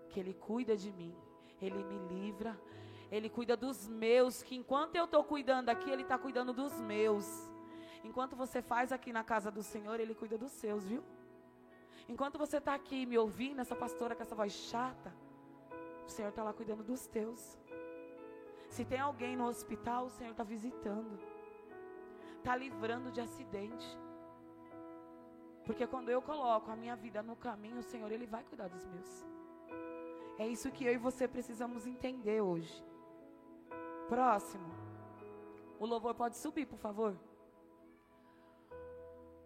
que 0.09 0.19
ele 0.19 0.33
cuida 0.33 0.75
de 0.77 0.91
mim, 0.93 1.15
ele 1.61 1.85
me 1.85 1.99
livra, 2.15 2.59
ele 3.11 3.29
cuida 3.29 3.57
dos 3.57 3.89
meus, 3.89 4.43
que 4.43 4.55
enquanto 4.55 4.97
eu 4.97 5.05
estou 5.05 5.25
cuidando 5.25 5.69
aqui, 5.69 5.91
ele 5.91 6.03
está 6.03 6.17
cuidando 6.19 6.53
dos 6.53 6.81
meus. 6.81 7.27
Enquanto 8.05 8.37
você 8.37 8.63
faz 8.63 8.93
aqui 8.93 9.13
na 9.13 9.25
casa 9.25 9.51
do 9.51 9.63
Senhor, 9.63 9.99
ele 10.01 10.15
cuida 10.15 10.39
dos 10.39 10.53
seus, 10.53 10.89
viu? 10.89 11.03
Enquanto 12.09 12.39
você 12.39 12.57
está 12.57 12.75
aqui 12.75 13.07
me 13.07 13.19
ouvindo, 13.19 13.61
essa 13.61 13.77
pastora 13.77 14.15
com 14.15 14.23
essa 14.23 14.35
voz 14.35 14.53
chata, 14.53 15.13
o 16.07 16.11
Senhor 16.11 16.29
está 16.31 16.43
lá 16.43 16.53
cuidando 16.53 16.83
dos 16.83 17.07
teus. 17.07 17.59
Se 18.69 18.85
tem 18.85 19.01
alguém 19.01 19.37
no 19.37 19.47
hospital, 19.47 20.07
o 20.07 20.11
Senhor 20.11 20.31
está 20.31 20.43
visitando 20.43 21.19
está 22.41 22.57
livrando 22.57 23.13
de 23.13 23.21
acidente. 23.21 23.87
Porque 25.65 25.87
quando 25.87 26.09
eu 26.09 26.21
coloco 26.21 26.71
a 26.71 26.77
minha 26.77 26.97
vida 26.97 27.23
no 27.23 27.37
caminho, 27.37 27.79
o 27.79 27.83
Senhor, 27.83 28.11
Ele 28.11 28.27
vai 28.27 28.43
cuidar 28.43 28.69
dos 28.69 28.87
meus. 28.87 29.25
É 30.39 30.47
isso 30.47 30.71
que 30.71 30.85
eu 30.85 30.93
e 30.93 30.97
você 30.97 31.29
precisamos 31.29 31.87
entender 31.87 32.41
hoje. 32.41 32.83
Próximo. 34.11 34.69
O 35.79 35.87
louvor 35.87 36.17
pode 36.17 36.37
subir, 36.37 36.67
por 36.67 36.81
favor. 36.81 37.17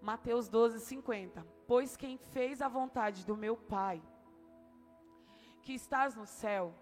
Mateus 0.00 0.48
12, 0.48 0.80
50. 0.80 1.46
Pois 1.66 1.98
quem 1.98 2.16
fez 2.16 2.62
a 2.62 2.68
vontade 2.68 3.26
do 3.26 3.36
meu 3.36 3.58
Pai, 3.58 4.02
que 5.60 5.74
estás 5.74 6.16
no 6.16 6.24
céu, 6.24 6.74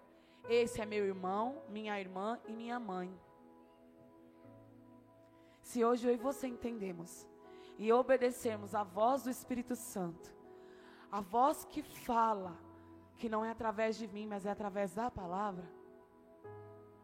esse 0.47 0.79
é 0.81 0.85
meu 0.85 1.03
irmão, 1.05 1.61
minha 1.67 1.99
irmã 1.99 2.39
e 2.47 2.55
minha 2.55 2.79
mãe. 2.79 3.13
Se 5.61 5.83
hoje 5.83 6.07
eu 6.07 6.13
e 6.13 6.17
você 6.17 6.47
entendemos 6.47 7.27
e 7.77 7.91
obedecermos 7.91 8.73
à 8.73 8.83
voz 8.83 9.23
do 9.23 9.29
Espírito 9.29 9.75
Santo, 9.75 10.33
a 11.11 11.19
voz 11.19 11.65
que 11.65 11.81
fala, 11.81 12.57
que 13.17 13.27
não 13.27 13.43
é 13.43 13.51
através 13.51 13.97
de 13.97 14.07
mim, 14.07 14.25
mas 14.25 14.45
é 14.45 14.51
através 14.51 14.93
da 14.93 15.11
palavra, 15.11 15.69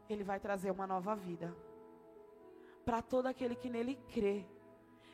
Ele 0.10 0.24
vai 0.24 0.40
trazer 0.40 0.72
uma 0.72 0.88
nova 0.88 1.16
vida 1.16 1.56
para 2.84 3.02
todo 3.02 3.28
aquele 3.28 3.56
que 3.56 3.70
nele 3.70 3.96
crê, 4.14 4.46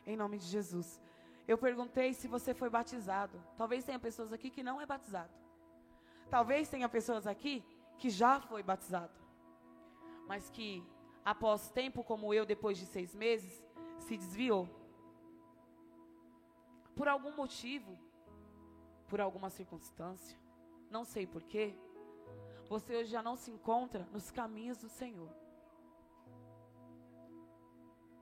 em 0.05 0.15
nome 0.15 0.37
de 0.37 0.45
Jesus. 0.45 1.01
Eu 1.47 1.57
perguntei 1.57 2.13
se 2.13 2.27
você 2.27 2.53
foi 2.53 2.69
batizado. 2.69 3.41
Talvez 3.57 3.83
tenha 3.83 3.99
pessoas 3.99 4.31
aqui 4.31 4.49
que 4.49 4.63
não 4.63 4.79
é 4.79 4.85
batizado. 4.85 5.33
Talvez 6.29 6.69
tenha 6.69 6.87
pessoas 6.89 7.27
aqui 7.27 7.63
que 7.97 8.09
já 8.09 8.39
foi 8.41 8.63
batizado, 8.63 9.13
mas 10.27 10.49
que 10.49 10.83
após 11.23 11.69
tempo 11.69 12.03
como 12.03 12.33
eu, 12.33 12.45
depois 12.45 12.77
de 12.77 12.85
seis 12.85 13.13
meses, 13.13 13.63
se 13.99 14.17
desviou. 14.17 14.67
Por 16.95 17.07
algum 17.07 17.35
motivo, 17.35 17.97
por 19.07 19.21
alguma 19.21 19.49
circunstância, 19.49 20.37
não 20.89 21.03
sei 21.03 21.27
porquê, 21.27 21.75
você 22.67 22.95
hoje 22.97 23.09
já 23.09 23.21
não 23.21 23.35
se 23.35 23.51
encontra 23.51 24.07
nos 24.11 24.31
caminhos 24.31 24.77
do 24.77 24.89
Senhor. 24.89 25.29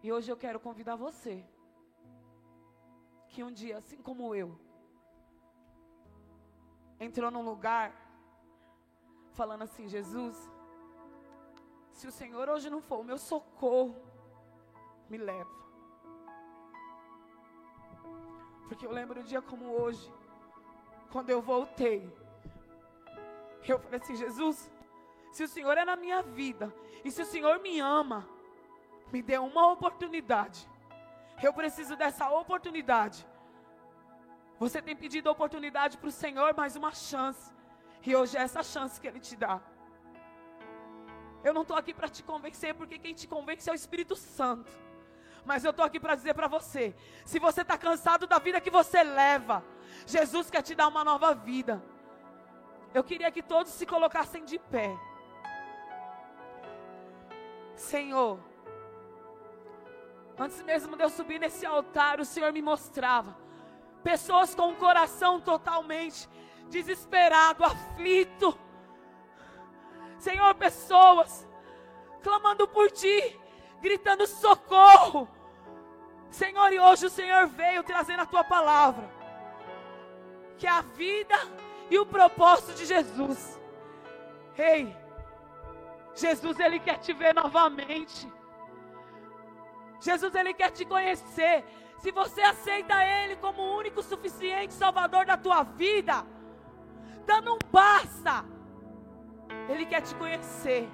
E 0.02 0.12
hoje 0.12 0.30
eu 0.32 0.36
quero 0.36 0.60
convidar 0.60 0.96
você, 0.96 1.46
que 3.30 3.44
um 3.44 3.52
dia, 3.52 3.78
assim 3.78 4.02
como 4.02 4.36
eu, 4.36 4.60
entrou 7.00 7.32
num 7.32 7.42
lugar, 7.42 7.94
falando 9.32 9.64
assim: 9.64 9.88
Jesus, 9.88 10.36
se 11.94 12.06
o 12.06 12.12
Senhor 12.12 12.50
hoje 12.50 12.70
não 12.70 12.82
for 12.82 13.00
o 13.00 13.04
meu 13.04 13.18
socorro, 13.18 13.96
me 15.10 15.18
leva. 15.18 15.64
Porque 18.68 18.86
eu 18.86 18.92
lembro 18.92 19.22
um 19.22 19.24
dia 19.24 19.42
como 19.42 19.66
hoje, 19.66 20.12
quando 21.12 21.30
eu 21.30 21.42
voltei, 21.42 22.12
eu 23.72 23.80
falei 23.80 24.00
assim: 24.00 24.16
Jesus, 24.16 24.72
se 25.32 25.44
o 25.44 25.48
Senhor 25.48 25.78
é 25.78 25.86
na 25.86 25.96
minha 25.96 26.22
vida, 26.22 26.74
e 27.04 27.12
se 27.12 27.22
o 27.22 27.26
Senhor 27.26 27.60
me 27.60 27.80
ama, 27.80 28.28
me 29.12 29.22
dê 29.22 29.38
uma 29.38 29.72
oportunidade. 29.72 30.68
Eu 31.42 31.54
preciso 31.54 31.96
dessa 31.96 32.30
oportunidade. 32.30 33.26
Você 34.60 34.82
tem 34.82 34.96
pedido 34.96 35.30
oportunidade 35.30 35.98
para 35.98 36.08
o 36.08 36.12
Senhor, 36.12 36.56
mais 36.56 36.76
uma 36.76 36.92
chance. 36.92 37.52
E 38.06 38.16
hoje 38.16 38.38
é 38.38 38.42
essa 38.42 38.64
chance 38.64 39.00
que 39.00 39.08
Ele 39.08 39.20
te 39.20 39.36
dá. 39.36 39.62
Eu 41.44 41.54
não 41.54 41.64
estou 41.64 41.76
aqui 41.76 41.94
para 41.94 42.08
te 42.08 42.24
convencer, 42.24 42.74
porque 42.74 42.98
quem 42.98 43.14
te 43.14 43.28
convence 43.28 43.70
é 43.70 43.74
o 43.74 43.76
Espírito 43.76 44.16
Santo. 44.16 44.72
Mas 45.46 45.66
eu 45.66 45.72
estou 45.72 45.86
aqui 45.86 46.00
para 46.00 46.16
dizer 46.16 46.34
para 46.34 46.48
você: 46.48 46.96
se 47.26 47.40
você 47.40 47.62
está 47.62 47.78
cansado 47.78 48.26
da 48.26 48.40
vida 48.40 48.62
que 48.62 48.70
você 48.70 49.04
leva, 49.04 49.64
Jesus 50.06 50.50
quer 50.50 50.62
te 50.62 50.74
dar 50.74 50.88
uma 50.88 51.04
nova 51.04 51.34
vida. 51.34 51.84
Eu 52.94 53.04
queria 53.04 53.32
que 53.32 53.42
todos 53.42 53.72
se 53.72 53.86
colocassem 53.86 54.46
de 54.46 54.60
pé. 54.60 54.96
Senhor, 57.76 58.40
antes 60.38 60.62
mesmo 60.64 60.96
de 60.96 61.04
eu 61.04 61.10
subir 61.10 61.40
nesse 61.40 61.66
altar, 61.66 62.20
o 62.20 62.26
Senhor 62.26 62.52
me 62.54 62.62
mostrava 62.62 63.36
pessoas 64.04 64.54
com 64.54 64.70
o 64.72 64.76
coração 64.76 65.40
totalmente 65.42 66.30
desesperado, 66.70 67.64
aflito 67.64 68.58
Senhor, 70.24 70.56
pessoas 70.56 71.46
clamando 72.22 72.66
por 72.66 72.90
Ti, 72.90 73.38
gritando 73.82 74.26
socorro. 74.26 75.28
Senhor, 76.30 76.72
e 76.72 76.80
hoje 76.80 77.08
o 77.08 77.10
Senhor 77.10 77.46
veio 77.48 77.84
trazendo 77.84 78.22
a 78.22 78.26
Tua 78.26 78.42
palavra, 78.42 79.12
que 80.58 80.66
a 80.66 80.80
vida 80.80 81.36
e 81.90 82.00
o 82.00 82.06
propósito 82.06 82.74
de 82.74 82.86
Jesus. 82.86 83.60
Ei, 84.58 84.96
Jesus, 86.16 86.60
Ele 86.60 86.80
quer 86.80 86.98
te 87.00 87.14
ver 87.14 87.34
novamente. 87.34 88.32
Jesus, 90.00 90.34
Ele 90.36 90.54
quer 90.54 90.72
te 90.72 90.86
conhecer. 90.86 91.66
Se 92.00 92.12
você 92.12 92.42
aceita 92.42 93.04
Ele 93.06 93.36
como 93.38 93.62
o 93.62 93.78
único 93.78 94.02
suficiente 94.02 94.74
Salvador 94.74 95.26
da 95.26 95.38
tua 95.38 95.64
vida, 95.64 96.26
dando 97.26 97.54
um 97.54 97.60
basta 97.72 98.46
ele 99.70 99.86
quer 99.86 100.02
te 100.02 100.16
conhecer. 100.16 100.90